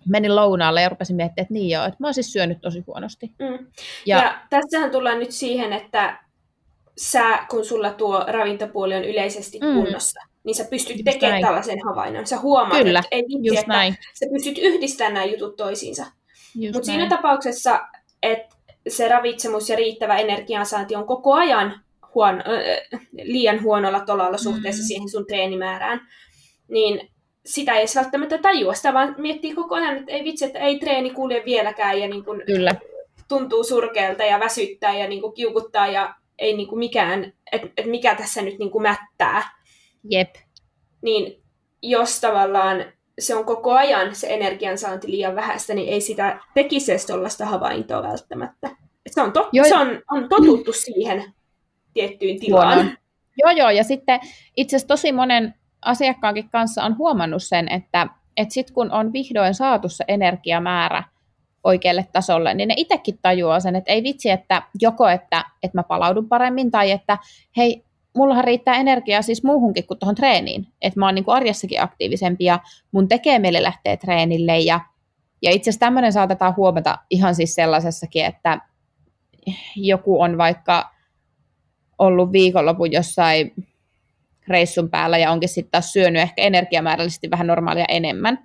menin 0.08 0.36
lounaalle 0.36 0.82
ja 0.82 0.88
rupesin 0.88 1.16
miettimään, 1.16 1.44
että 1.44 1.54
niin 1.54 1.70
joo, 1.70 1.84
että 1.84 1.96
mä 2.00 2.06
oon 2.06 2.14
siis 2.14 2.32
syönyt 2.32 2.60
tosi 2.60 2.84
huonosti. 2.86 3.32
Mm. 3.38 3.66
Ja, 4.06 4.18
ja 4.18 4.40
tässähän 4.50 4.90
tullaan 4.90 5.18
nyt 5.18 5.30
siihen, 5.30 5.72
että 5.72 6.24
sä, 6.98 7.46
kun 7.50 7.64
sulla 7.64 7.90
tuo 7.90 8.24
ravintopuoli 8.28 8.94
on 8.94 9.04
yleisesti 9.04 9.58
mm. 9.58 9.74
kunnossa, 9.74 10.20
niin 10.44 10.54
sä 10.54 10.64
pystyt 10.70 10.96
just 10.96 11.04
tekemään 11.04 11.32
näin. 11.32 11.44
tällaisen 11.44 11.78
havainnon. 11.84 12.26
Sä 12.26 12.38
huomaat, 12.38 12.82
Kyllä, 12.82 12.98
että 12.98 13.08
ei 13.10 13.22
vitsi, 13.22 13.58
että 13.58 13.72
näin. 13.72 13.96
sä 14.14 14.26
pystyt 14.32 14.58
yhdistämään 14.58 15.14
nämä 15.14 15.26
jutut 15.26 15.56
toisiinsa. 15.56 16.06
Mutta 16.72 16.86
siinä 16.86 17.08
tapauksessa, 17.08 17.80
että 18.22 18.56
se 18.88 19.08
ravitsemus 19.08 19.68
ja 19.68 19.76
riittävä 19.76 20.18
energiansaanti 20.18 20.96
on 20.96 21.06
koko 21.06 21.32
ajan 21.32 21.80
huono, 22.14 22.38
äh, 22.38 23.00
liian 23.12 23.62
huonolla 23.62 24.00
tolalla 24.00 24.38
suhteessa 24.38 24.82
mm. 24.82 24.86
siihen 24.86 25.08
sun 25.08 25.26
treenimäärään, 25.26 26.00
niin 26.68 27.10
sitä 27.46 27.72
ei 27.72 27.78
edes 27.78 27.96
välttämättä 27.96 28.38
tajua, 28.38 28.74
sitä 28.74 28.94
vaan 28.94 29.14
miettii 29.18 29.54
koko 29.54 29.74
ajan, 29.74 29.96
että 29.96 30.12
ei 30.12 30.24
vitsi, 30.24 30.44
että 30.44 30.58
ei 30.58 30.78
treeni 30.78 31.10
kulje 31.10 31.42
vieläkään 31.44 32.00
ja 32.00 32.08
niin 32.08 32.24
kuin 32.24 32.42
Kyllä. 32.46 32.74
tuntuu 33.28 33.64
surkealta 33.64 34.24
ja 34.24 34.40
väsyttää 34.40 34.98
ja 34.98 35.08
niin 35.08 35.20
kuin 35.20 35.34
kiukuttaa 35.34 35.86
ja 35.86 36.14
ei 36.38 36.56
niin 36.56 36.68
kuin 36.68 36.78
mikään, 36.78 37.32
että 37.52 37.68
et 37.76 37.86
mikä 37.86 38.14
tässä 38.14 38.42
nyt 38.42 38.58
niin 38.58 38.70
kuin 38.70 38.82
mättää. 38.82 39.42
Jep. 40.10 40.34
Niin 41.02 41.42
jos 41.82 42.20
tavallaan 42.20 42.84
se 43.18 43.34
on 43.34 43.44
koko 43.44 43.72
ajan 43.72 44.14
se 44.14 44.26
energiansaanti 44.30 45.10
liian 45.10 45.34
vähäistä, 45.34 45.74
niin 45.74 45.88
ei 45.88 46.00
sitä 46.00 46.40
tekisi 46.54 46.92
edes 46.92 47.06
tuollaista 47.06 47.46
havaintoa 47.46 48.02
välttämättä. 48.02 48.70
Et 49.06 49.12
se 49.12 49.22
on, 49.22 49.32
tot, 49.32 49.48
joo, 49.52 49.66
se 49.68 49.76
on, 49.76 50.02
on 50.10 50.28
totuttu 50.28 50.72
siihen 50.72 51.24
tiettyyn 51.94 52.40
tilaan. 52.40 52.74
Huono. 52.74 52.90
Joo, 53.38 53.50
joo, 53.50 53.70
ja 53.70 53.84
sitten 53.84 54.20
itse 54.56 54.76
asiassa 54.76 54.88
tosi 54.88 55.12
monen 55.12 55.54
asiakkaankin 55.82 56.50
kanssa 56.50 56.84
on 56.84 56.98
huomannut 56.98 57.42
sen, 57.42 57.68
että, 57.68 58.08
että 58.36 58.54
sitten 58.54 58.74
kun 58.74 58.92
on 58.92 59.12
vihdoin 59.12 59.54
saatu 59.54 59.88
se 59.88 60.04
energiamäärä 60.08 61.02
oikealle 61.64 62.06
tasolle, 62.12 62.54
niin 62.54 62.68
ne 62.68 62.74
itsekin 62.76 63.18
tajuaa 63.22 63.60
sen, 63.60 63.76
että 63.76 63.92
ei 63.92 64.02
vitsi, 64.02 64.30
että 64.30 64.62
joko, 64.80 65.08
että, 65.08 65.44
että 65.62 65.78
mä 65.78 65.82
palaudun 65.82 66.28
paremmin, 66.28 66.70
tai 66.70 66.90
että 66.90 67.18
hei, 67.56 67.84
mullahan 68.14 68.44
riittää 68.44 68.74
energiaa 68.74 69.22
siis 69.22 69.44
muuhunkin 69.44 69.86
kuin 69.86 69.98
tuohon 69.98 70.14
treeniin. 70.14 70.66
Että 70.82 71.00
mä 71.00 71.06
oon 71.06 71.14
niin 71.14 71.24
kuin 71.24 71.34
arjessakin 71.34 71.82
aktiivisempi 71.82 72.44
ja 72.44 72.60
mun 72.92 73.08
tekee 73.08 73.38
meille 73.38 73.62
lähtee 73.62 73.96
treenille. 73.96 74.58
Ja, 74.58 74.80
ja 75.42 75.50
itse 75.50 75.70
asiassa 75.70 75.80
tämmöinen 75.80 76.12
saatetaan 76.12 76.56
huomata 76.56 76.98
ihan 77.10 77.34
siis 77.34 77.54
sellaisessakin, 77.54 78.24
että 78.24 78.60
joku 79.76 80.20
on 80.20 80.38
vaikka 80.38 80.90
ollut 81.98 82.32
viikonlopun 82.32 82.92
jossain 82.92 83.54
reissun 84.48 84.90
päällä 84.90 85.18
ja 85.18 85.30
onkin 85.30 85.48
sitten 85.48 85.70
taas 85.70 85.92
syönyt 85.92 86.22
ehkä 86.22 86.42
energiamäärällisesti 86.42 87.30
vähän 87.30 87.46
normaalia 87.46 87.84
enemmän. 87.88 88.38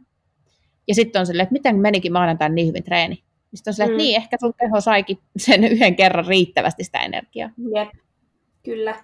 Ja 0.87 0.95
sitten 0.95 1.19
on 1.19 1.25
silleen, 1.25 1.43
että 1.43 1.53
miten 1.53 1.75
menikin 1.75 2.13
maanantain 2.13 2.55
niin 2.55 2.67
hyvin 2.67 2.83
treeni. 2.83 3.23
Sitten 3.53 3.71
on 3.71 3.73
silleen, 3.73 3.91
että 3.91 4.03
mm. 4.03 4.03
niin, 4.03 4.15
ehkä 4.15 4.37
sun 4.39 4.53
keho 4.59 4.81
saikin 4.81 5.19
sen 5.37 5.63
yhden 5.63 5.95
kerran 5.95 6.25
riittävästi 6.25 6.83
sitä 6.83 6.99
energiaa. 6.99 7.49
Jep, 7.75 7.89
kyllä. 8.69 8.95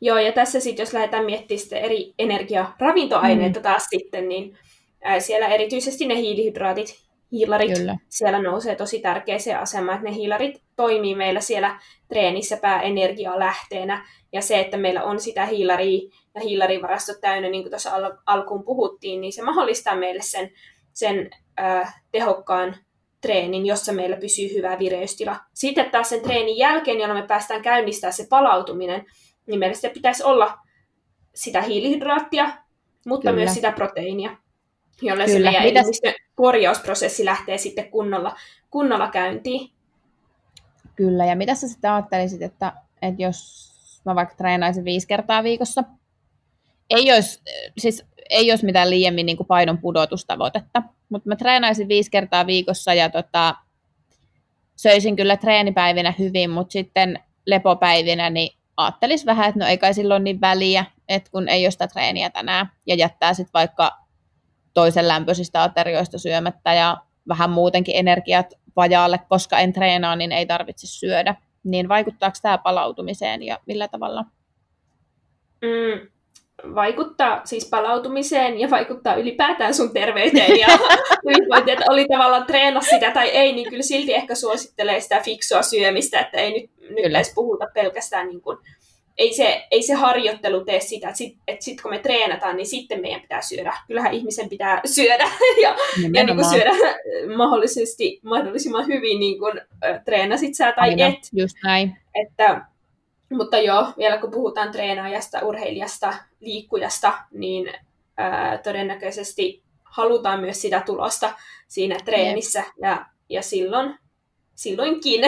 Joo, 0.00 0.18
ja 0.18 0.32
tässä 0.32 0.60
sitten, 0.60 0.82
jos 0.82 0.92
lähdetään 0.92 1.24
miettimään 1.24 1.60
sitten 1.60 1.82
eri 1.82 2.14
energiaravintoaineita 2.18 3.58
mm. 3.58 3.62
taas 3.62 3.86
sitten, 3.90 4.28
niin 4.28 4.58
ää, 5.02 5.20
siellä 5.20 5.48
erityisesti 5.48 6.06
ne 6.06 6.16
hiilihydraatit, 6.16 7.08
hiilarit, 7.32 7.78
Kyllä. 7.78 7.96
siellä 8.08 8.42
nousee 8.42 8.76
tosi 8.76 9.00
tärkeäseen 9.00 9.58
asemaan, 9.58 9.98
että 9.98 10.10
ne 10.10 10.16
hiilarit 10.16 10.62
toimii 10.76 11.14
meillä 11.14 11.40
siellä 11.40 11.80
treenissä 12.08 12.56
pääenergialähteenä, 12.56 14.06
ja 14.32 14.42
se, 14.42 14.60
että 14.60 14.76
meillä 14.76 15.02
on 15.04 15.20
sitä 15.20 15.46
hiilaria 15.46 16.10
ja 16.34 16.40
hiilarivarastot 16.40 17.20
täynnä, 17.20 17.48
niin 17.48 17.62
kuin 17.62 17.70
tuossa 17.70 17.94
al- 17.94 18.16
alkuun 18.26 18.64
puhuttiin, 18.64 19.20
niin 19.20 19.32
se 19.32 19.42
mahdollistaa 19.42 19.96
meille 19.96 20.22
sen, 20.22 20.50
sen 20.92 21.30
äh, 21.60 22.02
tehokkaan 22.12 22.76
treenin, 23.20 23.66
jossa 23.66 23.92
meillä 23.92 24.16
pysyy 24.16 24.54
hyvä 24.54 24.78
vireystila. 24.78 25.36
Sitten 25.54 25.90
taas 25.90 26.08
sen 26.08 26.20
treenin 26.20 26.58
jälkeen, 26.58 27.00
jolloin 27.00 27.20
me 27.20 27.26
päästään 27.26 27.62
käynnistämään 27.62 28.12
se 28.12 28.26
palautuminen, 28.30 29.06
niin 29.46 29.58
meillä 29.58 29.76
se 29.76 29.88
pitäisi 29.88 30.22
olla 30.22 30.58
sitä 31.34 31.62
hiilihydraattia, 31.62 32.50
mutta 33.06 33.30
Kyllä. 33.30 33.44
myös 33.44 33.54
sitä 33.54 33.72
proteiinia, 33.72 34.36
jolle 35.02 35.24
Kyllä. 35.24 35.38
se 35.38 35.44
meidän 35.44 35.62
Mitäs... 35.62 36.14
korjausprosessi 36.34 37.24
lähtee 37.24 37.58
sitten 37.58 37.90
kunnolla, 37.90 38.36
kunnolla 38.70 39.08
käyntiin. 39.08 39.70
Kyllä, 40.96 41.26
ja 41.26 41.36
mitä 41.36 41.54
sä 41.54 41.68
sitten 41.68 41.92
ajattelisit, 41.92 42.42
että, 42.42 42.72
että 43.02 43.22
jos 43.22 43.68
mä 44.04 44.14
vaikka 44.14 44.34
treenaisin 44.34 44.84
viisi 44.84 45.06
kertaa 45.06 45.42
viikossa, 45.42 45.84
ei 46.90 47.12
olisi, 47.12 47.40
siis 47.78 48.04
ei 48.30 48.50
olisi 48.50 48.64
mitään 48.64 48.90
liiemmin 48.90 49.26
niin 49.26 49.36
kuin 49.36 49.46
painon 49.46 49.78
pudotustavoitetta, 49.78 50.82
mutta 51.08 51.28
mä 51.28 51.36
treenaisin 51.36 51.88
viisi 51.88 52.10
kertaa 52.10 52.46
viikossa 52.46 52.94
ja 52.94 53.10
tota, 53.10 53.54
söisin 54.76 55.16
kyllä 55.16 55.36
treenipäivinä 55.36 56.14
hyvin, 56.18 56.50
mutta 56.50 56.72
sitten 56.72 57.18
lepopäivinä 57.46 58.30
niin 58.30 58.58
ajattelisi 58.76 59.26
vähän, 59.26 59.48
että 59.48 59.60
no 59.60 59.66
ei 59.66 59.78
kai 59.78 59.94
silloin 59.94 60.24
niin 60.24 60.40
väliä, 60.40 60.84
että 61.08 61.30
kun 61.30 61.48
ei 61.48 61.64
ole 61.64 61.70
sitä 61.70 61.88
treeniä 61.88 62.30
tänään 62.30 62.72
ja 62.86 62.94
jättää 62.94 63.34
sitten 63.34 63.52
vaikka 63.54 63.98
toisen 64.74 65.08
lämpöisistä 65.08 65.62
aterioista 65.62 66.18
syömättä 66.18 66.74
ja 66.74 66.96
vähän 67.28 67.50
muutenkin 67.50 67.96
energiat 67.96 68.54
vajaalle, 68.76 69.20
koska 69.28 69.58
en 69.58 69.72
treenaa, 69.72 70.16
niin 70.16 70.32
ei 70.32 70.46
tarvitse 70.46 70.86
syödä. 70.86 71.34
Niin 71.64 71.88
vaikuttaako 71.88 72.36
tämä 72.42 72.58
palautumiseen 72.58 73.42
ja 73.42 73.58
millä 73.66 73.88
tavalla? 73.88 74.24
Mm, 75.62 76.08
vaikuttaa 76.74 77.40
siis 77.44 77.68
palautumiseen 77.70 78.60
ja 78.60 78.70
vaikuttaa 78.70 79.14
ylipäätään 79.14 79.74
sun 79.74 79.92
terveyteen 79.92 80.58
ja 80.58 80.66
hyvinvointiin, 81.26 81.78
että 81.78 81.92
oli 81.92 82.06
tavallaan 82.08 82.46
treena 82.46 82.80
sitä 82.80 83.10
tai 83.10 83.28
ei, 83.28 83.52
niin 83.52 83.68
kyllä 83.68 83.82
silti 83.82 84.14
ehkä 84.14 84.34
suosittelee 84.34 85.00
sitä 85.00 85.20
fiksua 85.20 85.62
syömistä, 85.62 86.20
että 86.20 86.38
ei 86.38 86.52
nyt, 86.52 86.70
nyt 86.90 87.04
edes 87.04 87.32
puhuta 87.34 87.66
pelkästään 87.74 88.28
niin 88.28 88.40
kuin, 88.40 88.58
ei 89.18 89.32
se, 89.32 89.66
ei 89.70 89.82
se 89.82 89.94
harjoittelu 89.94 90.64
tee 90.64 90.80
sitä, 90.80 91.08
että 91.08 91.18
sitten 91.18 91.42
et 91.48 91.62
sit 91.62 91.82
kun 91.82 91.90
me 91.90 91.98
treenataan, 91.98 92.56
niin 92.56 92.66
sitten 92.66 93.00
meidän 93.00 93.20
pitää 93.20 93.42
syödä. 93.42 93.74
Kyllähän 93.86 94.14
ihmisen 94.14 94.48
pitää 94.48 94.80
syödä 94.84 95.24
ja, 95.62 95.76
ja 96.12 96.24
niin 96.24 96.36
kuin 96.36 96.50
syödä 96.50 96.70
mahdollisesti, 97.36 98.20
mahdollisimman 98.22 98.86
hyvin, 98.86 99.20
niin 99.20 99.38
kuin 99.38 99.60
treenasit 100.04 100.54
sä 100.54 100.72
tai 100.72 100.88
Aina, 100.88 101.06
et. 101.06 101.18
Just 101.32 101.56
näin. 101.64 101.96
Että, 102.14 102.60
mutta 103.30 103.58
joo, 103.58 103.86
vielä 103.98 104.18
kun 104.18 104.30
puhutaan 104.30 104.72
treenaajasta, 104.72 105.46
urheilijasta, 105.46 106.14
liikkujasta, 106.40 107.12
niin 107.30 107.72
ää, 108.16 108.58
todennäköisesti 108.58 109.62
halutaan 109.84 110.40
myös 110.40 110.62
sitä 110.62 110.82
tulosta 110.86 111.32
siinä 111.68 111.96
treenissä. 112.04 112.64
Ja, 112.82 113.06
ja 113.28 113.42
silloin, 113.42 113.98
silloinkin, 114.54 115.20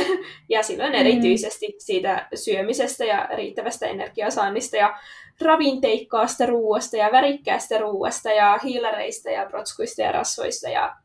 ja 0.48 0.62
silloin 0.62 0.92
mm. 0.92 0.98
erityisesti 0.98 1.74
siitä 1.78 2.28
syömisestä 2.34 3.04
ja 3.04 3.28
riittävästä 3.36 3.86
energiasaannista 3.86 4.76
ja 4.76 4.98
ravinteikkaasta 5.40 6.46
ruuasta 6.46 6.96
ja 6.96 7.08
värikkäästä 7.12 7.78
ruuasta 7.78 8.32
ja 8.32 8.58
hiilareista 8.64 9.30
ja 9.30 9.46
protskuista 9.46 10.02
ja 10.02 10.12
rasvoista 10.12 10.68
ja 10.68 10.96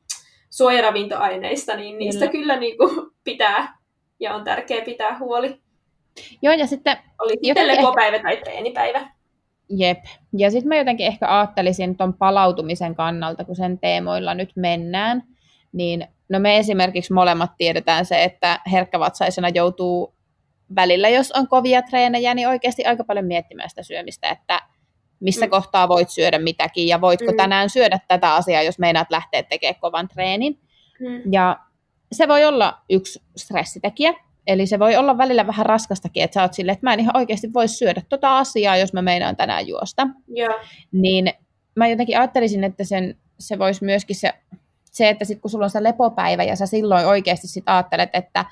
suojaravintoaineista, 0.49 1.75
niin 1.75 1.97
niistä 1.97 2.27
kyllä, 2.27 2.31
kyllä 2.31 2.59
niin 2.59 2.77
kuin 2.77 3.11
pitää 3.23 3.77
ja 4.19 4.35
on 4.35 4.43
tärkeää 4.43 4.85
pitää 4.85 5.19
huoli. 5.19 5.64
Joo, 6.41 6.53
ja 6.53 6.67
sitten... 6.67 6.97
Oli 7.19 7.33
sitten 7.43 7.67
lepopäivä 7.67 8.15
ehkä... 8.15 8.27
tai 8.27 8.37
treenipäivä. 8.37 9.09
Jep. 9.69 9.99
Ja 10.37 10.51
sitten 10.51 10.67
mä 10.67 10.75
jotenkin 10.75 11.07
ehkä 11.07 11.37
ajattelisin 11.37 11.97
tuon 11.97 12.13
palautumisen 12.13 12.95
kannalta, 12.95 13.45
kun 13.45 13.55
sen 13.55 13.79
teemoilla 13.79 14.33
nyt 14.33 14.51
mennään, 14.55 15.23
niin 15.73 16.07
no 16.29 16.39
me 16.39 16.57
esimerkiksi 16.57 17.13
molemmat 17.13 17.51
tiedetään 17.57 18.05
se, 18.05 18.23
että 18.23 18.59
herkkävatsaisena 18.71 19.49
joutuu 19.49 20.15
välillä, 20.75 21.09
jos 21.09 21.31
on 21.31 21.47
kovia 21.47 21.81
treenejä, 21.81 22.33
niin 22.33 22.47
oikeasti 22.47 22.85
aika 22.85 23.03
paljon 23.03 23.25
miettimään 23.25 23.69
sitä 23.69 23.83
syömistä, 23.83 24.29
että 24.29 24.61
missä 25.19 25.45
mm. 25.45 25.49
kohtaa 25.49 25.89
voit 25.89 26.09
syödä 26.09 26.39
mitäkin 26.39 26.87
ja 26.87 27.01
voitko 27.01 27.31
mm. 27.31 27.37
tänään 27.37 27.69
syödä 27.69 27.99
tätä 28.07 28.33
asiaa, 28.33 28.61
jos 28.61 28.79
meinaat 28.79 29.11
lähteä 29.11 29.43
tekemään 29.43 29.79
kovan 29.81 30.07
treenin. 30.07 30.59
Mm. 30.99 31.33
Ja 31.33 31.59
se 32.11 32.27
voi 32.27 32.45
olla 32.45 32.81
yksi 32.89 33.21
stressitekijä, 33.35 34.13
Eli 34.47 34.67
se 34.67 34.79
voi 34.79 34.95
olla 34.95 35.17
välillä 35.17 35.47
vähän 35.47 35.65
raskastakin, 35.65 36.23
että 36.23 36.33
sä 36.33 36.41
oot 36.41 36.53
silleen, 36.53 36.73
että 36.73 36.87
mä 36.87 36.93
en 36.93 36.99
ihan 36.99 37.17
oikeasti 37.17 37.53
voi 37.53 37.67
syödä 37.67 38.01
tota 38.09 38.37
asiaa, 38.37 38.77
jos 38.77 38.93
mä 38.93 39.01
meinaan 39.01 39.35
tänään 39.35 39.67
juosta. 39.67 40.07
Yeah. 40.37 40.55
Niin 40.91 41.33
mä 41.75 41.87
jotenkin 41.87 42.17
ajattelisin, 42.17 42.63
että 42.63 42.83
sen, 42.83 43.15
se 43.39 43.59
voisi 43.59 43.85
myöskin 43.85 44.15
se, 44.15 44.33
se 44.91 45.09
että 45.09 45.25
sit 45.25 45.41
kun 45.41 45.51
sulla 45.51 45.65
on 45.65 45.69
se 45.69 45.83
lepopäivä 45.83 46.43
ja 46.43 46.55
sä 46.55 46.65
silloin 46.65 47.05
oikeasti 47.05 47.47
sit 47.47 47.63
ajattelet, 47.67 48.09
että 48.13 48.45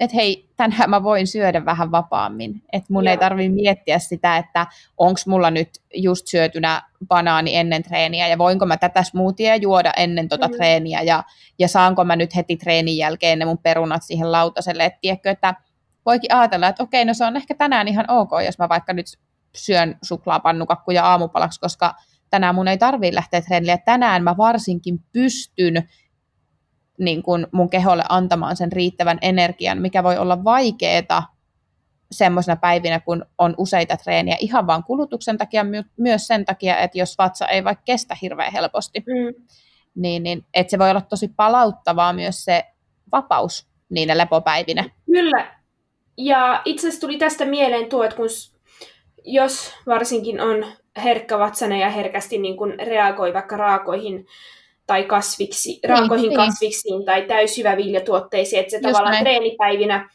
että 0.00 0.16
hei, 0.16 0.48
tänään 0.56 0.90
mä 0.90 1.02
voin 1.02 1.26
syödä 1.26 1.64
vähän 1.64 1.90
vapaammin. 1.90 2.62
Että 2.72 2.92
mun 2.92 3.04
Joo. 3.04 3.10
ei 3.10 3.18
tarvi 3.18 3.48
miettiä 3.48 3.98
sitä, 3.98 4.36
että 4.36 4.66
onko 4.98 5.20
mulla 5.26 5.50
nyt 5.50 5.68
just 5.94 6.26
syötynä 6.26 6.82
banaani 7.08 7.56
ennen 7.56 7.82
treeniä 7.82 8.28
ja 8.28 8.38
voinko 8.38 8.66
mä 8.66 8.76
tätä 8.76 9.02
smoothia 9.02 9.56
juoda 9.56 9.92
ennen 9.96 10.28
tota 10.28 10.48
mm. 10.48 10.54
treeniä 10.54 11.02
ja, 11.02 11.24
ja 11.58 11.68
saanko 11.68 12.04
mä 12.04 12.16
nyt 12.16 12.36
heti 12.36 12.56
treenin 12.56 12.96
jälkeen 12.96 13.38
ne 13.38 13.44
mun 13.44 13.58
perunat 13.58 14.02
siihen 14.02 14.32
lautaselle. 14.32 14.84
Että 14.84 14.98
tiedätkö, 15.00 15.30
että 15.30 15.54
voikin 16.06 16.34
ajatella, 16.34 16.68
että 16.68 16.82
okei, 16.82 17.04
no 17.04 17.14
se 17.14 17.24
on 17.24 17.36
ehkä 17.36 17.54
tänään 17.54 17.88
ihan 17.88 18.10
ok, 18.10 18.30
jos 18.44 18.58
mä 18.58 18.68
vaikka 18.68 18.92
nyt 18.92 19.06
syön 19.56 19.98
suklaapannukakkuja 20.02 21.04
aamupalaksi, 21.04 21.60
koska 21.60 21.94
tänään 22.30 22.54
mun 22.54 22.68
ei 22.68 22.78
tarvii 22.78 23.14
lähteä 23.14 23.40
treenille. 23.40 23.78
Tänään 23.84 24.24
mä 24.24 24.36
varsinkin 24.36 24.98
pystyn 25.12 25.88
niin 27.00 27.22
kuin 27.22 27.46
mun 27.52 27.70
keholle 27.70 28.04
antamaan 28.08 28.56
sen 28.56 28.72
riittävän 28.72 29.18
energian, 29.22 29.78
mikä 29.78 30.02
voi 30.02 30.18
olla 30.18 30.44
vaikeaa 30.44 31.34
semmoisena 32.10 32.56
päivinä, 32.56 33.00
kun 33.00 33.24
on 33.38 33.54
useita 33.58 33.96
treeniä 33.96 34.36
ihan 34.40 34.66
vain 34.66 34.82
kulutuksen 34.82 35.38
takia, 35.38 35.64
my- 35.64 35.84
myös 35.96 36.26
sen 36.26 36.44
takia, 36.44 36.78
että 36.78 36.98
jos 36.98 37.18
vatsa 37.18 37.48
ei 37.48 37.64
vaikka 37.64 37.82
kestä 37.84 38.16
hirveän 38.22 38.52
helposti, 38.52 39.00
mm. 39.06 39.44
niin, 39.94 40.22
niin 40.22 40.44
että 40.54 40.70
se 40.70 40.78
voi 40.78 40.90
olla 40.90 41.00
tosi 41.00 41.28
palauttavaa 41.36 42.12
myös 42.12 42.44
se 42.44 42.64
vapaus 43.12 43.66
niinä 43.88 44.18
lepopäivinä. 44.18 44.84
Kyllä. 45.06 45.54
Ja 46.16 46.62
itse 46.64 46.88
asiassa 46.88 47.06
tuli 47.06 47.18
tästä 47.18 47.44
mieleen 47.44 47.88
tuo, 47.88 48.04
että 48.04 48.16
kun 48.16 48.28
jos 49.24 49.74
varsinkin 49.86 50.40
on 50.40 50.66
herkkä 51.04 51.38
vatsana 51.38 51.76
ja 51.76 51.90
herkästi 51.90 52.38
niin 52.38 52.56
kuin 52.56 52.78
reagoi 52.78 53.34
vaikka 53.34 53.56
raakoihin 53.56 54.26
tai 54.90 55.04
kasviksi, 55.04 55.68
niin, 55.70 55.80
raakoihin 55.88 56.28
niin, 56.28 56.36
kasviksiin 56.36 57.04
tai 57.04 57.22
täysjyväviljatuotteisiin, 57.22 58.60
että 58.60 58.70
se 58.70 58.76
Just 58.76 58.82
tavallaan 58.82 59.12
näin. 59.12 59.24
treenipäivinä, 59.24 60.10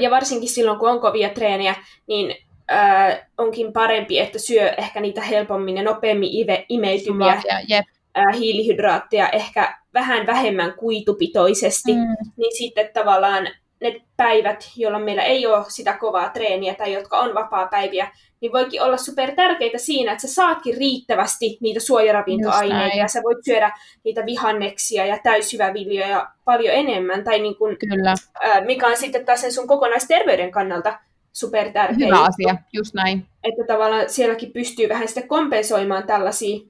ja 0.00 0.10
varsinkin 0.10 0.48
silloin 0.48 0.78
kun 0.78 0.90
on 0.90 1.00
kovia 1.00 1.28
treenejä, 1.28 1.74
niin 2.06 2.34
äh, 2.72 3.28
onkin 3.38 3.72
parempi, 3.72 4.18
että 4.18 4.38
syö 4.38 4.68
ehkä 4.70 5.00
niitä 5.00 5.22
helpommin 5.22 5.76
ja 5.76 5.82
nopeammin 5.82 6.28
ive, 6.32 6.66
imeytyviä 6.68 7.42
yep. 7.70 7.84
äh, 8.18 8.38
hiilihydraatteja, 8.38 9.28
ehkä 9.28 9.78
vähän 9.94 10.26
vähemmän 10.26 10.74
kuitupitoisesti, 10.74 11.92
mm. 11.92 12.16
niin 12.36 12.56
sitten 12.56 12.90
tavallaan 12.94 13.48
ne 13.80 14.00
päivät, 14.16 14.70
jolloin 14.76 15.04
meillä 15.04 15.22
ei 15.22 15.46
ole 15.46 15.64
sitä 15.68 15.92
kovaa 15.92 16.28
treeniä 16.28 16.74
tai 16.74 16.92
jotka 16.92 17.18
on 17.18 17.34
vapaa-päiviä, 17.34 18.10
niin 18.42 18.52
voikin 18.52 18.82
olla 18.82 18.96
super 18.96 19.34
tärkeitä 19.34 19.78
siinä, 19.78 20.12
että 20.12 20.28
sä 20.28 20.34
saatkin 20.34 20.76
riittävästi 20.76 21.58
niitä 21.60 21.80
suojaravintoaineita 21.80 22.96
ja 22.96 23.08
sä 23.08 23.22
voit 23.22 23.38
syödä 23.44 23.72
niitä 24.04 24.26
vihanneksia 24.26 25.06
ja 25.06 25.18
täysjyväviljoja 25.22 26.30
paljon 26.44 26.74
enemmän, 26.74 27.24
tai 27.24 27.38
niin 27.38 27.56
kun, 27.56 27.76
Kyllä. 27.90 28.14
Äh, 28.44 28.64
mikä 28.64 28.86
on 28.86 28.96
sitten 28.96 29.24
taas 29.24 29.40
sen 29.40 29.52
sun 29.52 29.66
kokonaisterveyden 29.66 30.50
kannalta 30.50 30.98
super 31.32 31.72
tärkeä 31.72 32.06
Hyvä 32.06 32.22
asia, 32.22 32.56
just 32.72 32.94
näin. 32.94 33.26
Että 33.44 33.64
tavallaan 33.66 34.10
sielläkin 34.10 34.52
pystyy 34.52 34.88
vähän 34.88 35.08
sitten 35.08 35.28
kompensoimaan 35.28 36.06
tällaisia 36.06 36.60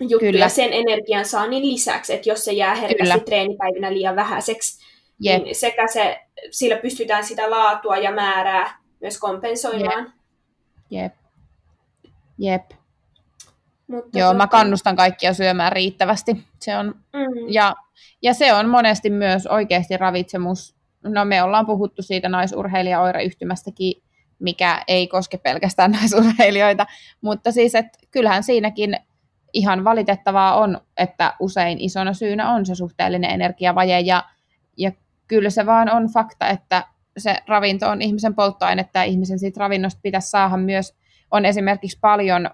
juttuja 0.00 0.32
Kyllä. 0.32 0.48
sen 0.48 0.72
energian 0.72 1.24
saannin 1.24 1.68
lisäksi, 1.68 2.14
että 2.14 2.28
jos 2.28 2.44
se 2.44 2.52
jää 2.52 2.74
herkästi 2.74 3.12
Kyllä. 3.12 3.24
treenipäivinä 3.24 3.92
liian 3.92 4.16
vähäiseksi, 4.16 4.84
Jep. 5.20 5.42
niin 5.42 5.54
sekä 5.54 5.86
se, 5.86 6.20
sillä 6.50 6.76
pystytään 6.76 7.24
sitä 7.24 7.50
laatua 7.50 7.96
ja 7.96 8.12
määrää 8.12 8.78
myös 9.00 9.18
kompensoimaan. 9.18 10.04
Jep. 10.04 10.19
Jep. 10.90 11.14
Jep. 12.38 12.70
Mutta 13.86 14.18
Joo, 14.18 14.34
mä 14.34 14.46
kannustan 14.46 14.96
kaikkia 14.96 15.34
syömään 15.34 15.72
riittävästi. 15.72 16.46
Se 16.58 16.76
on, 16.76 16.86
mm. 16.86 17.48
ja, 17.48 17.74
ja 18.22 18.34
se 18.34 18.54
on 18.54 18.68
monesti 18.68 19.10
myös 19.10 19.46
oikeasti 19.46 19.96
ravitsemus. 19.96 20.74
No 21.04 21.24
me 21.24 21.42
ollaan 21.42 21.66
puhuttu 21.66 22.02
siitä 22.02 22.28
naisurheilijaoireyhtymästäkin, 22.28 24.02
mikä 24.38 24.82
ei 24.88 25.08
koske 25.08 25.38
pelkästään 25.38 25.92
naisurheilijoita, 26.00 26.86
mutta 27.20 27.52
siis, 27.52 27.74
että 27.74 27.98
kyllähän 28.10 28.42
siinäkin 28.42 28.96
ihan 29.52 29.84
valitettavaa 29.84 30.56
on, 30.58 30.80
että 30.96 31.34
usein 31.40 31.80
isona 31.80 32.14
syynä 32.14 32.50
on 32.52 32.66
se 32.66 32.74
suhteellinen 32.74 33.30
energiavaje, 33.30 34.00
ja, 34.00 34.24
ja 34.76 34.92
kyllä 35.28 35.50
se 35.50 35.66
vaan 35.66 35.90
on 35.90 36.08
fakta, 36.12 36.48
että 36.48 36.84
se 37.20 37.36
ravinto 37.46 37.88
on 37.88 38.02
ihmisen 38.02 38.34
polttoainetta 38.34 38.98
ja 38.98 39.04
ihmisen 39.04 39.38
siitä 39.38 39.60
ravinnosta 39.60 40.00
pitäisi 40.02 40.30
saada 40.30 40.56
myös, 40.56 40.94
on 41.30 41.44
esimerkiksi 41.44 41.98
paljon 42.00 42.50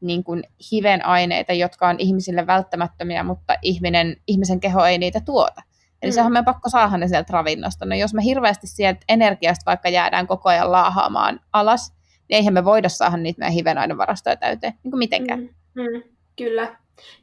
niin 0.00 0.24
kuin 0.24 0.42
hivenaineita, 0.72 1.52
jotka 1.52 1.88
on 1.88 1.96
ihmisille 1.98 2.46
välttämättömiä, 2.46 3.22
mutta 3.22 3.54
ihminen, 3.62 4.16
ihmisen 4.26 4.60
keho 4.60 4.84
ei 4.84 4.98
niitä 4.98 5.20
tuota. 5.20 5.62
Eli 6.02 6.10
mm. 6.10 6.14
sehän 6.14 6.36
on 6.36 6.44
pakko 6.44 6.68
saada 6.68 6.96
ne 6.96 7.08
sieltä 7.08 7.32
ravinnosta. 7.32 7.86
No 7.86 7.94
jos 7.94 8.14
me 8.14 8.24
hirveästi 8.24 8.66
sieltä 8.66 9.00
energiasta 9.08 9.62
vaikka 9.66 9.88
jäädään 9.88 10.26
koko 10.26 10.48
ajan 10.48 10.72
laahaamaan 10.72 11.40
alas, 11.52 11.92
niin 12.28 12.36
eihän 12.36 12.54
me 12.54 12.64
voida 12.64 12.88
saada 12.88 13.16
niitä 13.16 13.38
meidän 13.38 13.52
hivenainevarastoja 13.52 14.36
täyteen, 14.36 14.72
niin 14.82 14.90
kuin 14.90 14.98
mitenkään. 14.98 15.40
Mm. 15.40 15.48
Mm. 15.82 16.02
Kyllä. 16.36 16.76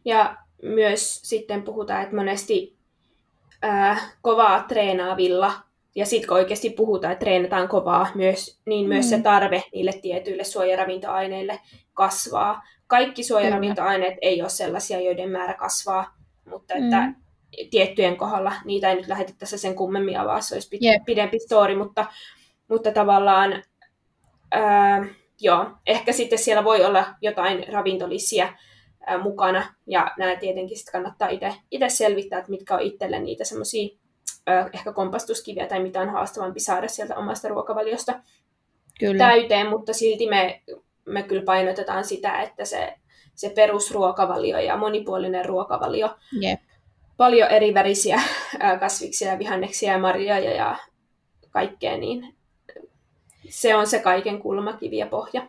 Ja 0.06 0.38
myös 0.64 1.22
sitten 1.22 1.64
puhutaan, 1.64 2.04
että 2.04 2.16
monesti 2.16 2.78
äh, 3.64 4.16
kovaa 4.22 4.64
treenaavilla 4.64 5.54
ja 5.96 6.06
sitten 6.06 6.28
kun 6.28 6.38
oikeasti 6.38 6.70
puhutaan, 6.70 7.14
että 7.14 7.26
treenataan 7.26 7.68
kovaa, 7.68 8.08
myös, 8.16 8.62
niin 8.66 8.88
myös 8.88 9.06
mm. 9.06 9.10
se 9.10 9.22
tarve 9.22 9.64
niille 9.74 9.92
tietyille 10.02 10.44
suojaravintoaineille 10.44 11.60
kasvaa. 11.94 12.64
Kaikki 12.88 13.24
suojaravintoaineet 13.24 14.14
Kyllä. 14.14 14.20
ei 14.22 14.42
ole 14.42 14.50
sellaisia, 14.50 15.02
joiden 15.02 15.30
määrä 15.30 15.54
kasvaa, 15.54 16.16
mutta 16.50 16.74
että 16.74 17.02
mm. 17.02 17.16
tiettyjen 17.70 18.18
kohdalla 18.18 18.54
niitä 18.66 18.90
ei 18.90 18.96
nyt 18.96 19.08
lähetettäisi 19.08 19.58
sen 19.58 19.76
kummemmin 19.76 20.20
avaa, 20.20 20.42
se 20.42 20.56
olisi 20.56 20.76
pit- 20.76 20.92
yep. 20.92 21.06
pidempi 21.06 21.40
story, 21.40 21.76
mutta, 21.76 22.06
mutta 22.68 22.92
tavallaan 22.92 23.64
ää, 24.52 25.06
joo, 25.42 25.66
ehkä 25.88 26.12
sitten 26.12 26.40
siellä 26.40 26.64
voi 26.64 26.86
olla 26.86 27.06
jotain 27.22 27.66
ravintolisia 27.74 28.54
ää, 29.06 29.18
mukana, 29.18 29.74
ja 29.88 30.12
nämä 30.18 30.36
tietenkin 30.36 30.78
sitten 30.78 30.92
kannattaa 30.92 31.30
itse 31.72 31.90
selvittää, 31.90 32.40
että 32.40 32.52
mitkä 32.52 32.76
on 32.76 32.82
itselle 32.82 33.20
niitä 33.20 33.44
semmoisia 33.44 33.98
ehkä 34.74 34.94
kompastuskiviä 34.94 35.68
tai 35.68 35.80
mitä 35.80 36.02
on 36.02 36.10
haastavampi 36.10 36.60
saada 36.60 36.88
sieltä 36.88 37.16
omasta 37.16 37.48
ruokavaliosta 37.48 38.20
kyllä. 39.00 39.18
täyteen, 39.18 39.70
mutta 39.70 39.94
silti 39.94 40.30
me, 40.30 40.62
me 41.06 41.24
kyllä 41.24 41.44
painotetaan 41.44 42.06
sitä, 42.06 42.42
että 42.42 42.66
se, 42.66 42.94
se 43.36 43.50
perusruokavalio 43.50 44.60
ja 44.60 44.78
monipuolinen 44.78 45.46
ruokavalio, 45.46 46.16
Jep. 46.42 46.60
paljon 47.18 47.50
eri 47.50 47.74
värisiä 47.74 48.22
kasviksia 48.80 49.40
vihanneksia 49.40 49.92
ja 49.92 50.00
marjoja 50.00 50.54
ja 50.54 50.78
kaikkea, 51.50 51.98
niin 51.98 52.36
se 53.50 53.76
on 53.76 53.88
se 53.88 54.00
kaiken 54.00 54.42
kulmakivi 54.42 54.98
ja 54.98 55.08
pohja. 55.08 55.48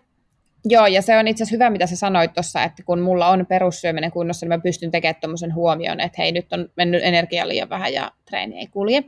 Joo, 0.69 0.87
ja 0.87 1.03
se 1.03 1.19
on 1.19 1.29
itse 1.29 1.45
asiassa 1.45 1.55
hyvä, 1.55 1.71
mitä 1.71 1.87
sä 1.87 1.97
sanoit 1.97 2.33
tuossa, 2.33 2.63
että 2.63 2.83
kun 2.83 3.01
mulla 3.01 3.29
on 3.29 3.47
perussyöminen 3.47 4.11
kunnossa, 4.11 4.47
niin 4.47 4.59
mä 4.59 4.63
pystyn 4.63 4.91
tekemään 4.91 5.21
tuommoisen 5.21 5.55
huomioon, 5.55 6.01
että 6.01 6.23
hei, 6.23 6.33
nyt 6.33 6.53
on 6.53 6.69
mennyt 6.77 7.05
energia 7.05 7.49
liian 7.49 7.69
vähän 7.69 7.93
ja 7.93 8.13
treeni 8.25 8.59
ei 8.59 8.67
kulje. 8.67 9.05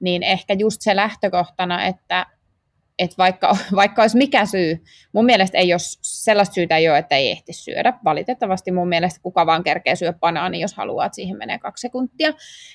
Niin 0.00 0.22
ehkä 0.22 0.54
just 0.54 0.80
se 0.80 0.96
lähtökohtana, 0.96 1.84
että, 1.84 2.26
että 2.98 3.14
vaikka, 3.18 3.56
vaikka 3.76 4.02
olisi 4.02 4.16
mikä 4.16 4.46
syy, 4.46 4.82
mun 5.12 5.24
mielestä 5.24 5.58
ei 5.58 5.72
ole 5.72 5.80
sellaista 6.02 6.54
syytä 6.54 6.76
ei 6.76 6.88
ole, 6.88 6.98
että 6.98 7.16
ei 7.16 7.30
ehti 7.30 7.52
syödä. 7.52 7.92
Valitettavasti 8.04 8.72
mun 8.72 8.88
mielestä 8.88 9.20
kuka 9.22 9.46
vaan 9.46 9.64
kerkee 9.64 9.96
syödä 9.96 10.18
banaani, 10.20 10.60
jos 10.60 10.74
haluaa, 10.74 11.06
että 11.06 11.16
siihen 11.16 11.38
menee 11.38 11.58
kaksi 11.58 11.82
sekuntia. 11.82 12.32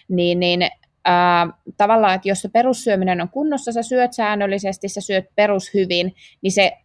Niin, 0.08 0.40
niin 0.40 0.64
äh, 0.64 1.54
tavallaan, 1.78 2.16
että 2.16 2.30
jos 2.30 2.42
se 2.42 2.50
perussyöminen 2.50 3.22
on 3.22 3.30
kunnossa, 3.30 3.72
sä 3.72 3.84
syöt 3.84 4.14
säännöllisesti, 4.14 4.90
sä 4.90 5.02
syöt 5.02 5.26
perushyvin, 5.36 6.16
niin 6.42 6.52
se 6.52 6.78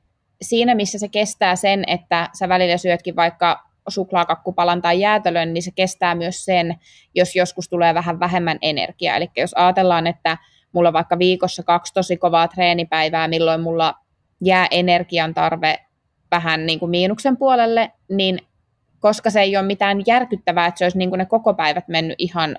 siinä, 0.42 0.74
missä 0.74 0.98
se 0.98 1.08
kestää 1.08 1.56
sen, 1.56 1.84
että 1.86 2.28
sä 2.38 2.48
välillä 2.48 2.76
syötkin 2.76 3.16
vaikka 3.16 3.64
suklaakakkupalan 3.88 4.82
tai 4.82 5.00
jäätelön, 5.00 5.54
niin 5.54 5.62
se 5.62 5.70
kestää 5.70 6.14
myös 6.14 6.44
sen, 6.44 6.74
jos 7.14 7.36
joskus 7.36 7.68
tulee 7.68 7.94
vähän 7.94 8.20
vähemmän 8.20 8.58
energiaa. 8.62 9.16
Eli 9.16 9.30
jos 9.36 9.54
ajatellaan, 9.54 10.06
että 10.06 10.38
mulla 10.72 10.88
on 10.88 10.92
vaikka 10.92 11.18
viikossa 11.18 11.62
kaksi 11.62 11.94
tosi 11.94 12.16
kovaa 12.16 12.48
treenipäivää, 12.48 13.28
milloin 13.28 13.60
mulla 13.60 13.94
jää 14.40 14.66
energian 14.70 15.34
tarve 15.34 15.78
vähän 16.30 16.66
niin 16.66 16.78
kuin 16.78 16.90
miinuksen 16.90 17.36
puolelle, 17.36 17.92
niin 18.08 18.38
koska 19.00 19.30
se 19.30 19.40
ei 19.40 19.56
ole 19.56 19.66
mitään 19.66 20.02
järkyttävää, 20.06 20.66
että 20.66 20.78
se 20.78 20.84
olisi 20.84 20.98
niin 20.98 21.08
kuin 21.10 21.18
ne 21.18 21.26
koko 21.26 21.54
päivät 21.54 21.88
mennyt 21.88 22.14
ihan 22.18 22.56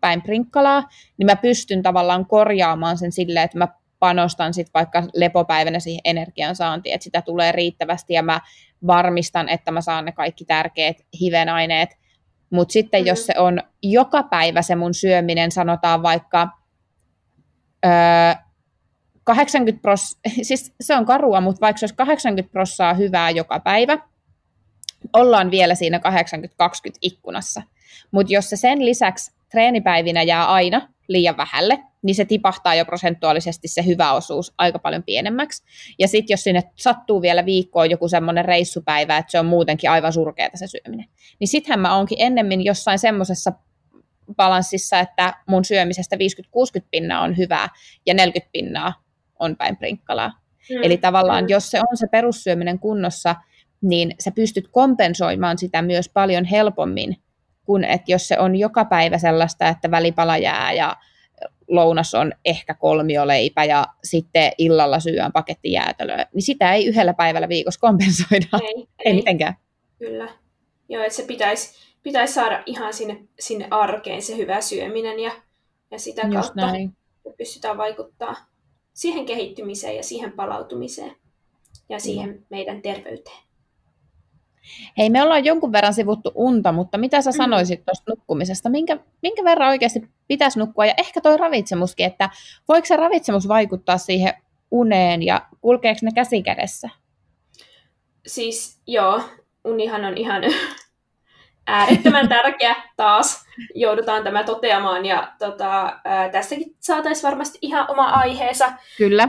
päin 0.00 0.22
prinkkalaa, 0.22 0.88
niin 1.18 1.26
mä 1.26 1.36
pystyn 1.36 1.82
tavallaan 1.82 2.26
korjaamaan 2.26 2.98
sen 2.98 3.12
silleen, 3.12 3.44
että 3.44 3.58
mä 3.58 3.68
panostan 4.02 4.54
sit 4.54 4.66
vaikka 4.74 5.02
lepopäivänä 5.14 5.80
siihen 5.80 6.00
energian 6.04 6.56
saantiin, 6.56 6.94
että 6.94 7.04
sitä 7.04 7.22
tulee 7.22 7.52
riittävästi 7.52 8.14
ja 8.14 8.22
mä 8.22 8.40
varmistan, 8.86 9.48
että 9.48 9.70
mä 9.70 9.80
saan 9.80 10.04
ne 10.04 10.12
kaikki 10.12 10.44
tärkeät 10.44 10.96
hivenaineet. 11.20 11.88
Mutta 12.50 12.72
sitten 12.72 13.00
mm-hmm. 13.00 13.08
jos 13.08 13.26
se 13.26 13.34
on 13.38 13.60
joka 13.82 14.22
päivä 14.22 14.62
se 14.62 14.74
mun 14.74 14.94
syöminen, 14.94 15.52
sanotaan 15.52 16.02
vaikka 16.02 16.48
öö, 17.86 17.90
80 19.24 19.82
pros, 19.82 20.18
siis 20.42 20.74
se 20.80 20.96
on 20.96 21.06
karua, 21.06 21.40
mutta 21.40 21.60
vaikka 21.60 21.78
se 21.78 21.84
olisi 21.84 21.94
80 21.94 22.52
prossaa 22.52 22.94
hyvää 22.94 23.30
joka 23.30 23.60
päivä, 23.60 23.98
ollaan 25.12 25.50
vielä 25.50 25.74
siinä 25.74 25.98
80-20 25.98 26.02
ikkunassa. 27.00 27.62
Mutta 28.10 28.32
jos 28.32 28.50
se 28.50 28.56
sen 28.56 28.84
lisäksi 28.84 29.32
treenipäivinä 29.50 30.22
jää 30.22 30.46
aina 30.46 30.88
liian 31.08 31.36
vähälle, 31.36 31.78
niin 32.02 32.14
se 32.14 32.24
tipahtaa 32.24 32.74
jo 32.74 32.84
prosentuaalisesti 32.84 33.68
se 33.68 33.86
hyvä 33.86 34.12
osuus 34.12 34.54
aika 34.58 34.78
paljon 34.78 35.02
pienemmäksi. 35.02 35.62
Ja 35.98 36.08
sitten 36.08 36.34
jos 36.34 36.44
sinne 36.44 36.62
sattuu 36.76 37.22
vielä 37.22 37.44
viikkoon 37.44 37.90
joku 37.90 38.08
semmoinen 38.08 38.44
reissupäivä, 38.44 39.16
että 39.16 39.30
se 39.30 39.38
on 39.38 39.46
muutenkin 39.46 39.90
aivan 39.90 40.12
surkeata 40.12 40.56
se 40.56 40.66
syöminen, 40.66 41.06
niin 41.40 41.48
sittenhän 41.48 41.80
mä 41.80 41.96
oonkin 41.96 42.18
ennemmin 42.20 42.64
jossain 42.64 42.98
semmoisessa 42.98 43.52
balanssissa, 44.36 44.98
että 45.00 45.34
mun 45.46 45.64
syömisestä 45.64 46.16
50-60 46.16 46.18
pinnaa 46.90 47.20
on 47.20 47.36
hyvää 47.36 47.68
ja 48.06 48.14
40 48.14 48.52
pinnaa 48.52 49.02
on 49.38 49.56
päin 49.56 49.76
prinkkalaa. 49.76 50.28
Mm. 50.70 50.82
Eli 50.82 50.96
tavallaan, 50.96 51.44
mm. 51.44 51.48
jos 51.48 51.70
se 51.70 51.78
on 51.78 51.96
se 51.96 52.06
perussyöminen 52.06 52.78
kunnossa, 52.78 53.36
niin 53.82 54.14
sä 54.18 54.30
pystyt 54.30 54.68
kompensoimaan 54.68 55.58
sitä 55.58 55.82
myös 55.82 56.08
paljon 56.08 56.44
helpommin 56.44 57.16
kuin 57.64 57.84
että 57.84 58.12
jos 58.12 58.28
se 58.28 58.38
on 58.38 58.56
joka 58.56 58.84
päivä 58.84 59.18
sellaista, 59.18 59.68
että 59.68 59.90
välipala 59.90 60.38
jää 60.38 60.72
ja 60.72 60.96
lounas 61.68 62.14
on 62.14 62.32
ehkä 62.44 62.74
kolmioleipä 62.74 63.64
ja 63.64 63.86
sitten 64.04 64.52
illalla 64.58 65.00
syön 65.00 65.32
paketti 65.32 65.72
jäätelöä, 65.72 66.26
niin 66.34 66.42
sitä 66.42 66.72
ei 66.72 66.86
yhdellä 66.86 67.14
päivällä 67.14 67.48
viikossa 67.48 67.80
kompensoida. 67.80 68.46
Ei, 68.62 68.74
ei. 68.76 68.86
ei 69.04 69.14
mitenkään. 69.20 69.54
Kyllä. 69.98 70.28
Joo, 70.88 71.02
että 71.02 71.16
se 71.16 71.22
pitäisi, 71.22 71.74
pitäisi 72.02 72.34
saada 72.34 72.62
ihan 72.66 72.94
sinne, 72.94 73.18
sinne 73.40 73.68
arkeen 73.70 74.22
se 74.22 74.36
hyvä 74.36 74.60
syöminen 74.60 75.20
ja, 75.20 75.32
ja 75.90 75.98
sitä 75.98 76.22
Just 76.22 76.34
kautta 76.34 76.66
näin. 76.66 76.96
pystytään 77.38 77.76
vaikuttaa 77.76 78.36
siihen 78.92 79.26
kehittymiseen 79.26 79.96
ja 79.96 80.02
siihen 80.02 80.32
palautumiseen 80.32 81.16
ja 81.88 82.00
siihen 82.00 82.30
mm. 82.30 82.42
meidän 82.50 82.82
terveyteen. 82.82 83.51
Hei, 84.98 85.10
me 85.10 85.22
ollaan 85.22 85.44
jonkun 85.44 85.72
verran 85.72 85.94
sivuttu 85.94 86.32
unta, 86.34 86.72
mutta 86.72 86.98
mitä 86.98 87.22
sä 87.22 87.30
mm. 87.30 87.36
sanoisit 87.36 87.84
tuosta 87.84 88.12
nukkumisesta? 88.12 88.68
Minkä, 88.68 88.98
minkä 89.22 89.44
verran 89.44 89.68
oikeasti 89.68 90.08
pitäisi 90.28 90.58
nukkua? 90.58 90.86
Ja 90.86 90.94
ehkä 90.98 91.20
toi 91.20 91.36
ravitsemuskin, 91.36 92.06
että 92.06 92.30
voiko 92.68 92.86
se 92.86 92.96
ravitsemus 92.96 93.48
vaikuttaa 93.48 93.98
siihen 93.98 94.34
uneen 94.70 95.22
ja 95.22 95.46
kulkeeko 95.60 95.98
ne 96.02 96.10
käsi 96.14 96.42
kädessä? 96.42 96.88
Siis 98.26 98.80
joo, 98.86 99.20
unihan 99.64 100.04
on 100.04 100.16
ihan 100.16 100.42
äärettömän 101.66 102.28
tärkeä 102.28 102.74
taas. 102.96 103.46
Joudutaan 103.74 104.24
tämä 104.24 104.44
toteamaan 104.44 105.06
ja 105.06 105.32
tota, 105.38 106.00
ää, 106.04 106.28
tässäkin 106.28 106.76
saataisiin 106.80 107.22
varmasti 107.22 107.58
ihan 107.62 107.90
oma 107.90 108.04
aiheensa. 108.04 108.72
Kyllä. 108.98 109.28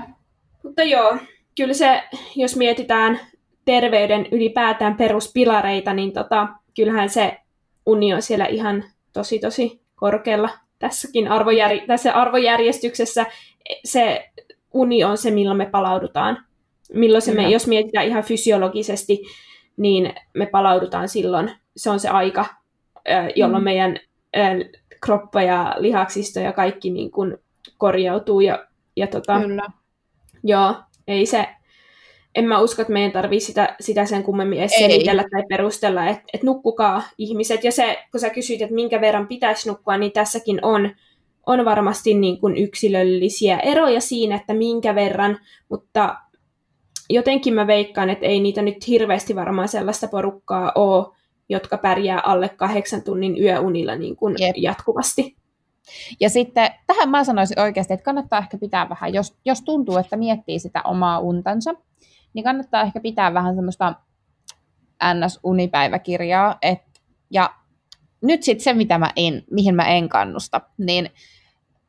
Mutta 0.64 0.84
joo, 0.84 1.18
kyllä 1.58 1.74
se, 1.74 2.04
jos 2.36 2.56
mietitään 2.56 3.20
terveyden 3.66 4.26
ylipäätään 4.32 4.96
peruspilareita, 4.96 5.94
niin 5.94 6.14
tota, 6.14 6.48
kyllähän 6.76 7.10
se 7.10 7.38
uni 7.86 8.14
on 8.14 8.22
siellä 8.22 8.46
ihan 8.46 8.84
tosi 9.14 9.40
tosi 9.40 9.82
korkealla 9.96 10.50
tässäkin 10.80 11.28
arvojär- 11.28 11.88
tässä 11.88 12.14
arvojärjestyksessä. 12.14 13.26
Se 13.86 14.30
uni 14.74 15.04
on 15.04 15.18
se, 15.18 15.32
milloin 15.32 15.58
me 15.58 15.66
palaudutaan. 15.66 16.46
Milloin 16.94 17.22
se 17.22 17.34
me, 17.34 17.50
jos 17.50 17.68
mietitään 17.68 18.08
ihan 18.08 18.24
fysiologisesti, 18.24 19.22
niin 19.78 20.14
me 20.34 20.46
palaudutaan 20.46 21.10
silloin. 21.10 21.52
Se 21.78 21.90
on 21.90 22.00
se 22.00 22.10
aika, 22.10 22.46
jolloin 23.36 23.64
mm. 23.64 23.66
meidän 23.66 24.00
kroppa 25.06 25.42
ja 25.42 25.76
lihaksisto 25.78 26.40
ja 26.40 26.54
kaikki 26.54 26.90
niin 26.90 27.12
kuin 27.12 27.38
korjautuu. 27.78 28.40
Ja, 28.42 28.68
ja 28.96 29.08
tota, 29.08 29.40
Kyllä. 29.40 29.64
Joo, 30.44 30.76
ei 31.08 31.26
se, 31.26 31.48
en 32.36 32.46
mä 32.46 32.60
usko, 32.60 32.82
että 32.82 32.94
meidän 32.94 33.12
tarvii 33.12 33.40
sitä, 33.40 33.76
sitä 33.80 34.06
sen 34.06 34.24
kummemmin 34.24 34.60
edes 34.60 34.72
selitellä 34.72 35.24
tai 35.32 35.44
perustella, 35.50 36.08
että 36.08 36.24
et 36.34 36.44
nukkukaa 36.44 37.04
ihmiset. 37.18 37.64
Ja 37.64 37.72
se, 37.72 37.98
kun 38.12 38.20
sä 38.20 38.30
kysyit, 38.30 38.62
että 38.62 38.76
minkä 38.76 39.02
verran 39.02 39.28
pitäisi 39.28 39.70
nukkua, 39.70 39.98
niin 39.98 40.12
tässäkin 40.12 40.60
on, 40.66 40.90
on 41.46 41.66
varmasti 41.66 42.14
niin 42.14 42.40
kuin 42.40 42.58
yksilöllisiä 42.58 43.60
eroja 43.60 44.02
siinä, 44.02 44.36
että 44.36 44.54
minkä 44.54 44.96
verran, 44.96 45.38
mutta 45.70 46.16
jotenkin 47.10 47.54
mä 47.54 47.68
veikkaan, 47.68 48.10
että 48.10 48.26
ei 48.26 48.40
niitä 48.40 48.62
nyt 48.62 48.88
hirveästi 48.88 49.36
varmaan 49.36 49.68
sellaista 49.68 50.08
porukkaa 50.08 50.72
ole, 50.76 51.06
jotka 51.50 51.78
pärjää 51.78 52.20
alle 52.20 52.50
kahdeksan 52.50 53.02
tunnin 53.02 53.42
yöunilla 53.42 53.96
niin 53.96 54.16
kuin 54.16 54.36
jatkuvasti. 54.56 55.36
Ja 56.20 56.30
sitten 56.30 56.72
tähän 56.88 57.10
mä 57.10 57.24
sanoisin 57.24 57.60
oikeasti, 57.60 57.94
että 57.94 58.04
kannattaa 58.04 58.40
ehkä 58.40 58.58
pitää 58.58 58.90
vähän, 58.90 59.14
jos, 59.14 59.36
jos 59.46 59.62
tuntuu, 59.62 59.98
että 59.98 60.18
miettii 60.18 60.60
sitä 60.60 60.82
omaa 60.84 61.20
untansa, 61.20 61.76
niin 62.34 62.44
kannattaa 62.44 62.82
ehkä 62.82 63.00
pitää 63.00 63.34
vähän 63.34 63.56
semmoista 63.56 63.94
NS-unipäiväkirjaa. 65.04 66.58
Et, 66.62 66.82
ja 67.30 67.50
nyt 68.22 68.44
sitten 68.44 68.64
se, 68.64 68.74
mitä 68.74 68.98
mä 68.98 69.10
en, 69.16 69.44
mihin 69.52 69.76
mä 69.76 69.86
en 69.88 70.10
kannusta, 70.10 70.62
niin 70.78 71.10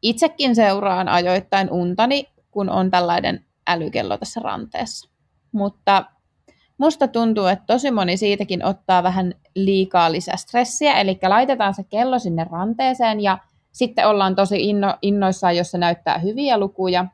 itsekin 0.03 0.55
seuraan 0.55 1.09
ajoittain 1.09 1.73
untani, 1.73 2.29
kun 2.51 2.71
on 2.71 2.91
tällainen 2.91 3.45
älykello 3.67 4.19
tässä 4.19 4.41
ranteessa. 4.41 5.11
Mutta 5.53 6.05
musta 6.79 7.09
tuntuu, 7.09 7.47
että 7.47 7.65
tosi 7.67 7.91
moni 7.91 8.17
siitäkin 8.17 8.65
ottaa 8.65 9.03
vähän 9.03 9.35
liikaa 9.55 10.13
lisää 10.13 10.37
stressiä, 10.37 11.01
eli 11.01 11.19
laitetaan 11.23 11.75
se 11.75 11.85
kello 11.85 12.19
sinne 12.19 12.47
ranteeseen 12.51 13.21
ja 13.21 13.39
Sitten 13.73 14.09
ollaan 14.09 14.35
tosi 14.35 14.69
inno, 14.69 14.99
innoissaan, 15.03 15.57
jos 15.57 15.71
se 15.71 15.79
näyttää 15.79 16.19
hyviä 16.19 16.59
lukuja. 16.59 17.07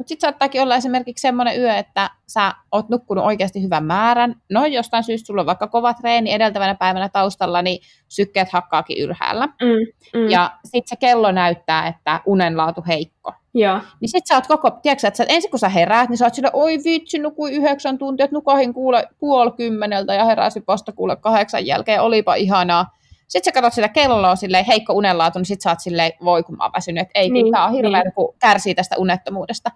Mutta 0.00 0.08
sitten 0.08 0.28
saattaakin 0.28 0.62
olla 0.62 0.76
esimerkiksi 0.76 1.22
semmoinen 1.22 1.60
yö, 1.60 1.74
että 1.74 2.10
sä 2.26 2.54
oot 2.72 2.88
nukkunut 2.88 3.24
oikeasti 3.24 3.62
hyvän 3.62 3.84
määrän. 3.84 4.34
No 4.50 4.66
jostain 4.66 5.04
syystä 5.04 5.26
sulla 5.26 5.40
on 5.40 5.46
vaikka 5.46 5.66
kova 5.66 5.94
treeni 5.94 6.32
edeltävänä 6.32 6.74
päivänä 6.74 7.08
taustalla, 7.08 7.62
niin 7.62 7.82
sykkeet 8.08 8.52
hakkaakin 8.52 8.98
ylhäällä. 8.98 9.46
Mm, 9.46 10.20
mm. 10.20 10.28
Ja 10.28 10.50
sitten 10.64 10.88
se 10.88 10.96
kello 10.96 11.32
näyttää, 11.32 11.88
että 11.88 12.20
unenlaatu 12.26 12.84
heikko. 12.88 13.32
Joo. 13.54 13.78
Niin 14.00 14.08
sit 14.08 14.26
sä 14.26 14.34
oot 14.34 14.46
koko, 14.46 14.70
tiedätkö, 14.70 15.06
että 15.06 15.18
sä, 15.18 15.24
ensin 15.28 15.50
kun 15.50 15.58
sä 15.58 15.68
heräät, 15.68 16.08
niin 16.08 16.18
sä 16.18 16.24
oot 16.26 16.34
sille, 16.34 16.50
oi 16.52 16.78
vitsi, 16.84 17.18
nukui 17.18 17.52
yhdeksän 17.52 17.98
tuntia, 17.98 18.24
että 18.24 18.36
nukahin 18.36 18.74
kuule 18.74 19.08
puoli 19.18 19.50
kymmeneltä 19.50 20.14
ja 20.14 20.24
heräsi 20.24 20.62
vasta 20.66 20.92
kuule 20.92 21.16
kahdeksan 21.16 21.66
jälkeen, 21.66 22.02
olipa 22.02 22.34
ihanaa. 22.34 22.96
Sitten 23.30 23.54
sä 23.54 23.60
katsot 23.60 23.72
sitä 23.72 23.88
kelloa 23.88 24.36
silleen 24.36 24.64
heikko 24.64 24.92
unenlaatu, 24.92 25.38
niin 25.38 25.46
sit 25.46 25.60
sä 25.60 25.70
oot 25.70 25.80
silleen, 25.80 26.12
voi 26.24 26.42
kun 26.42 26.56
mä 26.56 26.64
oon 26.64 26.72
väsynyt, 26.72 27.00
että 27.00 27.18
ei, 27.20 27.30
niin, 27.30 27.52
tää 27.52 27.64
on 27.64 27.72
hirveä, 27.72 28.02
niin. 28.02 28.12
kun 28.12 28.34
kärsii 28.38 28.74
tästä 28.74 28.96
unettomuudesta. 28.98 29.70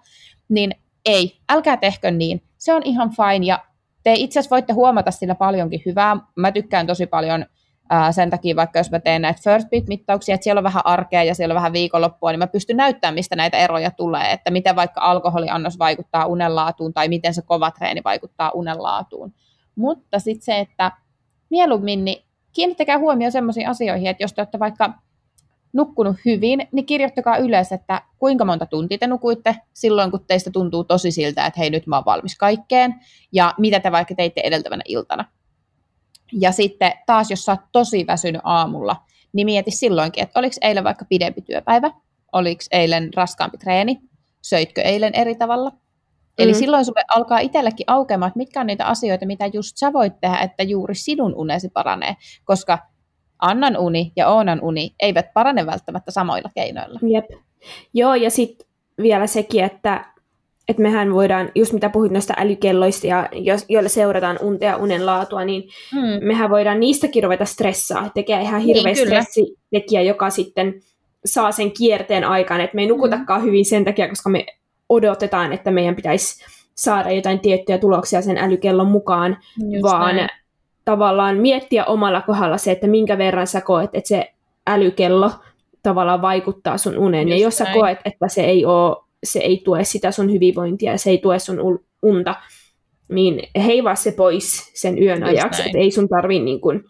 Niin 0.49 0.71
ei, 1.05 1.37
älkää 1.49 1.77
tehkö 1.77 2.11
niin. 2.11 2.43
Se 2.57 2.73
on 2.73 2.81
ihan 2.85 3.09
fine 3.09 3.45
ja 3.45 3.59
te 4.03 4.13
itse 4.13 4.39
asiassa 4.39 4.55
voitte 4.55 4.73
huomata 4.73 5.11
sillä 5.11 5.35
paljonkin 5.35 5.81
hyvää. 5.85 6.17
Mä 6.35 6.51
tykkään 6.51 6.87
tosi 6.87 7.07
paljon 7.07 7.45
ää, 7.89 8.11
sen 8.11 8.29
takia, 8.29 8.55
vaikka 8.55 8.79
jos 8.79 8.91
mä 8.91 8.99
teen 8.99 9.21
näitä 9.21 9.41
first 9.43 9.67
beat-mittauksia, 9.69 10.35
että 10.35 10.43
siellä 10.43 10.59
on 10.59 10.63
vähän 10.63 10.85
arkea 10.85 11.23
ja 11.23 11.35
siellä 11.35 11.53
on 11.53 11.55
vähän 11.55 11.73
viikonloppua, 11.73 12.31
niin 12.31 12.39
mä 12.39 12.47
pystyn 12.47 12.77
näyttämään, 12.77 13.13
mistä 13.13 13.35
näitä 13.35 13.57
eroja 13.57 13.91
tulee, 13.91 14.31
että 14.31 14.51
miten 14.51 14.75
vaikka 14.75 15.01
alkoholiannos 15.01 15.79
vaikuttaa 15.79 16.25
unenlaatuun 16.25 16.93
tai 16.93 17.07
miten 17.07 17.33
se 17.33 17.41
kova 17.41 17.71
treeni 17.71 18.01
vaikuttaa 18.03 18.51
unenlaatuun. 18.53 19.33
Mutta 19.75 20.19
sitten 20.19 20.45
se, 20.45 20.59
että 20.59 20.91
mieluummin 21.49 22.05
niin 22.05 22.24
kiinnittäkää 22.55 22.99
huomioon 22.99 23.31
sellaisiin 23.31 23.69
asioihin, 23.69 24.07
että 24.07 24.23
jos 24.23 24.33
te 24.33 24.41
olette 24.41 24.59
vaikka 24.59 24.93
nukkunut 25.73 26.15
hyvin, 26.25 26.67
niin 26.71 26.85
kirjoittakaa 26.85 27.37
ylös, 27.37 27.71
että 27.71 28.01
kuinka 28.17 28.45
monta 28.45 28.65
tuntia 28.65 28.97
te 28.97 29.07
nukuitte 29.07 29.55
silloin, 29.73 30.11
kun 30.11 30.25
teistä 30.27 30.51
tuntuu 30.51 30.83
tosi 30.83 31.11
siltä, 31.11 31.45
että 31.45 31.59
hei 31.59 31.69
nyt 31.69 31.87
mä 31.87 31.95
oon 31.95 32.05
valmis 32.05 32.37
kaikkeen, 32.37 32.95
ja 33.31 33.53
mitä 33.57 33.79
te 33.79 33.91
vaikka 33.91 34.15
teitte 34.15 34.41
edeltävänä 34.43 34.83
iltana. 34.87 35.25
Ja 36.33 36.51
sitten 36.51 36.93
taas, 37.05 37.29
jos 37.29 37.45
sä 37.45 37.51
oot 37.51 37.61
tosi 37.71 38.07
väsynyt 38.07 38.41
aamulla, 38.43 38.95
niin 39.33 39.45
mieti 39.45 39.71
silloinkin, 39.71 40.23
että 40.23 40.39
oliko 40.39 40.55
eilen 40.61 40.83
vaikka 40.83 41.05
pidempi 41.05 41.41
työpäivä, 41.41 41.91
oliko 42.31 42.61
eilen 42.71 43.13
raskaampi 43.15 43.57
treeni, 43.57 43.99
söitkö 44.41 44.81
eilen 44.81 45.15
eri 45.15 45.35
tavalla. 45.35 45.71
Eli 46.37 46.51
mm. 46.51 46.57
silloin 46.57 46.85
sulle 46.85 47.03
alkaa 47.15 47.39
itsellekin 47.39 47.83
aukeamaan, 47.87 48.27
että 48.27 48.37
mitkä 48.37 48.59
on 48.59 48.67
niitä 48.67 48.85
asioita, 48.85 49.25
mitä 49.25 49.45
just 49.53 49.77
sä 49.77 49.93
voit 49.93 50.13
tehdä, 50.21 50.37
että 50.37 50.63
juuri 50.63 50.95
sinun 50.95 51.35
unesi 51.35 51.69
paranee, 51.69 52.15
koska 52.43 52.79
Annan 53.39 53.77
uni 53.77 54.11
ja 54.15 54.27
Oonan 54.29 54.59
uni 54.61 54.95
eivät 54.99 55.33
parane 55.33 55.65
välttämättä 55.65 56.11
samoilla 56.11 56.49
keinoilla. 56.55 56.99
Jep. 57.13 57.25
Joo, 57.93 58.15
ja 58.15 58.29
sitten 58.29 58.67
vielä 59.01 59.27
sekin, 59.27 59.63
että 59.63 60.15
että 60.67 60.81
mehän 60.81 61.13
voidaan, 61.13 61.51
just 61.55 61.73
mitä 61.73 61.89
puhuit 61.89 62.11
noista 62.11 62.33
älykelloista, 62.37 63.07
ja 63.07 63.29
jos, 63.33 63.65
joilla 63.69 63.89
seurataan 63.89 64.39
unta 64.41 64.65
ja 64.65 64.77
unen 64.77 65.05
laatua, 65.05 65.45
niin 65.45 65.63
mm. 65.93 66.27
mehän 66.27 66.49
voidaan 66.49 66.79
niistäkin 66.79 67.23
ruveta 67.23 67.45
stressaa, 67.45 68.09
tekee 68.13 68.41
ihan 68.41 68.61
hirveä 68.61 68.93
niin, 68.93 69.07
stressitekijä, 69.07 70.01
joka 70.01 70.29
sitten 70.29 70.81
saa 71.25 71.51
sen 71.51 71.71
kierteen 71.71 72.23
aikaan, 72.23 72.61
että 72.61 72.75
me 72.75 72.81
ei 72.81 72.87
nukutakaan 72.87 73.41
mm. 73.41 73.45
hyvin 73.45 73.65
sen 73.65 73.85
takia, 73.85 74.09
koska 74.09 74.29
me 74.29 74.45
odotetaan, 74.89 75.53
että 75.53 75.71
meidän 75.71 75.95
pitäisi 75.95 76.45
saada 76.75 77.11
jotain 77.11 77.39
tiettyjä 77.39 77.77
tuloksia 77.77 78.21
sen 78.21 78.37
älykellon 78.37 78.87
mukaan, 78.87 79.37
just 79.69 79.83
vaan 79.83 80.15
näin. 80.15 80.29
tavallaan 80.85 81.37
miettiä 81.37 81.85
omalla 81.85 82.21
kohdalla 82.21 82.57
se, 82.57 82.71
että 82.71 82.87
minkä 82.87 83.17
verran 83.17 83.47
sä 83.47 83.61
koet, 83.61 83.89
että 83.93 84.07
se 84.07 84.33
älykello 84.67 85.31
tavallaan 85.83 86.21
vaikuttaa 86.21 86.77
sun 86.77 86.97
uneen, 86.97 87.27
Just 87.27 87.39
ja 87.39 87.43
jos 87.43 87.59
näin. 87.59 87.73
sä 87.73 87.79
koet, 87.79 87.99
että 88.05 88.27
se 88.27 88.43
ei 88.43 88.65
ole 88.65 89.05
se 89.23 89.39
ei 89.39 89.61
tue 89.65 89.83
sitä 89.83 90.11
sun 90.11 90.31
hyvinvointia 90.31 90.91
ja 90.91 90.97
se 90.97 91.09
ei 91.09 91.17
tue 91.17 91.39
sun 91.39 91.79
unta, 92.01 92.35
niin 93.09 93.49
heivaa 93.65 93.95
se 93.95 94.11
pois 94.11 94.71
sen 94.73 95.03
yön 95.03 95.19
Just 95.19 95.29
ajaksi, 95.29 95.61
että 95.65 95.77
ei 95.77 95.91
sun 95.91 96.09
tarvi 96.09 96.39
niin 96.39 96.61
kuin, 96.61 96.83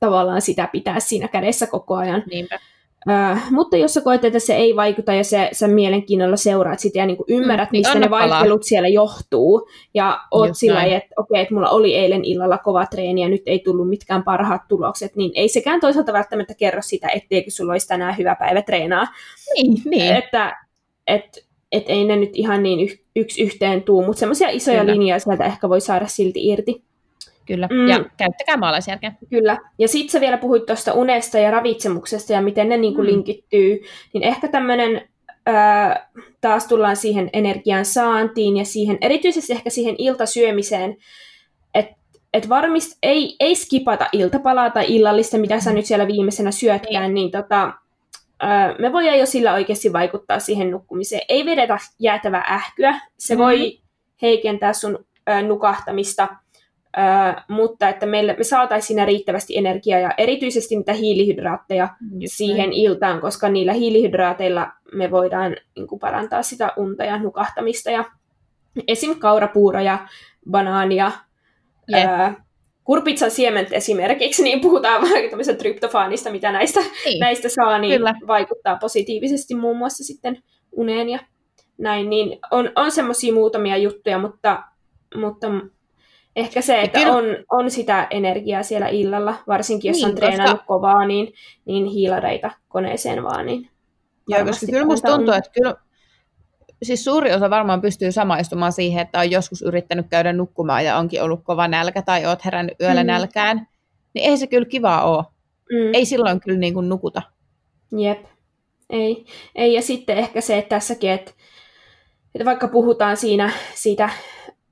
tavallaan 0.00 0.40
sitä 0.40 0.68
pitää 0.72 1.00
siinä 1.00 1.28
kädessä 1.28 1.66
koko 1.66 1.94
ajan. 1.94 2.22
Niinpä. 2.30 2.58
Uh, 3.08 3.38
mutta 3.50 3.76
jos 3.76 3.94
sä 3.94 4.00
koet, 4.00 4.24
että 4.24 4.38
se 4.38 4.54
ei 4.54 4.76
vaikuta 4.76 5.14
ja 5.14 5.24
se, 5.24 5.48
sä 5.52 5.68
mielenkiinnolla 5.68 6.36
seuraat 6.36 6.78
sitä 6.78 6.98
ja 6.98 7.06
niin 7.06 7.16
kuin 7.16 7.26
ymmärrät, 7.28 7.70
mm, 7.70 7.76
mistä 7.76 7.98
ne 7.98 8.10
vaihtelut 8.10 8.42
palaa. 8.42 8.62
siellä 8.62 8.88
johtuu, 8.88 9.68
ja 9.94 10.20
oot 10.30 10.48
Just 10.48 10.60
sillä 10.60 10.82
että 10.82 10.96
okei, 10.96 11.14
okay, 11.16 11.42
että 11.42 11.54
mulla 11.54 11.70
oli 11.70 11.94
eilen 11.94 12.24
illalla 12.24 12.58
kova 12.58 12.86
treeni 12.86 13.22
ja 13.22 13.28
nyt 13.28 13.42
ei 13.46 13.58
tullut 13.58 13.88
mitkään 13.88 14.22
parhaat 14.22 14.62
tulokset, 14.68 15.16
niin 15.16 15.32
ei 15.34 15.48
sekään 15.48 15.80
toisaalta 15.80 16.12
välttämättä 16.12 16.54
kerro 16.54 16.82
sitä, 16.82 17.08
etteikö 17.08 17.50
sulla 17.50 17.72
olisi 17.72 17.88
tänään 17.88 18.18
hyvä 18.18 18.36
päivä 18.38 18.62
treenaa. 18.62 19.06
Niin, 19.54 19.82
niin. 19.84 20.16
Että 20.16 20.56
että 21.06 21.40
et 21.72 21.84
ei 21.88 22.04
ne 22.04 22.16
nyt 22.16 22.30
ihan 22.32 22.62
niin 22.62 22.98
yksi 23.16 23.42
yhteen 23.42 23.82
tuu, 23.82 24.04
mutta 24.04 24.20
semmoisia 24.20 24.48
isoja 24.50 24.80
Kyllä. 24.80 24.92
linjoja 24.92 25.18
sieltä 25.18 25.44
ehkä 25.44 25.68
voi 25.68 25.80
saada 25.80 26.06
silti 26.06 26.48
irti. 26.48 26.82
Kyllä, 27.46 27.68
mm. 27.70 27.88
ja 27.88 28.04
käyttäkää 28.16 28.56
maalaisjärkeä. 28.56 29.12
Kyllä, 29.30 29.58
ja 29.78 29.88
sitten 29.88 30.10
sä 30.10 30.20
vielä 30.20 30.38
puhuit 30.38 30.66
tuosta 30.66 30.92
unesta 30.92 31.38
ja 31.38 31.50
ravitsemuksesta 31.50 32.32
ja 32.32 32.42
miten 32.42 32.68
ne 32.68 32.76
niinku 32.76 33.00
mm. 33.00 33.06
linkittyy, 33.06 33.80
niin 34.12 34.22
ehkä 34.22 34.48
tämmöinen 34.48 35.08
taas 36.40 36.66
tullaan 36.66 36.96
siihen 36.96 37.30
energian 37.32 37.84
saantiin 37.84 38.56
ja 38.56 38.64
siihen, 38.64 38.98
erityisesti 39.00 39.52
ehkä 39.52 39.70
siihen 39.70 39.94
iltasyömiseen, 39.98 40.96
että 41.74 41.96
et 42.34 42.48
varmist 42.48 42.98
ei, 43.02 43.36
ei 43.40 43.54
skipata 43.54 44.08
iltapalaa 44.12 44.70
tai 44.70 44.86
illallista, 44.88 45.38
mitä 45.38 45.60
sä 45.60 45.70
mm. 45.70 45.76
nyt 45.76 45.86
siellä 45.86 46.06
viimeisenä 46.06 46.50
syötkään, 46.50 47.14
niin, 47.14 47.30
tota, 47.30 47.72
me 48.78 48.92
voidaan 48.92 49.18
jo 49.18 49.26
sillä 49.26 49.54
oikeasti 49.54 49.92
vaikuttaa 49.92 50.38
siihen 50.38 50.70
nukkumiseen. 50.70 51.22
Ei 51.28 51.46
vedetä 51.46 51.78
jäätävää 51.98 52.44
ähkyä, 52.50 53.00
se 53.18 53.34
mm. 53.34 53.38
voi 53.38 53.80
heikentää 54.22 54.72
sun 54.72 55.04
nukahtamista, 55.46 56.28
mutta 57.48 57.88
että 57.88 58.06
meille, 58.06 58.34
me 58.38 58.44
saataisiin 58.44 58.86
siinä 58.86 59.04
riittävästi 59.04 59.56
energiaa 59.56 59.98
ja 59.98 60.10
erityisesti 60.18 60.76
niitä 60.76 60.92
hiilihydraatteja 60.92 61.88
Just 62.18 62.34
siihen 62.36 62.68
näin. 62.68 62.72
iltaan, 62.72 63.20
koska 63.20 63.48
niillä 63.48 63.72
hiilihydraateilla 63.72 64.72
me 64.92 65.10
voidaan 65.10 65.56
niin 65.76 65.86
kuin, 65.86 65.98
parantaa 65.98 66.42
sitä 66.42 66.72
unta 66.76 67.04
ja 67.04 67.18
nukahtamista. 67.18 67.90
Ja 67.90 68.04
esim. 68.88 69.18
kaurapuuroja, 69.18 69.98
banaania, 70.50 71.12
yep. 71.94 72.08
ää, 72.08 72.44
kurpitsan 72.84 73.30
siement 73.30 73.72
esimerkiksi, 73.72 74.42
niin 74.42 74.60
puhutaan 74.60 75.02
vaikka 75.10 75.30
tämmöisestä 75.30 75.58
tryptofaanista, 75.58 76.30
mitä 76.30 76.52
näistä, 76.52 76.80
niin. 77.04 77.20
näistä 77.20 77.48
saa, 77.48 77.78
niin 77.78 77.96
Kyllä. 77.96 78.14
vaikuttaa 78.26 78.76
positiivisesti 78.76 79.54
muun 79.54 79.76
muassa 79.76 80.04
sitten 80.04 80.42
uneen 80.72 81.08
ja 81.08 81.18
näin. 81.78 82.10
Niin 82.10 82.38
on, 82.50 82.72
on 82.76 82.90
semmoisia 82.90 83.34
muutamia 83.34 83.76
juttuja, 83.76 84.18
mutta, 84.18 84.62
mutta 85.14 85.46
ehkä 86.36 86.60
se, 86.60 86.82
että 86.82 86.98
kyllä... 86.98 87.12
on, 87.12 87.24
on 87.50 87.70
sitä 87.70 88.06
energiaa 88.10 88.62
siellä 88.62 88.88
illalla, 88.88 89.34
varsinkin 89.46 89.88
jos 89.88 89.96
niin, 89.96 90.06
on 90.06 90.14
treenannut 90.14 90.58
koska... 90.58 90.66
kovaa, 90.66 91.06
niin, 91.06 91.34
niin 91.64 91.86
hiilareita 91.86 92.50
koneeseen 92.68 93.22
vaan. 93.22 93.46
Niin 93.46 93.70
Joo, 94.28 94.44
koska 94.44 94.66
kyllä 94.66 94.86
musta 94.86 95.10
tuntuu, 95.10 95.34
että 95.34 95.50
kyllä 95.50 95.74
siis 96.82 97.04
suuri 97.04 97.32
osa 97.32 97.50
varmaan 97.50 97.80
pystyy 97.80 98.12
samaistumaan 98.12 98.72
siihen, 98.72 99.02
että 99.02 99.18
on 99.18 99.30
joskus 99.30 99.62
yrittänyt 99.62 100.06
käydä 100.10 100.32
nukkumaan 100.32 100.84
ja 100.84 100.98
onkin 100.98 101.22
ollut 101.22 101.44
kova 101.44 101.68
nälkä 101.68 102.02
tai 102.02 102.26
oot 102.26 102.44
herännyt 102.44 102.80
yöllä 102.80 103.02
mm. 103.02 103.06
nälkään, 103.06 103.68
niin 104.14 104.30
ei 104.30 104.36
se 104.36 104.46
kyllä 104.46 104.68
kiva 104.68 105.00
ole. 105.02 105.24
Mm. 105.72 105.94
Ei 105.94 106.04
silloin 106.04 106.40
kyllä 106.40 106.58
niin 106.58 106.74
kuin 106.74 106.88
nukuta. 106.88 107.22
Jep, 107.98 108.24
ei. 108.90 109.26
ei. 109.54 109.74
Ja 109.74 109.82
sitten 109.82 110.18
ehkä 110.18 110.40
se, 110.40 110.58
että 110.58 110.68
tässäkin, 110.68 111.10
että, 111.10 111.32
että 112.34 112.44
vaikka 112.44 112.68
puhutaan 112.68 113.16
siinä 113.16 113.50
siitä, 113.74 114.10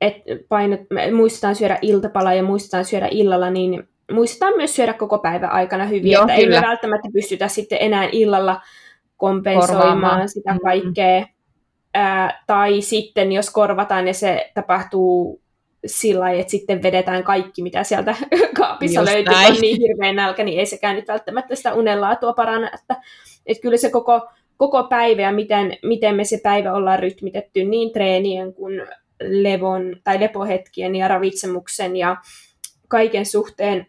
että 0.03 0.36
painot, 0.48 0.80
muistetaan 1.12 1.57
syödä 1.57 1.78
iltapala 1.82 2.34
ja 2.34 2.42
muistetaan 2.42 2.84
syödä 2.84 3.09
illalla, 3.11 3.50
niin 3.50 3.88
muistetaan 4.12 4.57
myös 4.57 4.76
syödä 4.76 4.92
koko 4.92 5.18
päivä 5.18 5.46
aikana 5.46 5.84
hyvin, 5.84 6.12
Joo, 6.12 6.22
että 6.22 6.36
kyllä. 6.36 6.57
ei 6.57 6.61
me 6.61 6.66
välttämättä 6.68 7.09
pystytä 7.12 7.48
sitten 7.48 7.78
enää 7.80 8.09
illalla 8.12 8.61
kompensoimaan 9.16 9.82
Korvaamaan. 9.82 10.28
sitä 10.28 10.57
kaikkea. 10.62 11.20
Mm 11.20 11.26
Ää, 11.94 12.42
tai 12.46 12.80
sitten 12.80 13.32
jos 13.32 13.50
korvataan 13.50 14.07
ja 14.07 14.14
se 14.14 14.50
tapahtuu 14.55 15.42
sillä 15.86 16.20
lailla, 16.20 16.40
että 16.40 16.50
sitten 16.50 16.82
vedetään 16.82 17.24
kaikki, 17.24 17.62
mitä 17.62 17.84
sieltä 17.84 18.14
kaapissa 18.59 19.00
Just 19.00 19.12
löytyy, 19.12 19.34
näin. 19.34 19.53
on 19.53 19.61
niin 19.61 19.80
hirveän 19.80 20.16
nälkä, 20.16 20.44
niin 20.44 20.59
ei 20.59 20.66
sekään 20.66 20.96
nyt 20.96 21.09
välttämättä 21.09 21.55
sitä 21.55 21.74
unenlaatua 21.74 22.32
paranna. 22.32 22.70
Että, 22.74 22.96
että 23.46 23.62
kyllä 23.62 23.76
se 23.76 23.90
koko, 23.90 24.28
koko 24.57 24.84
päivä 24.84 25.22
ja 25.22 25.32
miten, 25.32 25.76
miten 25.82 26.14
me 26.14 26.24
se 26.24 26.40
päivä 26.42 26.72
ollaan 26.72 26.98
rytmitetty 26.98 27.64
niin 27.64 27.92
treenien 27.92 28.55
kuin 28.55 28.82
levon 29.23 29.97
tai 30.05 30.20
lepohetkien 30.20 30.95
ja 30.95 31.09
ravitsemuksen 31.09 31.97
ja 31.97 32.16
kaiken 32.89 33.27
suhteen, 33.27 33.87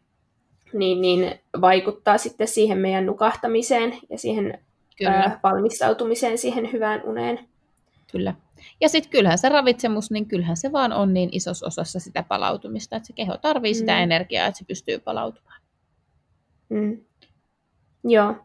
niin, 0.74 1.02
niin 1.02 1.40
vaikuttaa 1.62 2.18
sitten 2.18 2.48
siihen 2.48 2.78
meidän 2.78 3.06
nukahtamiseen 3.06 3.98
ja 4.10 4.18
siihen 4.18 4.60
Kyllä. 4.98 5.40
valmistautumiseen 5.44 6.38
siihen 6.38 6.72
hyvään 6.72 7.02
uneen. 7.04 7.40
Kyllä. 8.12 8.34
Ja 8.82 8.90
sitten 8.90 9.12
kyllähän 9.12 9.38
se 9.38 9.50
ravitsemus, 9.50 10.12
niin 10.12 10.28
kyllähän 10.28 10.58
se 10.58 10.72
vaan 10.72 10.94
on 10.94 11.14
niin 11.14 11.30
isossa 11.32 11.66
osassa 11.66 12.00
sitä 12.00 12.24
palautumista, 12.24 12.96
että 12.96 13.08
se 13.08 13.14
keho 13.14 13.38
tarvii 13.38 13.74
mm. 13.74 13.78
sitä 13.78 14.00
energiaa, 14.00 14.48
että 14.48 14.60
se 14.60 14.66
pystyy 14.66 15.00
palautumaan. 15.00 15.62
Mm. 16.70 16.98
Joo. 18.04 18.36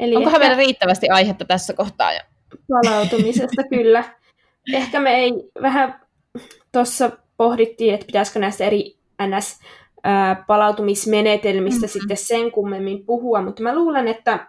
Eli 0.00 0.16
Onkohan 0.16 0.40
meillä 0.40 0.56
riittävästi 0.56 1.08
aihetta 1.08 1.44
tässä 1.44 1.74
kohtaa? 1.74 2.12
Jo? 2.12 2.20
Palautumisesta 2.68 3.62
kyllä. 3.70 4.04
Ehkä 4.72 5.00
me 5.00 5.10
ei 5.10 5.32
vähän 5.62 6.00
tuossa 6.72 7.10
pohdittiin, 7.36 7.94
että 7.94 8.06
pitäisikö 8.06 8.38
näistä 8.38 8.64
eri 8.64 8.98
NS 9.22 9.60
palautumismenetelmistä 10.46 11.86
mm-hmm. 11.86 12.00
sitten 12.00 12.16
sen 12.16 12.52
kummemmin 12.52 13.06
puhua, 13.06 13.42
mutta 13.42 13.62
mä 13.62 13.74
luulen, 13.74 14.08
että 14.08 14.46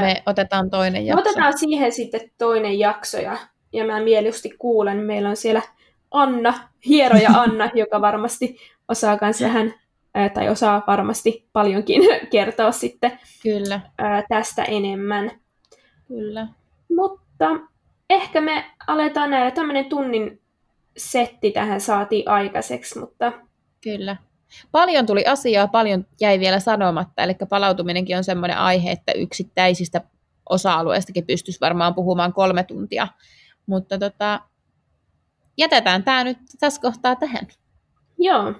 me 0.00 0.22
otetaan 0.26 0.70
toinen 0.70 1.06
jakso. 1.06 1.20
Otetaan 1.20 1.58
siihen 1.58 1.92
sitten 1.92 2.30
toinen 2.38 2.78
jakso 2.78 3.18
ja, 3.18 3.36
ja 3.72 3.84
mä 3.84 4.00
mieluusti 4.00 4.50
kuulen. 4.58 4.96
Meillä 4.96 5.28
on 5.28 5.36
siellä 5.36 5.62
Anna, 6.10 6.54
hieroja 6.86 7.30
Anna, 7.42 7.70
joka 7.74 8.00
varmasti 8.00 8.56
osaa 8.88 9.18
myös 9.20 9.40
vähän, 9.40 9.74
tai 10.34 10.48
osaa 10.48 10.82
varmasti 10.86 11.48
paljonkin 11.52 12.02
kertoa 12.32 12.72
sitten 12.72 13.18
Kyllä. 13.42 13.80
tästä 14.28 14.64
enemmän. 14.64 15.30
Kyllä. 16.08 16.46
Mutta 16.96 17.50
ehkä 18.10 18.40
me 18.40 18.64
aletaan 18.86 19.30
nähdä 19.30 19.50
tämmöinen 19.50 19.84
tunnin 19.84 20.40
setti 20.96 21.50
tähän 21.50 21.80
saatiin 21.80 22.28
aikaiseksi, 22.28 22.98
mutta... 22.98 23.32
Kyllä. 23.80 24.16
Paljon 24.72 25.06
tuli 25.06 25.26
asiaa, 25.26 25.68
paljon 25.68 26.06
jäi 26.20 26.40
vielä 26.40 26.60
sanomatta, 26.60 27.22
eli 27.22 27.34
palautuminenkin 27.48 28.16
on 28.16 28.24
semmoinen 28.24 28.58
aihe, 28.58 28.90
että 28.90 29.12
yksittäisistä 29.12 30.00
osa-alueistakin 30.48 31.26
pystyisi 31.26 31.60
varmaan 31.60 31.94
puhumaan 31.94 32.32
kolme 32.32 32.64
tuntia. 32.64 33.08
Mutta 33.66 33.98
tota, 33.98 34.40
jätetään 35.58 36.04
tämä 36.04 36.24
nyt 36.24 36.38
tässä 36.60 36.80
kohtaa 36.80 37.16
tähän. 37.16 37.46
Joo. 38.18 38.54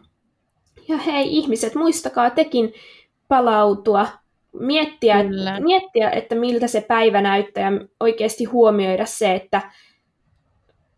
Ja 0.88 0.96
hei 0.96 1.36
ihmiset, 1.36 1.74
muistakaa 1.74 2.30
tekin 2.30 2.72
palautua, 3.28 4.06
miettiä, 4.60 5.16
miettiä, 5.60 6.10
että 6.10 6.34
miltä 6.34 6.66
se 6.66 6.80
päivä 6.80 7.20
näyttää 7.20 7.70
ja 7.70 7.86
oikeasti 8.00 8.44
huomioida 8.44 9.06
se, 9.06 9.34
että 9.34 9.62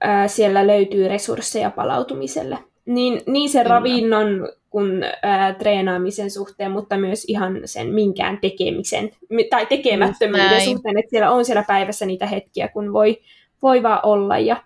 ää, 0.00 0.28
siellä 0.28 0.66
löytyy 0.66 1.08
resursseja 1.08 1.70
palautumiselle. 1.70 2.58
Niin, 2.86 3.22
niin 3.26 3.50
se 3.50 3.62
ravinnon 3.62 4.48
kuin 4.70 5.04
ää, 5.22 5.54
treenaamisen 5.54 6.30
suhteen, 6.30 6.70
mutta 6.70 6.96
myös 6.96 7.24
ihan 7.24 7.60
sen 7.64 7.94
minkään 7.94 8.38
tekemisen 8.40 9.10
tai 9.50 9.66
tekemättömyyden 9.66 10.60
suhteen, 10.60 10.98
että 10.98 11.10
siellä 11.10 11.30
on 11.30 11.44
siellä 11.44 11.64
päivässä 11.66 12.06
niitä 12.06 12.26
hetkiä, 12.26 12.68
kun 12.68 12.92
voi, 12.92 13.20
voi 13.62 13.82
vaan 13.82 14.00
olla 14.02 14.38
ja 14.38 14.62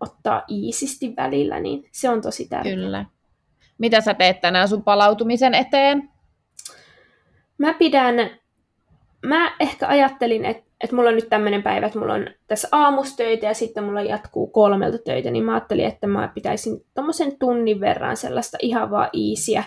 ottaa 0.00 0.42
iisisti 0.48 1.14
välillä, 1.16 1.60
niin 1.60 1.88
se 1.92 2.08
on 2.08 2.20
tosi 2.20 2.48
tärkeää. 2.48 2.74
Kyllä. 2.76 3.04
Mitä 3.78 4.00
sä 4.00 4.14
teet 4.14 4.40
tänään 4.40 4.68
sun 4.68 4.84
palautumisen 4.84 5.54
eteen? 5.54 6.10
Mä 7.60 7.74
pidän, 7.74 8.14
mä 9.26 9.56
ehkä 9.60 9.88
ajattelin, 9.88 10.44
että, 10.44 10.62
että 10.84 10.96
mulla 10.96 11.08
on 11.08 11.14
nyt 11.14 11.28
tämmöinen 11.28 11.62
päivä, 11.62 11.86
että 11.86 11.98
mulla 11.98 12.14
on 12.14 12.26
tässä 12.46 12.68
aamustöitä 12.72 13.46
ja 13.46 13.54
sitten 13.54 13.84
mulla 13.84 14.02
jatkuu 14.02 14.46
kolmelta 14.46 14.98
töitä, 14.98 15.30
niin 15.30 15.44
mä 15.44 15.54
ajattelin, 15.54 15.84
että 15.84 16.06
mä 16.06 16.30
pitäisin 16.34 16.84
tommosen 16.94 17.38
tunnin 17.38 17.80
verran 17.80 18.16
sellaista 18.16 18.58
ihan 18.62 18.90
vaan 18.90 19.08
iisiä, 19.14 19.64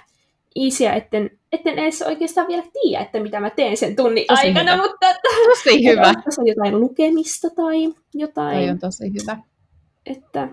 iisiä 0.56 0.94
etten, 0.94 1.30
etten 1.52 1.80
edes 1.80 2.02
oikeastaan 2.02 2.48
vielä 2.48 2.64
tiedä, 2.82 3.04
että 3.04 3.20
mitä 3.20 3.40
mä 3.40 3.50
teen 3.50 3.78
sen 3.78 3.96
tunnin 3.96 4.26
tosi 4.28 4.48
aikana, 4.48 4.72
hyvä. 4.72 4.84
mutta 4.84 5.10
että, 5.10 5.30
tosi 5.50 5.86
hyvä. 5.86 6.10
Että 6.10 6.42
on 6.42 6.48
jotain 6.48 6.80
lukemista 6.80 7.48
tai 7.50 7.94
jotain. 8.14 8.58
Toi 8.58 8.70
on 8.70 8.80
tosi 8.80 9.04
hyvä. 9.14 9.38
Että, 10.06 10.48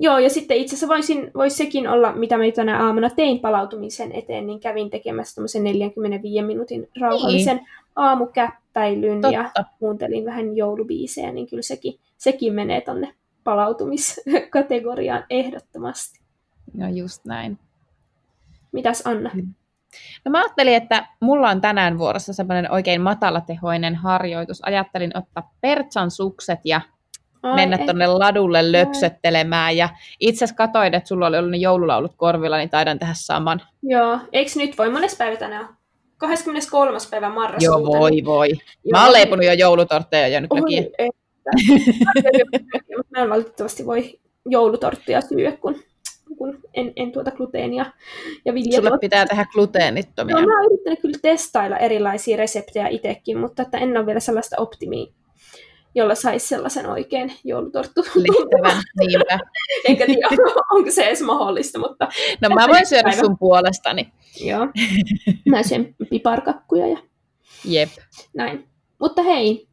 joo, 0.00 0.18
ja 0.18 0.30
sitten 0.30 0.56
itse 0.56 0.74
asiassa 0.74 0.88
voisin, 0.88 1.30
voisi 1.34 1.56
sekin 1.56 1.88
olla, 1.88 2.12
mitä 2.12 2.38
mä 2.38 2.44
tänä 2.54 2.86
aamuna 2.86 3.10
tein 3.10 3.40
palautumisen 3.40 4.12
eteen, 4.12 4.46
niin 4.46 4.60
kävin 4.60 4.90
tekemässä 4.90 5.34
tämmöisen 5.34 5.64
45 5.64 6.42
minuutin 6.42 6.88
rauhallisen 7.00 7.56
niin. 7.56 7.66
aamukäppäilyn 7.96 9.20
Totta. 9.20 9.36
ja 9.36 9.50
kuuntelin 9.78 10.24
vähän 10.24 10.56
joulubiisejä, 10.56 11.32
niin 11.32 11.46
kyllä 11.46 11.62
sekin, 11.62 11.98
sekin 12.16 12.52
menee 12.54 12.80
tonne 12.80 13.14
palautumiskategoriaan 13.44 15.24
ehdottomasti. 15.30 16.20
No 16.74 16.88
just 16.88 17.24
näin. 17.24 17.58
Mitäs 18.72 19.02
Anna? 19.06 19.30
No 20.24 20.30
mä 20.30 20.38
ajattelin, 20.38 20.74
että 20.74 21.06
mulla 21.20 21.50
on 21.50 21.60
tänään 21.60 21.98
vuorossa 21.98 22.32
semmoinen 22.32 22.70
oikein 22.70 23.00
matalatehoinen 23.00 23.94
harjoitus. 23.94 24.60
Ajattelin 24.64 25.18
ottaa 25.18 25.52
Pertsan 25.60 26.10
sukset 26.10 26.60
ja 26.64 26.80
Ai, 27.42 27.54
mennä 27.54 27.78
tuonne 27.78 28.06
ladulle 28.06 28.72
löpsöttelemään. 28.72 29.76
Ja 29.76 29.88
itse 30.20 30.44
asiassa 30.44 30.56
katoin, 30.56 30.94
että 30.94 31.08
sulla 31.08 31.26
oli 31.26 31.38
ollut 31.38 31.50
ne 31.50 31.56
joululaulut 31.56 32.12
korvilla, 32.16 32.56
niin 32.56 32.70
taidan 32.70 32.98
tehdä 32.98 33.14
saman. 33.16 33.62
Joo, 33.82 34.18
eikö 34.32 34.50
nyt 34.56 34.78
voi? 34.78 34.90
Mones 34.90 35.16
päivä 35.16 35.36
tänään 35.36 35.68
23. 36.20 36.98
päivä 37.10 37.28
marraskuuta. 37.28 37.80
Joo, 37.80 38.00
voi 38.00 38.22
voi. 38.24 38.48
Joo. 38.48 38.58
Mä 38.92 39.04
oon 39.04 39.12
leipunut 39.12 39.44
jo 39.44 39.52
joulutortteja 39.52 40.28
ja 40.28 40.40
nyt 40.40 40.50
näkin. 40.54 40.86
Mä 43.10 43.22
en 43.22 43.30
valitettavasti 43.30 43.86
voi 43.86 44.18
joulutorttia 44.46 45.20
syödä, 45.20 45.52
kun, 45.52 45.76
kun 46.38 46.58
en, 46.74 46.92
en 46.96 47.12
tuota 47.12 47.30
gluteenia 47.30 47.86
ja 48.44 48.54
viljaa. 48.54 48.82
Sulle 48.82 48.98
pitää 48.98 49.26
tehdä 49.26 49.46
gluteenittomia. 49.52 50.36
No, 50.36 50.46
mä 50.46 50.60
oon 50.60 50.72
yrittänyt 50.72 51.00
kyllä 51.00 51.18
testailla 51.22 51.76
erilaisia 51.76 52.36
reseptejä 52.36 52.88
itsekin, 52.88 53.38
mutta 53.38 53.62
että 53.62 53.78
en 53.78 53.96
ole 53.96 54.06
vielä 54.06 54.20
sellaista 54.20 54.56
optimia 54.58 55.12
jolla 55.94 56.14
saisi 56.14 56.48
sellaisen 56.48 56.86
oikein 56.86 57.32
joulutorttu. 57.44 58.00
Lehtävän, 58.14 58.82
niinpä. 59.00 59.38
Enkä 59.88 60.06
tiedä, 60.06 60.28
onko 60.72 60.90
se 60.90 61.04
edes 61.04 61.22
mahdollista, 61.22 61.78
mutta... 61.78 62.08
No 62.40 62.48
mä 62.48 62.68
voin 62.68 62.86
syödä 62.86 63.02
päivä. 63.02 63.20
sun 63.20 63.38
puolestani. 63.38 64.12
Joo. 64.44 64.68
Mä 65.48 65.62
syön 65.62 65.94
piparkakkuja 66.10 66.86
ja... 66.86 66.98
Jep. 67.64 67.88
Näin. 68.34 68.68
Mutta 68.98 69.22
hei, 69.22 69.68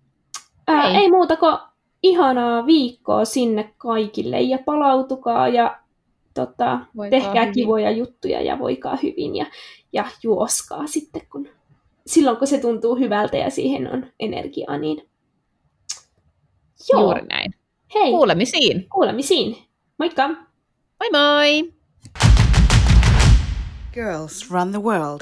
ää, 0.67 0.89
hei. 0.89 1.01
ei 1.01 1.11
muuta 1.11 1.37
kuin 1.37 1.57
ihanaa 2.03 2.65
viikkoa 2.65 3.25
sinne 3.25 3.73
kaikille 3.77 4.41
ja 4.41 4.59
palautukaa 4.65 5.47
ja 5.47 5.79
tota, 6.33 6.79
tehkää 7.09 7.41
hyvin. 7.41 7.53
kivoja 7.53 7.91
juttuja 7.91 8.41
ja 8.41 8.59
voikaa 8.59 8.97
hyvin 9.03 9.35
ja, 9.35 9.45
ja 9.93 10.05
juoskaa 10.23 10.87
sitten, 10.87 11.21
kun, 11.31 11.49
silloin 12.05 12.37
kun 12.37 12.47
se 12.47 12.57
tuntuu 12.57 12.95
hyvältä 12.95 13.37
ja 13.37 13.49
siihen 13.49 13.93
on 13.93 14.07
energiaa, 14.19 14.77
niin 14.77 15.09
Joo. 16.91 17.01
Juuri 17.01 17.21
näin. 17.21 17.53
Hei. 17.93 18.11
Kuulemisiin. 18.11 18.89
Kuulemisiin. 18.89 19.57
Moikka. 19.99 20.27
Moi 20.27 21.09
moi. 21.11 21.73
Girls 23.93 24.51
run 24.51 24.71
the 24.71 24.79
world. 24.79 25.21